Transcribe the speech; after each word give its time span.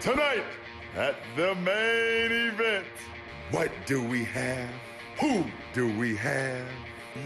Tonight 0.00 0.44
at 0.94 1.16
the 1.36 1.54
main 1.54 2.50
event, 2.50 2.86
what 3.50 3.70
do 3.86 4.02
we 4.02 4.24
have? 4.24 4.68
Who 5.20 5.44
do 5.72 5.86
we 5.98 6.14
have? 6.16 6.66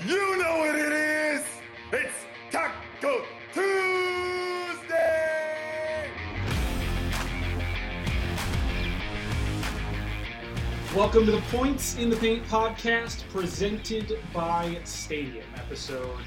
You 0.06 0.38
know 0.38 0.58
what 0.58 0.76
it 0.76 0.92
is! 0.92 1.44
It's 1.92 2.14
Taco 2.50 3.24
Tuesday! 3.52 3.70
Welcome 10.94 11.26
to 11.26 11.32
the 11.32 11.42
Points 11.50 11.96
in 11.96 12.08
the 12.08 12.16
Paint 12.16 12.46
podcast 12.46 13.28
presented 13.30 14.16
by 14.32 14.78
Stadium, 14.84 15.46
episode 15.56 16.20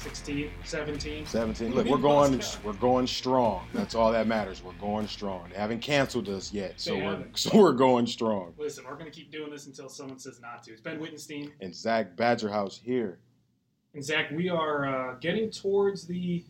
16, 0.00 0.50
17. 0.64 1.26
17. 1.26 1.74
Look, 1.74 1.86
we're 1.86 1.98
going 1.98 2.40
we're 2.64 2.72
going 2.74 3.06
strong. 3.06 3.66
That's 3.74 3.94
all 3.94 4.12
that 4.12 4.26
matters. 4.26 4.62
We're 4.62 4.72
going 4.74 5.06
strong. 5.06 5.48
They 5.50 5.58
haven't 5.58 5.80
canceled 5.80 6.28
us 6.28 6.52
yet, 6.52 6.80
so 6.80 6.96
we're 6.96 7.24
so 7.34 7.50
we're 7.58 7.72
going 7.72 8.06
strong. 8.06 8.54
Listen, 8.56 8.84
we're 8.84 8.94
going 8.94 9.10
to 9.10 9.10
keep 9.10 9.30
doing 9.30 9.50
this 9.50 9.66
until 9.66 9.88
someone 9.88 10.18
says 10.18 10.40
not 10.40 10.62
to. 10.64 10.72
It's 10.72 10.80
Ben 10.80 10.98
Wittenstein. 10.98 11.52
And 11.60 11.74
Zach 11.74 12.16
Badgerhouse 12.16 12.80
here. 12.80 13.18
And 13.94 14.04
Zach, 14.04 14.30
we 14.30 14.48
are 14.48 14.86
uh, 14.86 15.14
getting 15.16 15.50
towards 15.50 16.06
the 16.06 16.44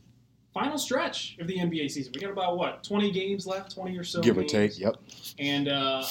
final 0.53 0.79
stretch 0.79 1.37
of 1.41 1.47
the 1.47 1.57
NBA 1.57 1.91
season. 1.91 2.13
We 2.15 2.21
got 2.21 2.31
about, 2.31 2.59
what, 2.59 2.85
20 2.85 3.11
games 3.11 3.47
left? 3.47 3.75
20 3.75 3.97
or 3.97 4.05
so 4.05 4.21
give 4.21 4.37
or 4.37 4.45
take. 4.45 4.79
Yep. 4.79 4.97
And 5.39 5.69
uh, 5.69 6.05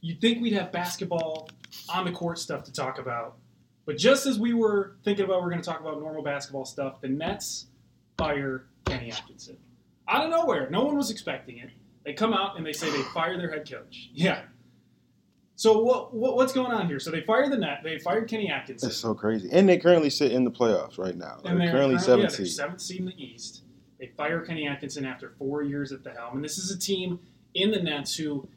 you'd 0.00 0.20
think 0.20 0.40
we'd 0.40 0.54
have 0.54 0.72
basketball 0.72 1.48
on 1.88 2.04
the 2.04 2.12
court 2.12 2.38
stuff 2.38 2.64
to 2.64 2.72
talk 2.72 2.98
about. 2.98 3.36
But 3.84 3.96
just 3.98 4.26
as 4.26 4.38
we 4.38 4.54
were 4.54 4.96
thinking 5.04 5.24
about 5.24 5.42
we're 5.42 5.50
going 5.50 5.62
to 5.62 5.68
talk 5.68 5.80
about 5.80 5.98
normal 6.00 6.22
basketball 6.22 6.64
stuff, 6.64 7.00
the 7.00 7.08
Nets 7.08 7.66
fire 8.16 8.66
Kenny 8.84 9.10
Atkinson. 9.10 9.56
Out 10.08 10.24
of 10.24 10.30
nowhere. 10.30 10.68
No 10.70 10.84
one 10.84 10.96
was 10.96 11.10
expecting 11.10 11.58
it. 11.58 11.70
They 12.04 12.12
come 12.12 12.32
out 12.34 12.56
and 12.56 12.66
they 12.66 12.72
say 12.72 12.90
they 12.90 13.02
fire 13.14 13.36
their 13.38 13.50
head 13.50 13.68
coach. 13.70 14.10
Yeah. 14.12 14.42
So 15.54 15.80
what, 15.82 16.14
what 16.14 16.34
what's 16.36 16.52
going 16.52 16.72
on 16.72 16.86
here? 16.88 16.98
So 16.98 17.10
they 17.10 17.20
fired 17.20 17.52
the 17.52 17.58
net. 17.58 17.80
They 17.84 17.98
fired 17.98 18.28
Kenny 18.28 18.48
Atkinson. 18.50 18.88
That's 18.88 18.98
so 18.98 19.14
crazy. 19.14 19.48
And 19.52 19.68
they 19.68 19.78
currently 19.78 20.10
sit 20.10 20.32
in 20.32 20.44
the 20.44 20.50
playoffs 20.50 20.98
right 20.98 21.16
now. 21.16 21.38
They're, 21.42 21.52
And 21.52 21.60
they're 21.60 21.70
currently 21.70 21.94
yeah, 21.96 22.00
seventh 22.00 22.36
they're 22.36 22.46
seed. 22.46 22.54
seventh 22.54 22.80
seed 22.80 23.00
in 23.00 23.06
the 23.06 23.22
East. 23.22 23.62
They 24.00 24.08
fire 24.16 24.40
Kenny 24.40 24.66
Atkinson 24.66 25.04
after 25.04 25.34
four 25.38 25.62
years 25.62 25.92
at 25.92 26.02
the 26.02 26.10
helm, 26.10 26.36
and 26.36 26.44
this 26.44 26.58
is 26.58 26.72
a 26.72 26.78
team 26.78 27.20
in 27.54 27.70
the 27.70 27.80
Nets 27.80 28.16
who, 28.16 28.48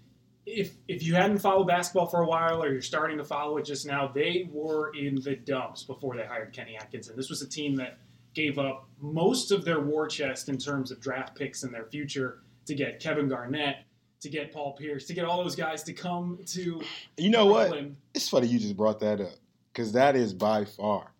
if 0.45 0.75
if 0.87 1.03
you 1.03 1.15
hadn't 1.15 1.39
followed 1.39 1.65
basketball 1.65 2.07
for 2.07 2.21
a 2.21 2.27
while 2.27 2.63
or 2.63 2.71
you're 2.71 2.81
starting 2.81 3.17
to 3.17 3.23
follow 3.23 3.57
it 3.57 3.65
just 3.65 3.85
now, 3.85 4.07
they 4.07 4.47
were 4.51 4.93
in 4.95 5.15
the 5.21 5.35
dumps 5.35 5.83
before 5.83 6.15
they 6.15 6.25
hired 6.25 6.53
Kenny 6.53 6.77
Atkinson. 6.77 7.15
This 7.15 7.29
was 7.29 7.41
a 7.41 7.47
team 7.47 7.75
that 7.77 7.97
gave 8.33 8.59
up 8.59 8.87
most 8.99 9.51
of 9.51 9.65
their 9.65 9.79
war 9.79 10.07
chest 10.07 10.49
in 10.49 10.57
terms 10.57 10.91
of 10.91 10.99
draft 10.99 11.35
picks 11.35 11.63
in 11.63 11.71
their 11.71 11.85
future 11.85 12.39
to 12.65 12.75
get 12.75 12.99
Kevin 12.99 13.27
Garnett, 13.27 13.77
to 14.21 14.29
get 14.29 14.51
Paul 14.51 14.73
Pierce, 14.73 15.05
to 15.07 15.13
get 15.13 15.25
all 15.25 15.41
those 15.43 15.55
guys 15.55 15.83
to 15.83 15.93
come 15.93 16.39
to 16.47 16.81
You 17.17 17.29
know 17.29 17.45
what? 17.45 17.73
It's 18.13 18.29
funny 18.29 18.47
you 18.47 18.59
just 18.59 18.77
brought 18.77 18.99
that 18.99 19.21
up 19.21 19.35
because 19.73 19.93
that 19.93 20.15
is 20.15 20.33
by 20.33 20.65
far 20.65 21.11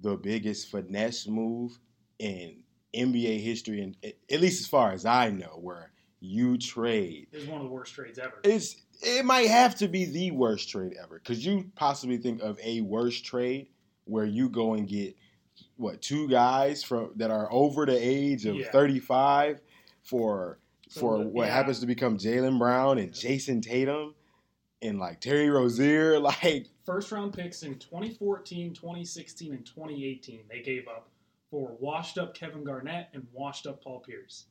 the 0.00 0.16
biggest 0.16 0.70
finesse 0.70 1.26
move 1.26 1.78
in 2.18 2.62
NBA 2.94 3.42
history, 3.42 3.82
and 3.82 3.96
at 4.04 4.40
least 4.40 4.60
as 4.60 4.68
far 4.68 4.92
as 4.92 5.04
I 5.04 5.30
know, 5.30 5.58
where 5.60 5.90
you 6.24 6.56
trade 6.58 7.26
It's 7.32 7.46
one 7.46 7.60
of 7.60 7.66
the 7.66 7.72
worst 7.72 7.94
trades 7.94 8.18
ever. 8.18 8.34
it's 8.44 8.76
it 9.02 9.24
might 9.24 9.48
have 9.48 9.74
to 9.76 9.88
be 9.88 10.04
the 10.06 10.30
worst 10.30 10.68
trade 10.70 10.94
ever. 11.02 11.18
Could 11.18 11.38
you 11.44 11.70
possibly 11.74 12.16
think 12.16 12.40
of 12.42 12.58
a 12.62 12.80
worse 12.80 13.20
trade 13.20 13.68
where 14.04 14.24
you 14.24 14.48
go 14.48 14.74
and 14.74 14.88
get 14.88 15.16
what 15.76 16.00
two 16.00 16.28
guys 16.28 16.82
from 16.82 17.10
that 17.16 17.30
are 17.30 17.48
over 17.52 17.84
the 17.86 17.96
age 17.96 18.46
of 18.46 18.54
Yeah. 18.56 18.70
35 18.70 19.60
for 20.02 20.58
So, 20.88 21.00
for 21.00 21.16
uh, 21.16 21.24
what 21.24 21.46
yeah. 21.48 21.54
happens 21.54 21.80
to 21.80 21.86
become 21.86 22.16
Jaylen 22.18 22.58
Brown 22.58 22.98
and 22.98 23.12
Jayson 23.12 23.60
Tatum 23.60 24.14
and 24.82 24.98
like 24.98 25.20
Terry 25.20 25.50
Rozier 25.50 26.18
like 26.20 26.68
first 26.86 27.10
round 27.12 27.32
picks 27.34 27.62
in 27.64 27.74
2014, 27.78 28.72
2016, 28.74 29.52
and 29.52 29.66
2018 29.66 30.40
they 30.48 30.60
gave 30.62 30.86
up 30.88 31.08
for 31.50 31.76
washed 31.80 32.16
up 32.18 32.34
Kevin 32.34 32.62
Garnett 32.64 33.08
and 33.12 33.26
washed 33.32 33.66
up 33.66 33.82
Paul 33.82 34.00
Pierce. 34.00 34.46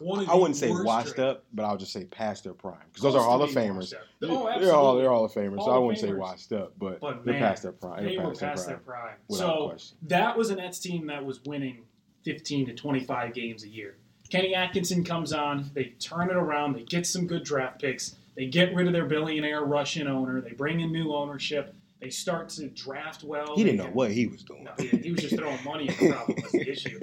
One 0.00 0.20
of 0.20 0.30
I 0.30 0.34
wouldn't 0.34 0.56
say 0.56 0.70
worst 0.70 0.84
washed 0.84 1.06
trades. 1.16 1.18
up, 1.38 1.44
but 1.52 1.64
I'll 1.64 1.76
just 1.76 1.92
say 1.92 2.04
past 2.04 2.44
their 2.44 2.52
prime 2.54 2.78
because 2.88 3.02
those 3.02 3.14
are 3.14 3.18
to 3.18 3.24
Hall 3.24 3.42
of 3.42 3.50
Famers. 3.50 3.76
washed 3.76 3.94
up. 3.94 4.00
They're- 4.20 4.30
Oh, 4.30 4.44
they're 4.60 4.72
all 4.72 4.94
absolutely. 4.94 5.02
they're 5.02 5.10
Hall 5.10 5.24
of 5.24 5.32
Famers, 5.32 5.64
so 5.64 5.70
I 5.70 5.78
wouldn't 5.78 5.98
say 5.98 6.08
Famers. 6.08 6.18
washed 6.18 6.52
up, 6.52 6.72
but, 6.78 7.00
But 7.00 7.24
they're 7.24 7.34
man, 7.34 7.42
past 7.42 7.62
their 7.64 7.72
prime. 7.72 8.04
They 8.04 8.16
were 8.18 8.28
past 8.28 8.40
their 8.40 8.48
past 8.50 8.66
their 8.68 8.76
prime. 8.78 9.02
prime. 9.28 9.38
So 9.38 9.68
question. 9.70 9.98
that 10.02 10.36
was 10.36 10.50
a 10.50 10.56
Nets 10.56 10.78
team 10.78 11.06
that 11.08 11.24
was 11.24 11.42
winning 11.44 11.78
15 12.24 12.66
to 12.66 12.74
25 12.74 13.32
games 13.34 13.64
a 13.64 13.68
year. 13.68 13.96
Kenny 14.30 14.54
Atkinson 14.54 15.04
comes 15.04 15.32
on, 15.32 15.70
they 15.74 15.84
turn 15.98 16.28
it 16.30 16.36
around, 16.36 16.74
they 16.74 16.82
get 16.82 17.06
some 17.06 17.26
good 17.26 17.44
draft 17.44 17.80
picks, 17.80 18.16
they 18.36 18.46
get 18.46 18.74
rid 18.74 18.86
of 18.86 18.92
their 18.92 19.06
billionaire 19.06 19.62
Russian 19.62 20.06
owner, 20.06 20.40
they 20.42 20.52
bring 20.52 20.80
in 20.80 20.92
new 20.92 21.14
ownership, 21.14 21.74
they 22.00 22.10
start 22.10 22.50
to 22.50 22.68
draft 22.68 23.24
well. 23.24 23.56
He 23.56 23.64
didn't 23.64 23.78
They 23.78 23.82
know 23.84 23.88
get- 23.88 23.96
what 23.96 24.10
he 24.12 24.26
was 24.26 24.42
doing. 24.44 24.64
No, 24.64 24.72
he, 24.78 24.88
he 24.98 25.10
was 25.12 25.22
just 25.22 25.34
throwing 25.36 25.58
money 25.64 25.88
at 25.88 25.98
the 25.98 26.12
problem 26.12 26.36
was 26.42 26.52
the 26.52 26.68
issue. 26.70 27.00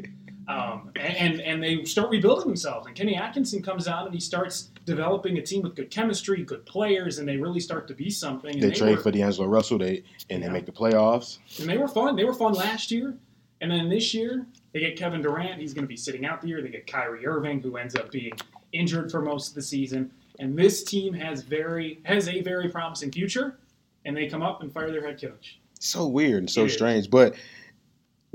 Um, 0.47 0.91
and, 0.95 1.15
and 1.17 1.41
and 1.41 1.63
they 1.63 1.83
start 1.85 2.09
rebuilding 2.09 2.47
themselves. 2.47 2.85
And 2.87 2.95
Kenny 2.95 3.15
Atkinson 3.15 3.61
comes 3.63 3.87
out 3.87 4.05
and 4.05 4.13
he 4.13 4.19
starts 4.21 4.69
developing 4.85 5.37
a 5.37 5.41
team 5.41 5.63
with 5.63 5.75
good 5.75 5.89
chemistry, 5.89 6.43
good 6.43 6.65
players, 6.65 7.17
and 7.17 7.27
they 7.27 7.37
really 7.37 7.59
start 7.59 7.87
to 7.87 7.93
be 7.95 8.09
something. 8.11 8.53
And 8.53 8.61
They 8.61 8.71
trade 8.71 8.97
were, 8.97 9.01
for 9.01 9.11
D'Angelo 9.11 9.47
Russell, 9.47 9.79
they 9.79 10.03
and 10.29 10.41
Yeah. 10.41 10.47
they 10.47 10.53
make 10.53 10.65
the 10.67 10.71
playoffs. 10.71 11.39
and 11.59 11.67
they 11.69 11.77
were 11.77 11.87
fun. 11.87 12.15
They 12.15 12.25
were 12.25 12.33
fun 12.33 12.53
last 12.53 12.91
year, 12.91 13.15
and 13.61 13.71
then 13.71 13.89
this 13.89 14.13
year 14.13 14.45
they 14.73 14.81
get 14.81 14.95
Kevin 14.97 15.21
Durant. 15.21 15.59
He's 15.59 15.73
going 15.73 15.85
to 15.85 15.89
be 15.89 15.97
sitting 15.97 16.25
out 16.25 16.41
the 16.41 16.47
year. 16.49 16.61
They 16.61 16.69
get 16.69 16.85
Kyrie 16.85 17.25
Irving, 17.25 17.61
who 17.61 17.77
ends 17.77 17.95
up 17.95 18.11
being 18.11 18.33
injured 18.71 19.09
for 19.11 19.21
most 19.21 19.49
of 19.49 19.55
the 19.55 19.61
season. 19.63 20.11
And 20.37 20.55
this 20.57 20.83
team 20.83 21.13
has 21.13 21.41
very 21.43 22.01
has 22.03 22.27
a 22.27 22.41
very 22.41 22.69
promising 22.69 23.11
future. 23.11 23.57
And 24.03 24.15
they 24.15 24.27
come 24.27 24.43
up 24.43 24.61
and 24.61 24.71
fire 24.71 24.91
their 24.91 25.03
head 25.03 25.19
coach. 25.19 25.59
So 25.79 26.05
weird 26.05 26.39
and 26.43 26.49
so 26.49 26.61
It 26.61 26.67
is. 26.67 26.73
strange. 26.73 27.09
But 27.09 27.33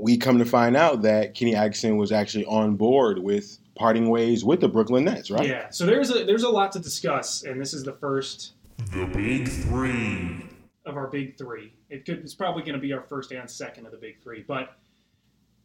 we 0.01 0.17
come 0.17 0.39
to 0.39 0.45
find 0.45 0.75
out 0.75 1.03
that 1.03 1.35
Kenny 1.35 1.55
Atkinson 1.55 1.97
was 1.97 2.11
actually 2.11 2.45
on 2.45 2.75
board 2.75 3.19
with 3.19 3.59
parting 3.75 4.09
ways 4.09 4.43
with 4.43 4.59
the 4.59 4.67
Brooklyn 4.67 5.05
Nets, 5.05 5.29
right? 5.29 5.47
Yeah. 5.47 5.69
So 5.69 5.85
there's 5.85 6.09
a 6.09 6.23
there's 6.25 6.43
a 6.43 6.49
lot 6.49 6.71
to 6.73 6.79
discuss, 6.79 7.43
and 7.43 7.61
this 7.61 7.73
is 7.73 7.83
the 7.83 7.93
first 7.93 8.53
The 8.91 9.05
Big 9.05 9.47
Three. 9.47 10.45
of 10.85 10.97
our 10.97 11.07
big 11.07 11.37
three. 11.37 11.73
It 11.89 12.05
could, 12.05 12.19
it's 12.19 12.33
probably 12.33 12.63
going 12.63 12.73
to 12.73 12.79
be 12.79 12.91
our 12.93 13.03
first 13.03 13.31
and 13.31 13.49
second 13.49 13.85
of 13.85 13.91
the 13.91 13.97
big 13.97 14.19
three. 14.21 14.43
But 14.47 14.75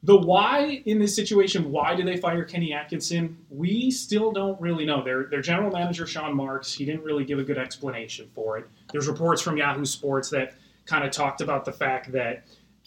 the 0.02 0.16
why 0.16 0.82
in 0.84 0.98
this 0.98 1.16
situation, 1.16 1.72
why 1.72 1.94
did 1.94 2.06
they 2.06 2.18
fire 2.18 2.44
Kenny 2.44 2.72
Atkinson? 2.74 3.38
We 3.48 3.90
still 3.90 4.30
don't 4.30 4.60
really 4.60 4.84
know. 4.84 5.02
Their 5.02 5.24
their 5.24 5.40
general 5.40 5.70
manager 5.70 6.06
Sean 6.06 6.36
Marks, 6.36 6.74
he 6.74 6.84
didn't 6.84 7.02
really 7.02 7.24
give 7.24 7.38
a 7.38 7.44
good 7.44 7.58
explanation 7.58 8.28
for 8.34 8.58
it. 8.58 8.66
There's 8.92 9.08
reports 9.08 9.40
from 9.40 9.56
Yahoo 9.56 9.86
Sports 9.86 10.28
that 10.30 10.54
kind 10.84 11.04
of 11.04 11.10
talked 11.10 11.40
about 11.40 11.64
the 11.64 11.72
fact 11.72 12.12
that 12.12 12.44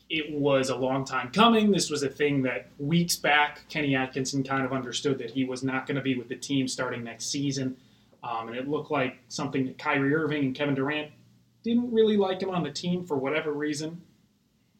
it 0.10 0.32
was 0.34 0.70
a 0.70 0.76
long 0.76 1.06
time 1.06 1.32
coming. 1.32 1.72
This 1.72 1.90
was 1.90 2.02
a 2.04 2.10
thing 2.10 2.42
that 2.44 2.68
weeks 2.80 3.16
back 3.16 3.62
Kenny 3.70 3.96
Atkinson 3.96 4.44
kind 4.44 4.66
of 4.66 4.74
understood 4.74 5.20
that 5.20 5.30
he 5.32 5.46
was 5.46 5.64
not 5.64 5.86
going 5.86 5.96
to 5.98 6.02
be 6.02 6.16
with 6.18 6.30
the 6.30 6.36
team 6.36 6.68
starting 6.68 7.04
next 7.04 7.26
season. 7.28 7.78
Um, 8.24 8.48
and 8.48 8.58
it 8.58 8.68
looked 8.68 8.92
like 8.92 9.20
something 9.28 9.66
that 9.68 9.78
Kyrie 9.78 10.14
Irving 10.14 10.44
and 10.46 10.56
Kevin 10.56 10.76
Durant 10.76 11.12
didn't 11.64 11.92
really 11.94 12.18
like 12.18 12.42
him 12.42 12.50
on 12.50 12.64
the 12.64 12.72
team 12.72 13.06
for 13.06 13.18
whatever 13.18 13.54
reason. 13.54 14.02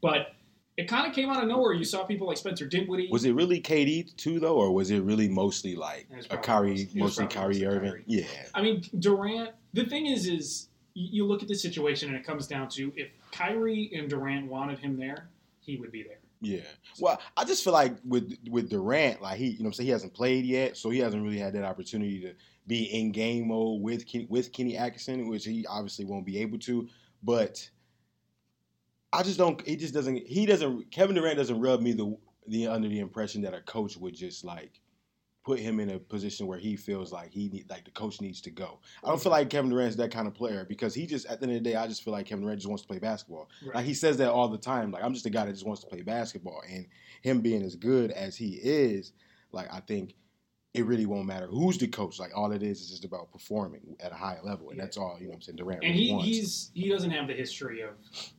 But 0.02 0.34
it 0.78 0.88
kind 0.88 1.06
of 1.06 1.14
came 1.14 1.30
out 1.30 1.44
of 1.44 1.48
nowhere. 1.50 1.74
You 1.74 1.84
saw 1.84 2.06
people 2.06 2.26
like 2.28 2.38
Spencer 2.38 2.66
Dinwiddie. 2.66 3.10
Was 3.12 3.26
it 3.26 3.34
really 3.34 3.62
KD 3.62 4.16
too 4.16 4.40
though, 4.40 4.56
or 4.56 4.74
was 4.74 4.92
it 4.92 5.02
really 5.02 5.28
mostly 5.28 5.76
like 5.76 6.08
a 6.32 6.38
Kyrie, 6.38 6.86
mostly- 6.86 7.02
mostly 7.02 7.28
Kyrie 7.28 7.66
Irving? 7.66 7.90
Kyrie. 7.92 8.04
Yeah, 8.08 8.24
I 8.54 8.62
mean, 8.62 8.84
Durant. 8.98 9.52
The 9.74 9.86
thing 9.86 10.08
is, 10.08 10.26
is 10.26 10.69
you, 11.00 11.26
look 11.26 11.42
at 11.42 11.48
the 11.48 11.56
situation 11.56 12.10
and 12.10 12.18
it 12.18 12.26
comes 12.26 12.48
down 12.48 12.68
to 12.70 12.92
if 12.96 13.10
Kyrie 13.32 13.92
and 13.96 14.10
Durant 14.10 14.48
wanted 14.48 14.80
him 14.80 14.98
there, 14.98 15.30
he 15.60 15.78
would 15.78 15.92
be 15.92 16.04
there. 16.04 16.20
yeah. 16.42 16.62
Well, 17.00 17.20
I 17.38 17.46
just 17.46 17.64
feel 17.64 17.74
like 17.74 17.96
with 18.06 18.34
with 18.50 18.70
Durant, 18.70 19.22
like 19.22 19.38
he, 19.38 19.50
you 19.50 19.60
know, 19.64 19.68
I'm 19.68 19.74
saying 19.74 19.88
he 19.88 19.92
hasn't 19.92 20.14
played 20.14 20.46
yet, 20.46 20.78
so 20.78 20.90
he 20.90 21.00
hasn't 21.00 21.24
really 21.24 21.40
had 21.40 21.54
that 21.54 21.64
opportunity 21.64 22.20
to 22.22 22.34
be 22.68 22.84
in 22.86 23.12
game 23.12 23.48
mode 23.48 23.82
with 23.82 24.06
with 24.30 24.52
Kenny 24.52 24.78
Atkinson, 24.78 25.28
which 25.30 25.46
he 25.46 25.66
obviously 25.68 26.06
won't 26.06 26.26
be 26.26 26.40
able 26.40 26.60
to. 26.60 26.88
But 27.24 27.70
I 29.12 29.24
just 29.24 29.38
don't. 29.38 29.66
He 29.66 29.76
just 29.76 29.94
doesn't. 29.94 30.18
He 30.28 30.46
doesn't. 30.46 30.92
Kevin 30.92 31.16
Durant 31.16 31.38
doesn't 31.38 31.60
rub 31.60 31.82
me 31.82 31.94
the 31.94 32.16
the 32.48 32.68
under 32.68 32.88
the 32.88 33.00
impression 33.00 33.42
that 33.44 33.54
a 33.54 33.62
coach 33.62 33.98
would 33.98 34.16
just 34.16 34.44
like 34.44 34.82
put 35.44 35.60
him 35.60 35.80
in 35.80 35.92
a 35.92 36.00
position 36.00 36.48
where 36.48 36.60
he 36.60 36.76
feels 36.76 37.12
like 37.12 37.32
he 37.32 37.50
need 37.50 37.70
like 37.70 37.86
the 37.86 37.92
coach 37.92 38.22
needs 38.22 38.42
to 38.42 38.50
go. 38.50 38.80
I 39.04 39.10
don't 39.10 39.18
feel 39.18 39.32
mm-hmm. 39.32 39.42
like 39.42 39.50
Kevin 39.50 39.72
Durant's 39.72 39.96
that 39.98 40.12
kind 40.12 40.28
of 40.28 40.34
player 40.34 40.66
because 40.68 40.94
he 40.94 41.06
just 41.06 41.26
at 41.28 41.40
the 41.40 41.48
end 41.48 41.58
of 41.58 41.64
the 41.64 41.70
day, 41.70 41.76
I 41.76 41.88
just 41.88 42.04
feel 42.04 42.14
like 42.14 42.26
Kevin 42.26 42.44
Durant 42.44 42.60
just 42.60 42.70
wants 42.70 42.84
to 42.84 42.88
play 42.88 43.00
basketball. 43.00 43.50
Like 43.74 43.86
he 43.86 43.94
says 43.94 44.18
that 44.18 44.32
all 44.32 44.48
the 44.48 44.58
time. 44.58 44.92
Like 44.92 45.04
I'm 45.04 45.14
just 45.14 45.26
a 45.26 45.30
guy 45.30 45.46
that 45.46 45.54
just 45.54 45.66
wants 45.66 45.82
to 45.82 45.88
play 45.88 46.02
basketball, 46.02 46.62
and 46.70 46.86
him 47.22 47.42
being 47.42 47.64
as 47.64 47.76
good 47.76 48.12
as 48.12 48.36
he 48.36 48.60
is, 48.62 49.14
like 49.52 49.74
I 49.74 49.80
think 49.82 50.16
it 50.74 50.86
really 50.86 51.06
won't 51.08 51.26
matter 51.26 51.48
who's 51.48 51.78
the 51.78 51.88
coach. 51.88 52.20
Like 52.20 52.32
all 52.36 52.52
it 52.52 52.62
is 52.62 52.82
is 52.82 52.90
just 52.90 53.06
about 53.06 53.32
performing 53.32 53.96
at 54.00 54.12
a 54.12 54.16
high 54.16 54.38
level, 54.44 54.70
and 54.70 54.78
Yeah. 54.78 54.84
that's 54.86 54.98
all 54.98 55.18
you 55.20 55.26
know. 55.26 55.30
what 55.32 55.36
I'm 55.38 55.42
saying 55.42 55.56
Durant 55.58 55.84
and 55.84 55.94
really 55.94 56.06
he, 56.06 56.12
wants. 56.14 56.28
he's 56.28 56.72
he 56.74 56.90
doesn't 56.90 57.12
have 57.12 57.28
the 57.28 57.34
history 57.34 57.82
of 57.82 57.92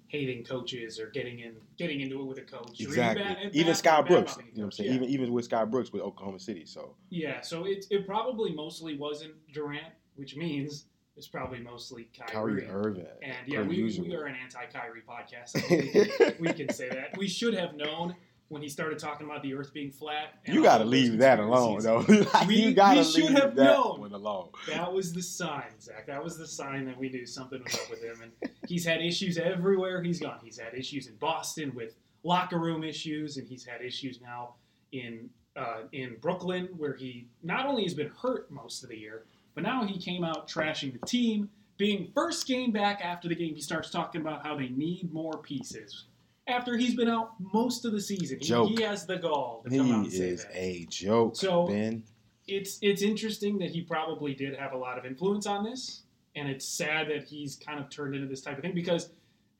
hating 0.06 0.44
coaches 0.44 0.98
or 1.00 1.10
getting 1.10 1.40
in 1.40 1.54
getting 1.76 2.00
into 2.00 2.20
it 2.20 2.24
with 2.24 2.38
a 2.38 2.42
coach. 2.42 2.80
Exactly. 2.80 3.22
bad- 3.24 3.50
even 3.52 3.66
bad- 3.68 3.76
Scott 3.76 4.04
bad 4.04 4.08
Brooks, 4.08 4.36
you 4.38 4.44
know 4.44 4.50
what 4.54 4.64
I'm 4.64 4.70
saying? 4.72 4.90
Yeah. 4.90 4.96
Even 4.96 5.08
even 5.08 5.32
with 5.32 5.44
Scott 5.44 5.70
Brooks 5.70 5.92
with 5.92 6.02
Oklahoma 6.02 6.38
City. 6.38 6.64
So 6.66 6.94
Yeah, 7.10 7.40
so 7.40 7.64
it, 7.64 7.86
it 7.90 8.06
probably 8.06 8.52
mostly 8.52 8.96
wasn't 8.96 9.34
Durant, 9.52 9.92
which 10.14 10.36
means 10.36 10.86
it's 11.16 11.26
probably 11.28 11.58
mostly 11.60 12.08
Kyrie. 12.16 12.62
Kyrie 12.62 12.68
Irving. 12.68 13.06
And 13.22 13.36
yeah, 13.46 13.62
we, 13.62 13.76
usual. 13.76 14.06
we 14.06 14.14
are 14.14 14.24
an 14.24 14.36
anti-Kyrie 14.42 15.02
podcast. 15.06 15.56
I 15.56 15.60
think 15.68 15.94
we, 15.94 16.04
can, 16.08 16.34
we 16.40 16.52
can 16.52 16.68
say 16.72 16.88
that. 16.88 17.18
We 17.18 17.28
should 17.28 17.52
have 17.54 17.74
known 17.74 18.14
when 18.50 18.60
he 18.60 18.68
started 18.68 18.98
talking 18.98 19.26
about 19.26 19.42
the 19.42 19.54
Earth 19.54 19.72
being 19.72 19.90
flat. 19.92 20.34
and 20.44 20.54
You 20.54 20.62
got 20.62 20.78
to 20.78 20.84
leave 20.84 21.18
that 21.18 21.38
alone, 21.38 21.80
though. 21.82 21.98
Like, 22.34 22.48
We- 22.48 22.56
you 22.56 22.74
got 22.74 22.94
to 22.94 23.04
should 23.04 23.24
leave 23.30 23.38
have 23.38 23.54
that 23.54 23.62
known. 23.64 24.00
one 24.00 24.12
alone. 24.12 24.48
That 24.68 24.92
was 24.92 25.12
the 25.12 25.22
sign, 25.22 25.70
Zach. 25.80 26.06
That 26.08 26.22
was 26.22 26.36
the 26.36 26.46
sign 26.48 26.84
that 26.86 26.98
we 26.98 27.08
knew 27.10 27.24
something 27.24 27.62
was 27.62 27.74
up 27.74 27.88
with 27.88 28.02
him. 28.02 28.16
And 28.22 28.50
he's 28.66 28.84
had 28.84 29.00
issues 29.00 29.38
everywhere 29.38 30.02
he's 30.02 30.18
gone. 30.20 30.40
He's 30.42 30.58
had 30.58 30.74
issues 30.74 31.06
in 31.06 31.14
Boston 31.16 31.72
with 31.76 31.94
locker 32.24 32.58
room 32.58 32.82
issues, 32.82 33.36
and 33.36 33.46
he's 33.46 33.64
had 33.64 33.82
issues 33.82 34.20
now 34.20 34.54
in 34.92 35.30
uh, 35.56 35.82
in 35.92 36.16
Brooklyn, 36.20 36.68
where 36.76 36.94
he 36.94 37.26
not 37.44 37.66
only 37.66 37.84
has 37.84 37.94
been 37.94 38.10
hurt 38.20 38.50
most 38.50 38.82
of 38.82 38.88
the 38.88 38.96
year, 38.96 39.22
but 39.54 39.62
now 39.62 39.84
he 39.84 39.96
came 39.98 40.24
out 40.24 40.48
trashing 40.48 40.92
the 40.98 41.06
team. 41.06 41.48
Being 41.76 42.10
first 42.14 42.46
game 42.46 42.72
back 42.72 43.00
after 43.02 43.28
the 43.28 43.34
game, 43.34 43.54
he 43.54 43.60
starts 43.60 43.90
talking 43.90 44.20
about 44.20 44.44
how 44.44 44.56
they 44.56 44.68
need 44.68 45.12
more 45.12 45.38
pieces. 45.38 46.04
After 46.50 46.76
he's 46.76 46.94
been 46.94 47.08
out 47.08 47.32
most 47.52 47.84
of 47.84 47.92
the 47.92 48.00
season, 48.00 48.38
he, 48.40 48.46
Joke. 48.46 48.68
he 48.70 48.82
has 48.82 49.06
the 49.06 49.16
gall 49.16 49.62
to 49.64 49.70
He 49.70 49.78
come 49.78 49.92
out 49.92 50.04
and 50.04 50.12
say 50.12 50.28
is 50.28 50.44
that 50.44 50.52
a 50.56 50.86
joke, 50.90 51.36
So- 51.36 51.66
Ben. 51.66 52.02
it's 52.48 52.78
it's 52.82 53.02
interesting 53.02 53.58
that 53.58 53.70
he 53.70 53.82
probably 53.82 54.34
did 54.34 54.56
have 54.58 54.72
a 54.72 54.76
lot 54.76 54.98
of 54.98 55.04
influence 55.06 55.46
on 55.46 55.64
this, 55.64 56.02
and 56.36 56.48
it's 56.48 56.66
sad 56.66 57.08
that 57.08 57.24
he's 57.24 57.56
kind 57.56 57.78
of 57.80 57.88
turned 57.88 58.14
into 58.14 58.26
this 58.26 58.42
type 58.42 58.56
of 58.56 58.62
thing 58.62 58.74
because 58.74 59.10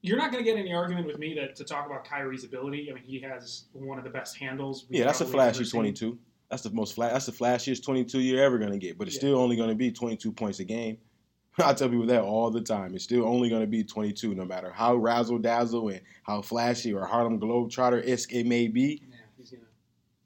you're 0.02 0.16
not 0.18 0.32
going 0.32 0.42
to 0.42 0.50
get 0.50 0.58
any 0.58 0.72
argument 0.72 1.06
with 1.06 1.18
me 1.18 1.34
that 1.34 1.54
to 1.56 1.62
talk 1.64 1.84
about 1.86 2.04
Kyrie's 2.06 2.42
ability. 2.44 2.88
I 2.90 2.94
mean, 2.94 3.04
he 3.04 3.20
has 3.20 3.64
one 3.74 3.98
of 3.98 4.04
the 4.04 4.08
best 4.10 4.34
handles. 4.38 4.86
Yeah, 4.88 5.04
that's 5.04 5.20
a 5.20 5.26
flashy 5.26 5.64
22. 5.64 6.18
That's 6.48 6.62
the 6.62 6.70
most 6.70 6.94
flat. 6.94 7.12
That's 7.12 7.26
the 7.26 7.32
flashiest 7.32 7.84
22 7.84 8.18
you're 8.20 8.42
ever 8.42 8.58
gonna 8.58 8.78
get. 8.78 8.96
But 8.98 9.06
it's 9.08 9.16
Yeah. 9.16 9.20
still 9.20 9.38
only 9.38 9.56
gonna 9.56 9.74
be 9.74 9.92
22 9.92 10.32
points 10.32 10.58
a 10.58 10.64
game. 10.64 10.96
I 11.64 11.74
tell 11.74 11.88
people 11.88 12.06
that 12.06 12.22
all 12.22 12.50
the 12.50 12.60
time. 12.60 12.94
It's 12.94 13.04
still 13.04 13.24
only 13.24 13.50
gonna 13.50 13.66
be 13.66 13.84
22, 13.84 14.34
no 14.34 14.44
matter 14.44 14.70
how 14.70 14.96
razzle 14.96 15.38
dazzle 15.38 15.88
and 15.88 16.00
how 16.22 16.42
flashy 16.42 16.92
or 16.92 17.04
Harlem 17.06 17.40
Globetrotter 17.40 18.06
esque 18.08 18.32
it 18.32 18.46
may 18.46 18.68
be. 18.68 19.02
Yeah, 19.10 19.16
he's 19.36 19.50
gonna. 19.50 19.62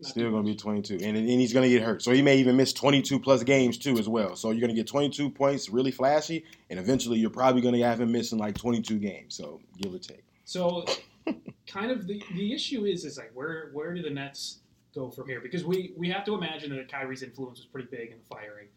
Still 0.02 0.30
gonna 0.30 0.42
be 0.42 0.54
22, 0.54 0.98
and 1.02 1.16
and 1.16 1.28
he's 1.28 1.52
gonna 1.52 1.68
get 1.68 1.82
hurt. 1.82 2.02
So 2.02 2.12
he 2.12 2.20
may 2.20 2.36
even 2.38 2.56
miss 2.56 2.72
22 2.72 3.20
plus 3.20 3.42
games 3.42 3.78
too 3.78 3.98
as 3.98 4.08
well. 4.08 4.36
So 4.36 4.50
you're 4.50 4.60
gonna 4.60 4.74
get 4.74 4.86
22 4.86 5.30
points, 5.30 5.70
really 5.70 5.90
flashy, 5.90 6.44
and 6.68 6.78
eventually 6.78 7.18
you're 7.18 7.30
probably 7.30 7.62
gonna 7.62 7.78
have 7.78 8.00
him 8.00 8.12
missing 8.12 8.38
like 8.38 8.56
22 8.56 8.98
games. 8.98 9.34
So 9.34 9.60
give 9.80 9.94
or 9.94 9.98
take. 9.98 10.24
So, 10.44 10.84
kind 11.66 11.90
of 11.90 12.06
the 12.06 12.22
the 12.34 12.52
issue 12.52 12.84
is 12.84 13.04
is 13.04 13.16
like 13.16 13.30
where 13.34 13.70
where 13.72 13.94
do 13.94 14.02
the 14.02 14.10
Nets 14.10 14.58
go 14.94 15.10
from 15.10 15.28
here? 15.28 15.40
Because 15.40 15.64
we 15.64 15.94
we 15.96 16.10
have 16.10 16.24
to 16.24 16.34
imagine 16.34 16.70
that 16.76 16.90
Kyrie's 16.90 17.22
influence 17.22 17.58
was 17.58 17.66
pretty 17.66 17.88
big 17.90 18.10
in 18.10 18.18
the 18.18 18.24
firing, 18.24 18.68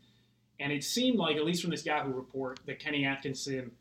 and 0.59 0.71
it 0.71 0.83
seemed 0.83 1.17
like 1.17 1.37
at 1.37 1.45
least 1.45 1.61
from 1.61 1.71
this 1.71 1.85
Yahoo 1.85 2.13
report 2.13 2.59
that 2.65 2.79
Kenny 2.79 3.05
Atkinson 3.05 3.71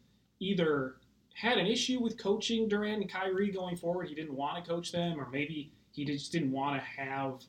either 0.40 0.96
had 1.34 1.58
an 1.58 1.66
issue 1.66 2.00
with 2.00 2.18
coaching 2.18 2.68
Durant 2.68 3.02
and 3.02 3.10
Kyrie 3.10 3.50
going 3.50 3.76
forward. 3.76 4.08
He 4.08 4.14
didn't 4.14 4.34
want 4.34 4.62
to 4.62 4.70
coach 4.70 4.92
them, 4.92 5.20
or 5.20 5.28
maybe 5.30 5.72
he 5.92 6.04
just 6.04 6.32
didn't 6.32 6.52
want 6.52 6.80
to 6.80 7.02
have 7.02 7.42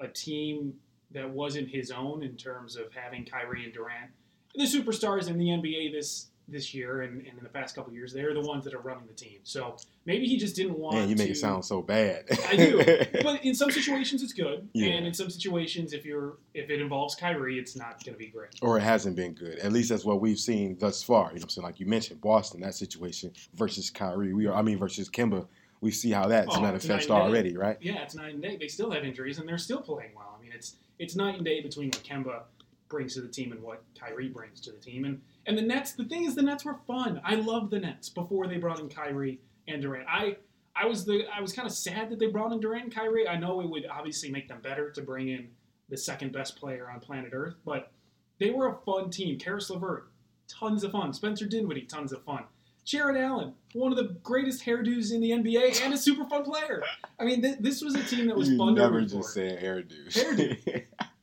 a 0.00 0.08
team 0.08 0.74
that 1.10 1.28
wasn't 1.28 1.68
his 1.68 1.90
own 1.90 2.22
in 2.22 2.36
terms 2.36 2.76
of 2.76 2.92
having 2.92 3.24
Kyrie 3.24 3.64
and 3.64 3.72
Durant, 3.72 4.10
the 4.54 4.64
superstars 4.64 5.28
in 5.28 5.38
the 5.38 5.48
NBA 5.48 5.92
this 5.92 6.28
this 6.48 6.72
year 6.72 7.02
and, 7.02 7.18
and 7.26 7.36
in 7.38 7.42
the 7.42 7.48
past 7.48 7.74
couple 7.74 7.90
of 7.90 7.96
years. 7.96 8.12
They're 8.12 8.32
the 8.32 8.40
ones 8.40 8.64
that 8.64 8.72
are 8.74 8.78
running 8.80 9.06
the 9.06 9.12
team. 9.14 9.40
So 9.42 9.76
maybe 10.04 10.26
he 10.26 10.36
just 10.36 10.54
didn't 10.54 10.78
want. 10.78 10.94
Man, 10.96 11.08
you 11.08 11.16
make 11.16 11.26
to, 11.26 11.32
it 11.32 11.36
sound 11.36 11.64
so 11.64 11.82
bad. 11.82 12.24
I 12.48 12.56
do, 12.56 12.78
but 13.24 13.44
in 13.44 13.54
some 13.54 13.70
situations 13.70 14.22
it's 14.22 14.32
good, 14.32 14.68
Yeah. 14.72 14.90
and 14.92 15.06
in 15.06 15.12
some 15.14 15.28
situations, 15.28 15.92
if 15.92 16.04
you're 16.04 16.36
if 16.54 16.70
it 16.70 16.80
involves 16.80 17.16
Kyrie, 17.16 17.58
it's 17.58 17.74
not 17.76 18.04
going 18.04 18.14
to 18.14 18.18
be 18.18 18.28
great. 18.28 18.50
or 18.62 18.78
it 18.78 18.82
hasn't 18.82 19.16
been 19.16 19.32
good. 19.34 19.58
At 19.58 19.72
least 19.72 19.88
that's 19.88 20.04
what 20.04 20.20
we've 20.20 20.38
seen 20.38 20.76
thus 20.78 21.02
far. 21.02 21.24
You 21.24 21.26
know 21.26 21.32
what 21.34 21.42
I'm 21.42 21.48
saying? 21.50 21.64
Like 21.64 21.80
you 21.80 21.86
mentioned, 21.86 22.20
Boston, 22.20 22.60
that 22.60 22.74
situation 22.74 23.32
versus 23.54 23.90
Kyrie. 23.90 24.32
We 24.32 24.46
are, 24.46 24.54
I 24.54 24.62
mean, 24.62 24.78
versus 24.78 25.10
Kemba. 25.10 25.46
We 25.80 25.90
see 25.90 26.10
how 26.10 26.26
that's 26.28 26.48
Oh, 26.56 26.60
manifest 26.60 27.08
and 27.10 27.18
day. 27.18 27.22
already, 27.22 27.56
right? 27.56 27.76
Yeah, 27.80 28.02
it's 28.02 28.14
night 28.14 28.32
and 28.34 28.42
day. 28.42 28.56
They 28.56 28.68
still 28.68 28.90
have 28.92 29.04
injuries, 29.04 29.38
and 29.38 29.48
they're 29.48 29.58
still 29.58 29.80
playing 29.80 30.12
well. 30.16 30.34
I 30.38 30.42
mean, 30.42 30.52
it's 30.54 30.76
it's 30.98 31.16
night 31.16 31.34
and 31.36 31.44
day 31.44 31.60
between 31.60 31.88
what 31.88 32.02
Kemba 32.04 32.42
brings 32.88 33.14
to 33.14 33.20
the 33.20 33.28
team 33.28 33.50
and 33.52 33.60
what 33.62 33.82
Kyrie 33.98 34.28
brings 34.28 34.60
to 34.60 34.70
the 34.70 34.78
team. 34.78 35.04
And 35.04 35.20
and 35.46 35.56
the 35.56 35.62
Nets, 35.62 35.92
the 35.92 36.04
thing 36.04 36.24
is, 36.24 36.34
the 36.34 36.42
Nets 36.42 36.64
were 36.64 36.78
fun. 36.86 37.20
I 37.24 37.36
loved 37.36 37.70
the 37.70 37.78
Nets 37.78 38.08
before 38.08 38.46
they 38.46 38.56
brought 38.58 38.80
in 38.80 38.88
Kyrie 38.88 39.40
and 39.68 39.80
Durant. 39.82 40.06
I 40.08 40.36
I 40.74 40.86
was 40.86 41.04
the 41.04 41.24
I 41.34 41.40
was 41.40 41.52
kind 41.52 41.66
of 41.66 41.72
sad 41.72 42.10
that 42.10 42.18
they 42.18 42.26
brought 42.26 42.52
in 42.52 42.60
Durant 42.60 42.84
and 42.84 42.94
Kyrie. 42.94 43.28
I 43.28 43.36
know 43.36 43.60
it 43.60 43.70
would 43.70 43.86
obviously 43.86 44.30
make 44.30 44.48
them 44.48 44.60
better 44.60 44.90
to 44.90 45.02
bring 45.02 45.28
in 45.28 45.48
the 45.88 45.96
second 45.96 46.32
best 46.32 46.56
player 46.56 46.90
on 46.92 47.00
planet 47.00 47.30
Earth, 47.32 47.54
but 47.64 47.92
they 48.38 48.50
were 48.50 48.68
a 48.68 48.76
fun 48.84 49.10
team. 49.10 49.38
Caris 49.38 49.70
LeVert, 49.70 50.10
tons 50.48 50.84
of 50.84 50.92
fun. 50.92 51.12
Spencer 51.12 51.46
Dinwiddie, 51.46 51.82
tons 51.82 52.12
of 52.12 52.22
fun. 52.24 52.44
Jarrett 52.84 53.16
Allen, 53.16 53.52
one 53.72 53.90
of 53.90 53.98
the 53.98 54.14
greatest 54.22 54.64
hairdos 54.64 55.12
in 55.12 55.20
the 55.20 55.30
NBA 55.30 55.82
and 55.82 55.92
a 55.92 55.98
super 55.98 56.24
fun 56.24 56.44
player. 56.44 56.84
I 57.18 57.24
mean, 57.24 57.42
th- 57.42 57.58
this 57.58 57.82
was 57.82 57.96
a 57.96 58.04
team 58.04 58.26
that 58.28 58.36
was 58.36 58.48
you 58.50 58.58
fun 58.58 58.76
to 58.76 58.82
never 58.82 58.96
root 58.96 59.08
just 59.08 59.34
for. 59.34 59.40
said 59.40 59.60
hairdo. 59.60 60.62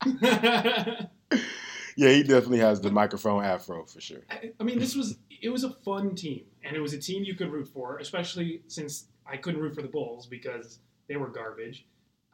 Hairdo. 0.04 1.10
yeah, 1.98 2.10
he 2.10 2.24
definitely 2.24 2.60
has 2.60 2.82
the 2.82 2.92
microphone 2.92 3.44
afro 3.44 3.86
for 3.86 4.02
sure. 4.02 4.22
I, 4.30 4.52
I 4.60 4.64
mean, 4.64 4.80
this 4.80 4.96
was 4.96 5.18
it 5.42 5.50
was 5.50 5.64
a 5.64 5.70
fun 5.72 6.16
team, 6.16 6.46
and 6.64 6.76
it 6.76 6.80
was 6.80 6.94
a 6.94 6.98
team 7.00 7.24
you 7.24 7.36
could 7.36 7.52
root 7.52 7.68
for, 7.68 7.98
especially 8.00 8.62
since 8.68 9.06
I 9.26 9.38
couldn't 9.38 9.62
root 9.62 9.76
for 9.76 9.82
the 9.82 9.88
Bulls 9.88 10.26
because 10.28 10.80
they 11.08 11.18
were 11.18 11.28
garbage. 11.28 11.86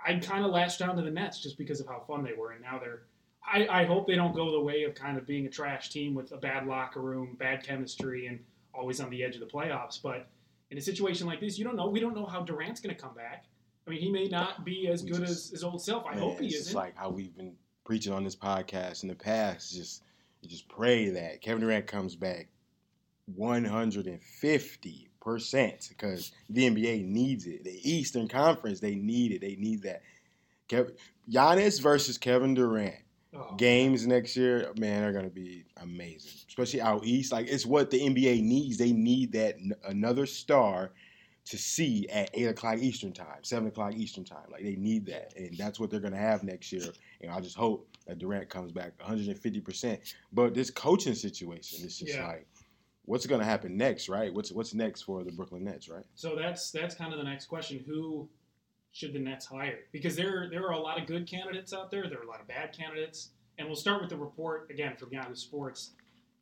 I 0.05 0.15
kind 0.15 0.45
of 0.45 0.51
latched 0.51 0.81
on 0.81 0.95
to 0.95 1.01
the 1.01 1.11
Nets 1.11 1.41
just 1.41 1.57
because 1.57 1.79
of 1.81 1.87
how 1.87 2.03
fun 2.07 2.23
they 2.23 2.33
were, 2.33 2.51
and 2.51 2.61
now 2.61 2.79
they're. 2.79 3.01
I, 3.51 3.67
I 3.81 3.85
hope 3.85 4.05
they 4.05 4.15
don't 4.15 4.35
go 4.35 4.51
the 4.51 4.59
way 4.59 4.83
of 4.83 4.93
kind 4.93 5.17
of 5.17 5.25
being 5.25 5.45
a 5.47 5.49
trash 5.49 5.89
team 5.89 6.13
with 6.13 6.31
a 6.33 6.37
bad 6.37 6.67
locker 6.67 7.01
room, 7.01 7.35
bad 7.39 7.63
chemistry, 7.65 8.27
and 8.27 8.39
always 8.73 8.99
on 8.99 9.09
the 9.09 9.23
edge 9.23 9.33
of 9.35 9.39
the 9.41 9.47
playoffs. 9.47 9.99
But 10.01 10.27
in 10.69 10.77
a 10.77 10.81
situation 10.81 11.25
like 11.25 11.39
this, 11.39 11.57
you 11.57 11.65
don't 11.65 11.75
know. 11.75 11.89
We 11.89 11.99
don't 11.99 12.15
know 12.15 12.25
how 12.25 12.41
Durant's 12.41 12.79
going 12.79 12.95
to 12.95 13.01
come 13.01 13.15
back. 13.15 13.45
I 13.87 13.89
mean, 13.89 14.01
he 14.01 14.11
may 14.11 14.27
not 14.27 14.63
be 14.65 14.87
as 14.87 15.01
We 15.03 15.09
good 15.09 15.21
just- 15.21 15.45
as 15.45 15.49
his 15.51 15.63
old 15.63 15.81
self. 15.81 16.05
I 16.05 16.11
Man, 16.11 16.19
hope 16.19 16.39
he 16.39 16.47
it's 16.47 16.57
isn't. 16.57 16.75
like 16.75 16.95
how 16.95 17.09
we've 17.09 17.35
been 17.35 17.55
preaching 17.89 18.13
on 18.13 18.23
this 18.23 18.35
podcast 18.35 19.01
in 19.01 19.09
the 19.09 19.15
past. 19.15 19.73
Just, 19.73 20.03
just 20.45 20.69
pray 20.69 21.09
that 21.09 21.41
Kevin 21.41 21.61
Durant 21.61 21.87
comes 21.87 22.15
back 22.15 22.47
150 23.33 25.09
percent 25.19 25.87
because 25.89 26.31
the 26.51 26.69
NBA 26.69 27.03
needs 27.07 27.47
it. 27.47 27.63
The 27.63 27.79
Eastern 27.89 28.27
Conference, 28.27 28.79
they 28.79 28.93
need 28.93 29.31
it. 29.31 29.41
They 29.41 29.55
need 29.55 29.81
that. 29.83 30.03
Kev- 30.69 30.95
Giannis 31.31 31.81
versus 31.81 32.19
Kevin 32.19 32.53
Durant. 32.53 32.93
Oh. 33.31 33.55
games 33.57 34.07
next 34.07 34.35
year, 34.35 34.71
man, 34.77 35.03
are 35.03 35.13
gonna 35.13 35.29
be 35.29 35.65
amazing. 35.81 36.31
Especially 36.47 36.81
out 36.81 37.05
east, 37.05 37.31
like 37.31 37.47
it's 37.47 37.65
what 37.65 37.89
the 37.89 37.99
NBA 38.01 38.43
needs. 38.43 38.77
They 38.77 38.91
need 38.91 39.31
that 39.31 39.55
n- 39.55 39.73
another 39.83 40.27
star 40.27 40.91
to 41.49 41.57
see 41.57 42.07
at 42.09 42.29
eight 42.33 42.45
o'clock 42.45 42.77
Eastern 42.79 43.11
time, 43.11 43.43
seven 43.43 43.67
o'clock 43.67 43.93
Eastern 43.95 44.23
time. 44.23 44.45
Like 44.51 44.63
they 44.63 44.75
need 44.75 45.05
that, 45.07 45.33
and 45.35 45.57
that's 45.57 45.79
what 45.79 45.89
they're 45.89 45.99
gonna 45.99 46.17
have 46.17 46.43
next 46.43 46.71
year. 46.71 46.83
And 47.21 47.31
I 47.31 47.39
just 47.39 47.57
hope 47.57 47.87
that 48.07 48.17
Durant 48.19 48.49
comes 48.49 48.71
back 48.71 48.93
150 48.99 49.59
percent. 49.61 49.99
But 50.31 50.53
this 50.53 50.69
coaching 50.69 51.15
situation, 51.15 51.79
it's 51.83 51.97
just 51.99 52.13
Yeah. 52.13 52.27
like, 52.27 52.47
what's 53.05 53.25
going 53.25 53.39
to 53.41 53.45
happen 53.45 53.75
next, 53.75 54.07
right? 54.09 54.33
What's 54.33 54.51
what's 54.51 54.73
next 54.73 55.01
for 55.01 55.23
the 55.23 55.31
Brooklyn 55.31 55.63
Nets, 55.63 55.89
right? 55.89 56.05
So 56.15 56.35
that's 56.35 56.71
that's 56.71 56.95
kind 56.95 57.11
of 57.13 57.17
the 57.17 57.25
next 57.25 57.47
question. 57.47 57.83
Who 57.87 58.29
should 58.91 59.13
the 59.13 59.19
Nets 59.19 59.45
hire? 59.47 59.79
Because 59.91 60.15
there 60.15 60.47
there 60.51 60.65
are 60.67 60.73
a 60.73 60.79
lot 60.79 60.99
of 60.99 61.07
good 61.07 61.27
candidates 61.27 61.73
out 61.73 61.89
there. 61.91 62.07
There 62.07 62.19
are 62.19 62.23
a 62.23 62.27
lot 62.29 62.41
of 62.41 62.47
bad 62.47 62.75
candidates. 62.77 63.29
And 63.57 63.67
we'll 63.67 63.75
start 63.75 63.99
with 63.99 64.09
the 64.09 64.15
report 64.17 64.69
again 64.71 64.95
from 64.95 65.11
Yahoo 65.11 65.35
Sports. 65.35 65.91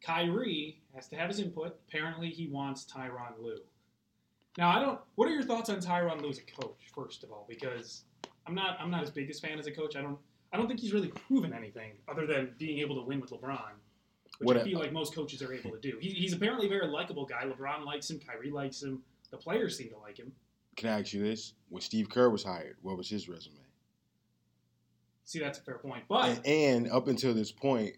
Kyrie 0.01 0.79
has 0.93 1.07
to 1.07 1.15
have 1.15 1.29
his 1.29 1.39
input. 1.39 1.75
Apparently, 1.87 2.29
he 2.29 2.47
wants 2.47 2.85
Tyronn 2.85 3.41
Lue. 3.41 3.61
Now, 4.57 4.69
I 4.75 4.79
don't. 4.79 4.99
What 5.15 5.27
are 5.27 5.31
your 5.31 5.43
thoughts 5.43 5.69
on 5.69 5.77
Tyronn 5.79 6.21
Lue 6.21 6.29
as 6.29 6.39
a 6.39 6.61
coach? 6.61 6.75
First 6.93 7.23
of 7.23 7.31
all, 7.31 7.45
because 7.47 8.03
I'm 8.47 8.55
not 8.55 8.77
I'm 8.79 8.89
not 8.89 9.03
as 9.03 9.11
big 9.11 9.29
as 9.29 9.39
fan 9.39 9.59
as 9.59 9.67
a 9.67 9.71
coach. 9.71 9.95
I 9.95 10.01
don't 10.01 10.17
I 10.51 10.57
don't 10.57 10.67
think 10.67 10.79
he's 10.79 10.93
really 10.93 11.09
proven 11.09 11.53
anything 11.53 11.91
other 12.07 12.25
than 12.25 12.53
being 12.57 12.79
able 12.79 12.95
to 12.95 13.01
win 13.07 13.21
with 13.21 13.29
LeBron, 13.29 13.59
which 14.39 14.47
What 14.47 14.57
I 14.57 14.61
a- 14.61 14.63
feel 14.63 14.79
like 14.79 14.91
most 14.91 15.13
coaches 15.13 15.41
are 15.43 15.53
able 15.53 15.71
to 15.71 15.79
do. 15.79 15.97
He, 16.01 16.09
he's 16.09 16.33
apparently 16.33 16.65
a 16.65 16.69
very 16.69 16.87
likable 16.87 17.25
guy. 17.25 17.43
LeBron 17.43 17.85
likes 17.85 18.09
him. 18.09 18.19
Kyrie 18.19 18.49
likes 18.49 18.81
him. 18.81 19.03
The 19.29 19.37
players 19.37 19.77
seem 19.77 19.89
to 19.89 19.97
like 19.97 20.17
him. 20.17 20.31
Can 20.75 20.89
I 20.89 20.99
ask 21.01 21.13
you 21.13 21.21
this? 21.21 21.53
When 21.69 21.81
Steve 21.81 22.09
Kerr 22.09 22.29
was 22.29 22.43
hired, 22.43 22.77
what 22.81 22.97
was 22.97 23.09
his 23.09 23.27
resume? 23.29 23.55
See, 25.25 25.39
that's 25.39 25.59
a 25.59 25.61
fair 25.61 25.77
point. 25.79 26.03
But 26.07 26.29
And, 26.29 26.45
and 26.47 26.91
up 26.91 27.07
until 27.07 27.33
this 27.33 27.51
point, 27.51 27.95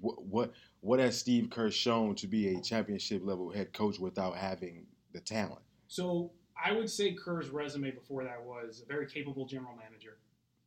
what 0.00 0.22
what 0.24 0.52
what 0.80 1.00
has 1.00 1.18
Steve 1.18 1.48
Kerr 1.50 1.70
shown 1.70 2.14
to 2.16 2.26
be 2.28 2.54
a 2.54 2.60
championship 2.60 3.22
level 3.24 3.50
head 3.50 3.72
coach 3.72 3.98
without 3.98 4.36
having 4.36 4.86
the 5.12 5.20
talent? 5.20 5.62
so 5.86 6.30
I 6.62 6.72
would 6.72 6.90
say 6.90 7.12
Kerr's 7.12 7.50
resume 7.50 7.92
before 7.92 8.24
that 8.24 8.42
was 8.42 8.82
a 8.82 8.86
very 8.86 9.06
capable 9.06 9.46
general 9.46 9.76
manager. 9.76 10.18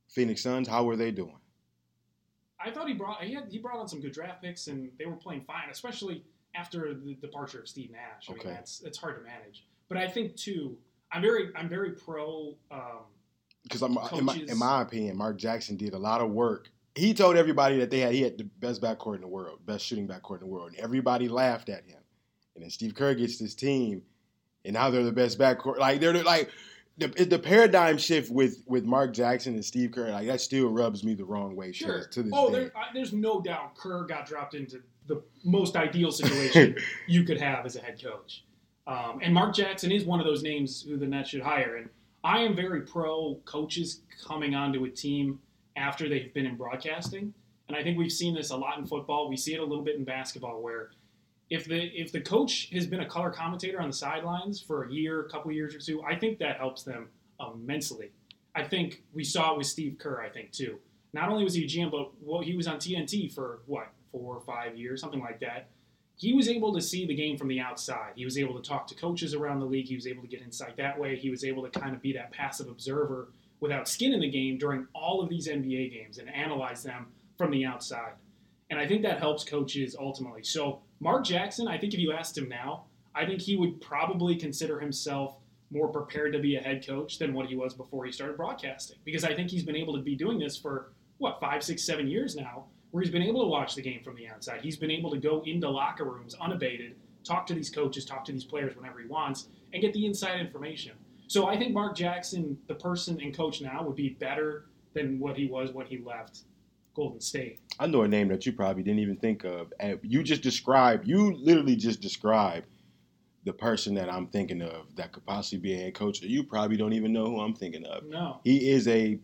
Phoenix 0.08 0.42
Suns, 0.42 0.68
how 0.68 0.84
were 0.86 0.96
they 0.96 1.12
doing? 1.12 1.38
I 2.64 2.72
thought 2.72 2.88
he 2.88 2.94
brought 2.94 3.24
he 3.24 3.34
had 3.34 3.48
he 3.50 3.58
brought 3.58 3.78
on 3.78 3.88
some 3.88 4.00
good 4.00 4.14
draft 4.14 4.42
picks 4.42 4.68
and 4.68 4.92
they 4.98 5.06
were 5.06 5.16
playing 5.16 5.42
fine, 5.42 5.70
especially 5.70 6.24
after 6.56 6.94
the 6.94 7.16
departure 7.16 7.60
of 7.60 7.68
Steve 7.68 7.92
Nash. 7.92 8.30
I 8.30 8.34
mean, 8.34 8.42
that's 8.46 8.82
it's 8.82 8.98
hard 8.98 9.18
to 9.18 9.24
manage. 9.24 9.66
But 9.90 9.98
I 9.98 10.08
think 10.08 10.36
too, 10.36 10.78
I'm 11.12 11.22
very 11.22 11.52
I'm 11.56 11.70
very 11.70 11.92
pro. 11.92 12.56
Um, 12.70 13.04
Because 13.64 13.82
in 13.82 13.94
my, 14.26 14.36
in 14.36 14.58
my 14.58 14.82
opinion, 14.82 15.18
Mark 15.18 15.38
Jackson 15.38 15.76
did 15.76 15.94
a 15.94 16.00
lot 16.00 16.22
of 16.22 16.30
work. 16.32 16.70
He 16.96 17.14
told 17.14 17.36
everybody 17.38 17.80
that 17.80 17.90
they 17.90 18.00
had 18.00 18.14
he 18.14 18.22
had 18.22 18.38
the 18.38 18.44
best 18.44 18.82
backcourt 18.82 19.16
in 19.16 19.22
the 19.22 19.28
world, 19.28 19.66
best 19.66 19.86
shooting 19.86 20.08
backcourt 20.08 20.36
in 20.36 20.42
the 20.42 20.54
world, 20.54 20.72
and 20.72 20.80
everybody 20.80 21.28
laughed 21.30 21.70
at 21.70 21.86
him. 21.86 22.00
And 22.56 22.64
then 22.64 22.70
Steve 22.70 22.94
Kerr 22.94 23.14
gets 23.16 23.38
this 23.40 23.56
team, 23.56 24.04
and 24.66 24.74
now 24.74 24.90
they're 24.90 25.04
the 25.04 25.12
best 25.12 25.40
backcourt. 25.40 25.78
Like 25.78 26.00
they're 26.00 26.14
the- 26.14 26.24
like 26.24 26.50
the, 26.98 27.08
the 27.08 27.40
paradigm 27.40 27.98
shift 27.98 28.32
with 28.32 28.64
with 28.68 28.86
Mark 28.86 29.14
Jackson 29.14 29.54
and 29.56 29.66
Steve 29.66 29.92
Kerr. 29.92 30.10
Like 30.12 30.28
that 30.28 30.42
still 30.42 30.70
rubs 30.70 31.04
me 31.04 31.14
the 31.16 31.26
wrong 31.26 31.56
way. 31.56 31.68
to 31.68 31.74
Sure. 31.74 31.98
this- 32.00 32.08
to 32.08 32.24
this 32.24 32.32
oh, 32.36 32.50
there, 32.52 32.72
I, 32.76 32.94
there's 32.94 33.14
no 33.14 33.42
doubt 33.42 33.76
Kerr 33.76 34.04
got 34.06 34.26
dropped 34.26 34.54
into 34.56 34.82
the 35.08 35.22
most 35.44 35.76
ideal 35.76 36.12
situation 36.12 36.76
you 37.08 37.24
could 37.24 37.42
have 37.42 37.66
as 37.66 37.76
a 37.76 37.82
head 37.82 38.02
coach. 38.02 38.44
Um, 38.88 39.20
and 39.22 39.34
Mark 39.34 39.56
Jackson 39.56 39.92
is 39.92 40.06
one 40.06 40.20
of 40.20 40.26
those 40.26 40.44
names 40.44 40.82
who 40.82 40.98
the 40.98 41.06
Nets 41.06 41.30
should 41.30 41.42
hire. 41.42 41.78
And 41.78 41.90
I 42.24 42.40
am 42.40 42.56
very 42.56 42.82
pro 42.82 43.36
coaches 43.46 44.02
coming 44.24 44.54
onto 44.54 44.84
a 44.86 44.90
team 44.90 45.40
after 45.76 46.08
they've 46.10 46.34
been 46.34 46.46
in 46.46 46.56
broadcasting. 46.56 47.34
And 47.68 47.78
I 47.78 47.84
think 47.84 47.98
we've 47.98 48.12
seen 48.12 48.36
this 48.36 48.50
a 48.52 48.58
lot 48.58 48.78
in 48.78 48.86
football. 48.86 49.30
We 49.30 49.38
see 49.38 49.54
it 49.54 49.60
a 49.60 49.64
little 49.64 49.84
bit 49.84 49.96
in 49.96 50.04
basketball 50.04 50.62
where 50.62 50.92
if 51.52 51.66
the 51.66 51.84
if 51.94 52.14
the 52.14 52.22
coach 52.22 52.70
has 52.72 52.88
been 52.88 53.02
a 53.02 53.06
color 53.06 53.30
commentator 53.30 53.82
on 53.82 53.90
the 53.90 53.96
sidelines 53.96 54.62
for 54.62 54.86
a 54.86 54.92
year, 54.92 55.20
a 55.20 55.30
couple 55.30 55.52
years 55.52 55.76
or 55.76 55.80
two, 55.80 56.02
I 56.02 56.16
think 56.16 56.40
that 56.40 56.58
helps 56.58 56.84
them 56.84 57.10
um, 57.42 57.60
immensely. 57.62 58.12
I 58.56 58.64
think 58.64 59.04
we 59.14 59.26
saw 59.26 59.52
it 59.52 59.58
with 59.58 59.68
Steve 59.68 59.98
Kerr, 60.00 60.22
I 60.22 60.30
think, 60.30 60.52
too. 60.52 60.80
Not 61.14 61.28
only 61.30 61.44
was 61.44 61.54
he 61.54 61.66
a 61.66 61.68
GM, 61.68 61.92
but 61.92 62.12
well, 62.22 62.42
he 62.42 62.56
was 62.56 62.68
on 62.68 62.78
TNT 62.78 63.34
for 63.34 63.60
what, 63.66 63.90
four 64.14 64.34
or 64.34 64.42
five 64.42 64.78
years, 64.78 65.02
something 65.02 65.20
like 65.20 65.42
that. 65.42 65.68
He 66.16 66.34
was 66.34 66.48
able 66.48 66.74
to 66.74 66.82
see 66.82 67.06
the 67.06 67.16
game 67.16 67.38
from 67.38 67.50
the 67.50 67.60
outside. 67.60 68.14
He 68.16 68.24
was 68.24 68.38
able 68.38 68.54
to 68.62 68.68
talk 68.68 68.88
to 68.88 68.96
coaches 68.96 69.34
around 69.34 69.60
the 69.60 69.66
league. 69.66 69.88
He 69.88 69.96
was 69.96 70.08
able 70.08 70.22
to 70.22 70.30
get 70.30 70.42
insight 70.42 70.78
that 70.78 70.98
way. 70.98 71.18
He 71.18 71.30
was 71.30 71.44
able 71.44 71.68
to 71.68 71.80
kind 71.80 71.94
of 71.94 72.02
be 72.02 72.14
that 72.14 72.32
passive 72.32 72.70
observer 72.70 73.30
without 73.60 73.90
skin 73.90 74.14
in 74.14 74.22
the 74.22 74.30
game 74.30 74.58
during 74.58 74.88
all 74.94 75.22
of 75.22 75.30
these 75.30 75.48
NBA 75.50 75.92
games 75.92 76.18
and 76.18 76.34
analyze 76.34 76.84
them 76.84 77.08
from 77.38 77.52
the 77.52 77.66
outside. 77.66 78.14
And 78.70 78.80
I 78.80 78.88
think 78.88 79.02
that 79.02 79.20
helps 79.20 79.44
coaches 79.44 79.98
ultimately. 80.00 80.44
So, 80.44 80.82
Mark 81.02 81.26
Jackson, 81.26 81.68
I 81.68 81.80
think 81.80 81.96
if 81.96 82.00
you 82.00 82.12
asked 82.12 82.38
him 82.38 82.48
now, 82.48 82.84
I 83.16 83.26
think 83.26 83.42
he 83.42 83.58
would 83.58 83.82
probably 83.82 84.36
consider 84.36 84.80
himself 84.80 85.36
more 85.72 85.88
prepared 85.88 86.32
to 86.34 86.40
be 86.40 86.58
a 86.58 86.62
head 86.62 86.86
coach 86.86 87.18
than 87.18 87.34
what 87.34 87.48
he 87.48 87.56
was 87.56 87.74
before 87.74 88.06
he 88.06 88.12
started 88.12 88.38
broadcasting. 88.38 88.98
Because 89.04 89.24
I 89.24 89.34
think 89.34 89.50
he's 89.50 89.64
been 89.64 89.76
able 89.76 89.96
to 89.96 90.02
be 90.02 90.16
doing 90.16 90.38
this 90.38 90.56
for, 90.56 90.94
what, 91.18 91.40
five, 91.40 91.64
six, 91.64 91.84
seven 91.84 92.08
years 92.08 92.36
now, 92.36 92.66
where 92.92 93.02
he's 93.02 93.12
been 93.12 93.24
able 93.24 93.42
to 93.42 93.48
watch 93.48 93.74
the 93.74 93.82
game 93.82 94.04
from 94.04 94.16
the 94.16 94.28
outside. 94.28 94.62
He's 94.62 94.78
been 94.78 94.92
able 94.92 95.10
to 95.10 95.18
go 95.18 95.42
into 95.44 95.68
locker 95.68 96.04
rooms 96.04 96.36
unabated, 96.40 96.96
talk 97.24 97.48
to 97.48 97.56
these 97.56 97.72
coaches, 97.72 98.06
talk 98.06 98.24
to 98.26 98.32
these 98.32 98.46
players 98.46 98.76
whenever 98.76 99.00
he 99.00 99.08
wants, 99.08 99.48
and 99.74 99.82
get 99.82 99.94
the 99.94 100.06
inside 100.06 100.40
information. 100.40 100.92
So 101.26 101.48
I 101.48 101.58
think 101.58 101.74
Mark 101.74 101.96
Jackson, 101.96 102.60
the 102.68 102.76
person 102.76 103.20
and 103.22 103.36
coach 103.36 103.60
now, 103.60 103.82
would 103.84 103.96
be 103.96 104.10
better 104.10 104.66
than 104.94 105.20
what 105.20 105.36
he 105.36 105.48
was 105.48 105.72
when 105.72 105.88
he 105.88 105.98
left 105.98 106.42
Golden 106.94 107.22
State. 107.22 107.60
I 107.80 107.88
know 107.88 108.02
a 108.04 108.08
name 108.08 108.28
that 108.30 108.46
you 108.46 108.54
probably 108.54 108.84
didn't 108.84 109.00
even 109.00 109.18
think 109.18 109.44
of. 109.44 109.74
And 109.80 110.00
you 110.04 110.24
just 110.24 110.42
described, 110.42 111.08
you 111.08 111.34
literally 111.36 111.76
just 111.76 112.02
described 112.02 112.68
the 113.44 113.54
person 113.54 113.96
that 113.96 114.12
I'm 114.12 114.28
thinking 114.28 114.62
of 114.62 114.96
that 114.96 115.12
could 115.12 115.26
possibly 115.26 115.60
be 115.60 115.74
a 115.74 115.78
head 115.86 115.96
coach. 115.96 116.22
You 116.22 116.44
probably 116.44 116.78
don't 116.78 116.94
even 116.94 117.12
know 117.12 117.26
who 117.26 117.40
I'm 117.40 117.56
thinking 117.56 117.86
of. 117.86 118.06
No. 118.06 118.40
He 118.44 118.70
is 118.70 118.88
a 118.88 119.20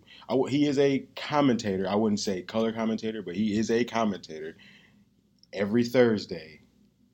he 0.50 0.66
is 0.68 0.80
a 0.80 1.06
commentator. 1.16 1.88
I 1.88 1.96
wouldn't 1.96 2.20
say 2.20 2.42
color 2.42 2.72
commentator, 2.72 3.22
but 3.22 3.36
he 3.36 3.58
is 3.60 3.70
a 3.70 3.84
commentator 3.84 4.58
every 5.54 5.84
Thursday 5.84 6.62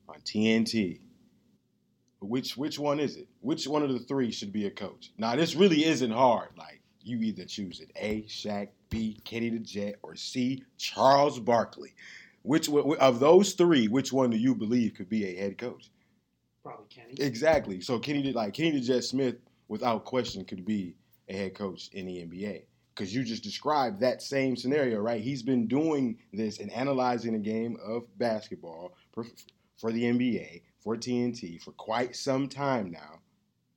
on 0.07 0.21
TNT. 0.21 1.01
Which 2.21 2.55
which 2.55 2.79
one 2.79 3.01
is 3.01 3.17
it? 3.17 3.27
Which 3.41 3.67
one 3.67 3.83
of 3.83 3.91
the 3.91 3.99
three 3.99 4.31
should 4.31 4.53
be 4.53 4.65
a 4.65 4.71
coach? 4.71 5.11
Now 5.17 5.35
this 5.35 5.55
really 5.55 5.83
isn't 5.83 6.11
hard. 6.11 6.49
Like 6.57 6.81
you 7.03 7.19
either 7.19 7.45
choose 7.45 7.79
it: 7.79 7.91
A. 7.95 8.23
Shaq, 8.23 8.69
B. 8.89 9.19
Kenny 9.23 9.49
the 9.49 9.59
Jet, 9.59 9.95
or 10.03 10.15
C. 10.15 10.63
Charles 10.77 11.39
Barkley. 11.39 11.93
Which 12.43 12.69
of 12.69 13.19
those 13.19 13.53
three? 13.53 13.87
Which 13.87 14.11
one 14.11 14.29
do 14.29 14.37
you 14.37 14.53
believe 14.53 14.95
could 14.95 15.09
be 15.09 15.25
a 15.25 15.39
head 15.39 15.57
coach? 15.57 15.89
Probably 16.63 16.85
Kenny. 16.89 17.13
Exactly. 17.19 17.81
So 17.81 17.99
Kenny 17.99 18.21
did 18.21 18.35
like 18.35 18.53
Kenny 18.53 18.71
the 18.71 18.81
Jet 18.81 19.03
Smith, 19.03 19.35
without 19.67 20.05
question, 20.05 20.45
could 20.45 20.65
be 20.65 20.95
a 21.29 21.33
head 21.33 21.55
coach 21.55 21.89
in 21.93 22.05
the 22.05 22.17
NBA. 22.17 22.63
Because 22.93 23.13
you 23.13 23.23
just 23.23 23.43
described 23.43 23.99
that 24.01 24.21
same 24.21 24.55
scenario, 24.55 24.99
right? 24.99 25.21
He's 25.21 25.41
been 25.41 25.67
doing 25.67 26.17
this 26.31 26.59
and 26.59 26.71
analyzing 26.71 27.33
the 27.33 27.39
game 27.39 27.77
of 27.83 28.03
basketball 28.17 28.93
for, 29.11 29.25
for 29.77 29.91
the 29.91 30.03
NBA, 30.03 30.61
for 30.79 30.95
TNT, 30.95 31.61
for 31.61 31.71
quite 31.71 32.15
some 32.15 32.47
time 32.47 32.91
now, 32.91 33.19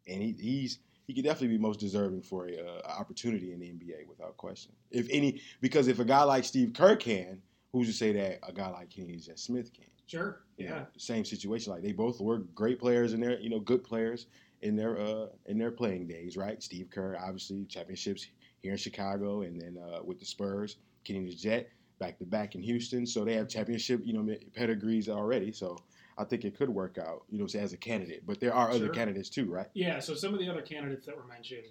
and 0.07 0.23
he, 0.23 0.37
he's 0.39 0.79
he 1.07 1.15
could 1.15 1.25
definitely 1.25 1.57
be 1.57 1.63
most 1.63 1.81
deserving 1.81 2.23
for 2.23 2.49
a 2.49 2.57
uh, 2.57 2.83
opportunity 2.89 3.53
in 3.53 3.61
the 3.61 3.67
NBA 3.67 4.09
without 4.09 4.37
question. 4.37 4.73
If 4.91 5.07
any, 5.11 5.41
because 5.61 5.89
if 5.89 5.99
a 6.01 6.05
guy 6.05 6.23
like 6.25 6.45
Steve 6.45 6.73
Kerr 6.75 6.97
can, 6.97 7.41
who's 7.73 7.87
to 7.89 7.93
say 7.93 8.13
that 8.13 8.41
a 8.47 8.53
guy 8.53 8.69
like 8.69 8.91
Kenny 8.91 9.17
Jet 9.17 9.39
Smith 9.39 9.73
can? 9.73 9.85
Sure. 10.07 10.41
you 10.57 10.67
Yeah. 10.67 10.71
know, 10.71 10.87
same 10.99 11.25
situation. 11.25 11.73
Like 11.73 11.83
they 11.83 11.93
both 11.93 12.21
were 12.21 12.39
great 12.39 12.79
players 12.79 13.13
in 13.13 13.21
their, 13.21 13.39
you 13.41 13.51
know, 13.51 13.61
good 13.61 13.83
players 13.85 14.27
in 14.63 14.75
their 14.77 14.99
uh 14.99 15.27
in 15.47 15.59
their 15.59 15.71
playing 15.71 16.07
days, 16.07 16.37
right? 16.37 16.63
Steve 16.63 16.89
Kerr, 16.91 17.17
obviously 17.21 17.65
championships 17.67 18.27
here 18.63 18.73
in 18.73 18.79
Chicago, 18.79 19.43
and 19.43 19.61
then 19.61 19.77
uh, 19.83 20.03
with 20.03 20.19
the 20.19 20.25
Spurs, 20.25 20.77
Kenny 21.05 21.27
the 21.27 21.35
Jet, 21.35 21.69
back 21.99 22.19
to 22.19 22.25
back 22.25 22.55
in 22.55 22.63
Houston. 22.63 23.07
So 23.07 23.25
they 23.25 23.35
have 23.35 23.49
championship, 23.49 24.01
you 24.05 24.13
know, 24.13 24.35
pedigrees 24.55 25.09
already. 25.09 25.53
So 25.53 25.77
I 26.19 26.25
think 26.25 26.45
it 26.45 26.57
could 26.57 26.69
work 26.71 26.99
out, 26.99 27.25
you 27.31 27.39
know, 27.39 27.45
as 27.45 27.73
a 27.73 27.77
candidate. 27.77 28.25
But 28.27 28.41
there 28.41 28.55
are 28.55 28.71
other 28.71 28.89
candidates 28.89 29.29
too, 29.29 29.51
right? 29.51 29.67
Yeah, 29.75 29.99
so 30.01 30.15
some 30.15 30.33
of 30.33 30.41
the 30.41 30.49
other 30.49 30.63
candidates 30.63 31.07
that 31.07 31.17
were 31.17 31.27
mentioned, 31.27 31.67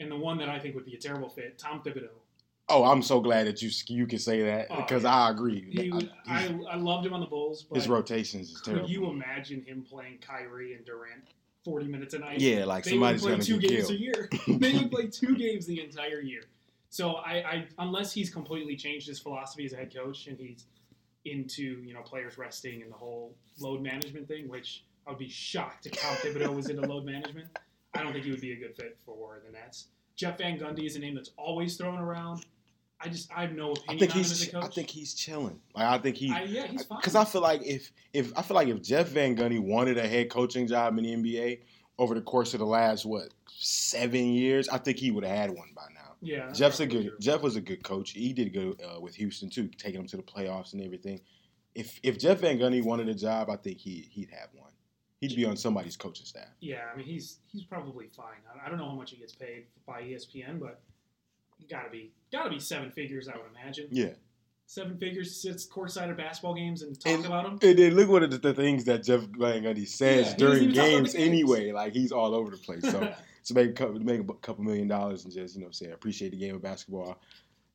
and 0.00 0.10
the 0.10 0.16
one 0.16 0.38
that 0.38 0.48
I 0.48 0.58
think 0.58 0.74
would 0.74 0.84
be 0.86 0.94
a 0.94 0.98
terrible 0.98 1.28
fit, 1.28 1.58
Tom 1.58 1.80
Thibodeau. 1.80 2.08
Oh, 2.70 2.84
I'm 2.84 3.00
so 3.02 3.20
glad 3.20 3.46
that 3.46 3.62
you 3.62 3.70
you 3.86 4.06
can 4.06 4.18
say 4.18 4.42
that 4.42 4.66
Oh, 4.70 4.76
because 4.76 5.04
yeah. 5.04 5.14
I 5.14 5.30
agree. 5.30 5.66
He, 5.70 5.90
I- 6.26 6.44
I, 6.46 6.60
I 6.72 6.76
loved 6.76 7.06
him 7.06 7.14
on 7.14 7.20
the 7.20 7.26
Bulls, 7.26 7.62
but 7.62 7.76
his 7.76 7.88
rotations 7.88 8.50
is 8.50 8.60
could 8.60 8.72
terrible. 8.74 8.90
you 8.90 9.06
imagine 9.08 9.62
him 9.62 9.82
playing 9.88 10.18
Kyrie 10.18 10.74
and 10.74 10.84
Durant 10.84 11.22
40 11.64 11.86
minutes 11.86 12.14
a 12.14 12.18
night? 12.18 12.40
yeah, 12.40 12.64
like 12.64 12.84
they 12.84 12.90
somebody's 12.90 13.22
gonna 13.22 13.36
play 13.36 13.44
two 13.44 13.58
games 13.58 13.86
killed. 13.86 13.90
a 13.92 14.00
year. 14.00 14.28
they 14.48 14.72
would 14.74 14.90
play 14.90 15.06
two 15.06 15.34
games 15.36 15.64
the 15.66 15.80
entire 15.82 16.20
year. 16.20 16.42
So 16.90 17.12
I, 17.14 17.32
I, 17.36 17.66
unless 17.78 18.12
he's 18.12 18.30
completely 18.30 18.76
changed 18.76 19.06
his 19.06 19.18
philosophy 19.18 19.64
as 19.64 19.72
a 19.72 19.76
head 19.76 19.94
coach 19.94 20.26
and 20.26 20.38
he's 20.38 20.66
into 21.30 21.82
you 21.84 21.94
know 21.94 22.02
players 22.02 22.38
resting 22.38 22.82
and 22.82 22.90
the 22.90 22.96
whole 22.96 23.34
load 23.60 23.82
management 23.82 24.28
thing, 24.28 24.48
which 24.48 24.84
I 25.06 25.10
would 25.10 25.18
be 25.18 25.28
shocked 25.28 25.86
if 25.86 25.92
Tom 25.92 26.14
Thibodeau 26.16 26.54
was 26.54 26.68
into 26.68 26.82
load 26.82 27.04
management. 27.04 27.48
I 27.94 28.02
don't 28.02 28.12
think 28.12 28.24
he 28.24 28.30
would 28.30 28.40
be 28.40 28.52
a 28.52 28.56
good 28.56 28.76
fit 28.76 28.98
for 29.04 29.40
the 29.44 29.52
Nets. 29.52 29.86
Jeff 30.16 30.38
Van 30.38 30.58
Gundy 30.58 30.84
is 30.84 30.96
a 30.96 30.98
name 30.98 31.14
that's 31.14 31.30
always 31.36 31.76
thrown 31.76 31.98
around. 31.98 32.44
I 33.00 33.08
just 33.08 33.30
I 33.34 33.42
have 33.42 33.52
no 33.52 33.72
opinion 33.72 33.96
I 33.96 33.98
think 33.98 34.10
on 34.12 34.18
him 34.18 34.24
as 34.24 34.40
he's 34.40 34.48
a 34.48 34.52
coach. 34.52 34.64
I 34.64 34.68
think 34.68 34.90
he's 34.90 35.14
chilling. 35.14 35.60
Like 35.74 35.84
I 35.84 35.98
think 35.98 36.16
he 36.16 36.32
I- 36.32 36.42
yeah, 36.42 36.66
he's 36.66 36.84
fine. 36.84 36.98
Because 36.98 37.14
I 37.14 37.24
feel 37.24 37.40
like 37.40 37.64
if 37.64 37.92
if 38.12 38.36
I 38.36 38.42
feel 38.42 38.56
like 38.56 38.68
if 38.68 38.82
Jeff 38.82 39.08
Van 39.08 39.36
Gundy 39.36 39.60
wanted 39.60 39.98
a 39.98 40.06
head 40.06 40.30
coaching 40.30 40.66
job 40.66 40.98
in 40.98 41.04
the 41.04 41.14
NBA 41.14 41.60
over 41.98 42.14
the 42.14 42.20
course 42.20 42.54
of 42.54 42.60
the 42.60 42.66
last 42.66 43.04
what 43.06 43.28
seven 43.46 44.26
years, 44.26 44.68
I 44.68 44.78
think 44.78 44.98
he 44.98 45.10
would 45.10 45.24
have 45.24 45.36
had 45.36 45.50
one 45.50 45.70
by 45.74 45.86
now. 45.94 45.97
Yeah, 46.20 46.50
Jeff's 46.52 46.80
a 46.80 46.86
good. 46.86 47.12
Jeff 47.20 47.42
was 47.42 47.56
a 47.56 47.60
good 47.60 47.82
coach. 47.82 48.10
He 48.12 48.32
did 48.32 48.52
good 48.52 48.80
uh, 48.82 49.00
with 49.00 49.14
Houston 49.16 49.48
too, 49.50 49.68
taking 49.68 50.00
them 50.00 50.08
to 50.08 50.16
the 50.16 50.22
playoffs 50.22 50.72
and 50.72 50.82
everything. 50.82 51.20
if 51.74 51.98
if 52.02 52.18
Jeff 52.18 52.40
Van 52.40 52.58
Gundy 52.58 52.82
wanted 52.82 53.08
a 53.08 53.14
job, 53.14 53.50
I 53.50 53.56
think 53.56 53.78
he 53.78 54.08
he'd 54.10 54.30
have 54.30 54.48
one. 54.54 54.72
He'd 55.20 55.34
be 55.34 55.44
on 55.44 55.56
somebody's 55.56 55.96
coaching 55.96 56.26
staff. 56.26 56.48
Yeah, 56.60 56.82
I 56.92 56.96
mean 56.96 57.06
he's 57.06 57.38
he's 57.52 57.64
probably 57.64 58.06
fine. 58.08 58.38
I- 58.52 58.66
I 58.66 58.68
don't 58.68 58.78
know 58.78 58.88
how 58.88 58.94
much 58.96 59.10
he 59.10 59.16
gets 59.16 59.34
paid 59.34 59.64
by 59.86 60.02
ESPN, 60.02 60.58
but 60.60 60.80
gotta 61.70 61.90
be 61.90 62.12
gotta 62.32 62.50
be 62.50 62.58
seven 62.60 62.90
figures, 62.90 63.28
I 63.28 63.36
would 63.36 63.46
imagine. 63.60 63.88
Yeah. 63.90 64.10
Seven 64.66 64.98
figures 64.98 65.40
sits 65.40 65.66
courtside 65.66 66.10
at 66.10 66.16
basketball 66.18 66.54
games 66.54 66.82
and 66.82 66.98
talk 67.00 67.12
And- 67.14 67.24
about 67.26 67.44
them. 67.44 67.58
And 67.70 67.78
then 67.78 67.94
look 67.94 68.08
what 68.10 68.30
the, 68.30 68.36
the 68.38 68.52
things 68.54 68.84
that 68.84 69.02
Jeff 69.02 69.20
Van 69.22 69.62
Gundy 69.62 69.88
says 69.88 70.28
Yeah, 70.30 70.36
during 70.36 70.62
even 70.64 70.68
talk 70.74 70.84
about 70.84 70.90
games, 70.90 71.12
games. 71.14 71.26
anyway. 71.28 71.72
Like 71.72 71.94
he's 71.94 72.12
all 72.12 72.34
over 72.34 72.50
the 72.50 72.58
place. 72.58 72.82
So 72.82 73.14
to 73.48 73.54
make 73.54 73.70
a 73.70 73.72
couple, 73.72 73.98
make 74.00 74.20
a 74.20 74.34
couple 74.34 74.62
million 74.64 74.86
dollars 74.88 75.24
and 75.24 75.32
just 75.32 75.56
you 75.56 75.62
know 75.62 75.70
say 75.70 75.90
appreciate 75.90 76.30
the 76.30 76.36
game 76.38 76.54
of 76.54 76.62
basketball. 76.62 77.18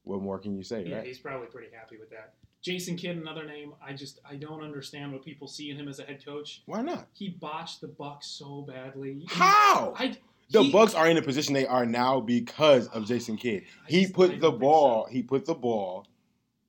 What 0.03 0.22
more 0.22 0.38
can 0.39 0.56
you 0.58 0.63
say, 0.63 0.84
Yeah, 0.86 0.98
right? 0.98 1.06
he's 1.08 1.20
probably 1.20 1.48
pretty 1.48 1.74
happy 1.74 1.98
with 1.98 2.10
that. 2.10 2.34
Jason 2.62 2.96
Kidd, 2.96 3.18
another 3.18 3.46
name. 3.46 3.74
I 3.86 3.94
just 3.94 4.20
I 4.30 4.36
don't 4.36 4.62
understand 4.63 5.12
what 5.12 5.24
people 5.24 5.48
see 5.48 5.70
in 5.70 5.77
him 5.77 5.88
as 5.88 6.00
a 6.00 6.03
head 6.03 6.24
coach. 6.25 6.62
Why 6.65 6.82
not? 6.82 7.08
He 7.13 7.30
botched 7.30 7.82
the 7.82 7.88
Bucks 7.88 8.27
so 8.27 8.62
badly. 8.62 9.25
How? 9.30 9.94
I 9.98 10.15
The 10.51 10.63
he- 10.63 10.72
Bucks 10.72 10.94
are 10.94 11.08
in 11.10 11.15
the 11.15 11.22
position 11.22 11.53
they 11.53 11.65
are 11.68 11.86
now 11.86 12.20
because 12.22 12.88
of 12.89 13.06
Jason 13.06 13.38
Kidd. 13.38 13.63
I 13.86 13.92
He 13.92 14.01
just- 14.03 14.13
put 14.13 14.32
don't 14.32 14.39
the 14.42 14.51
ball. 14.51 15.06
so. 15.08 15.12
He 15.13 15.24
put 15.24 15.46
the 15.46 15.56
ball 15.56 16.06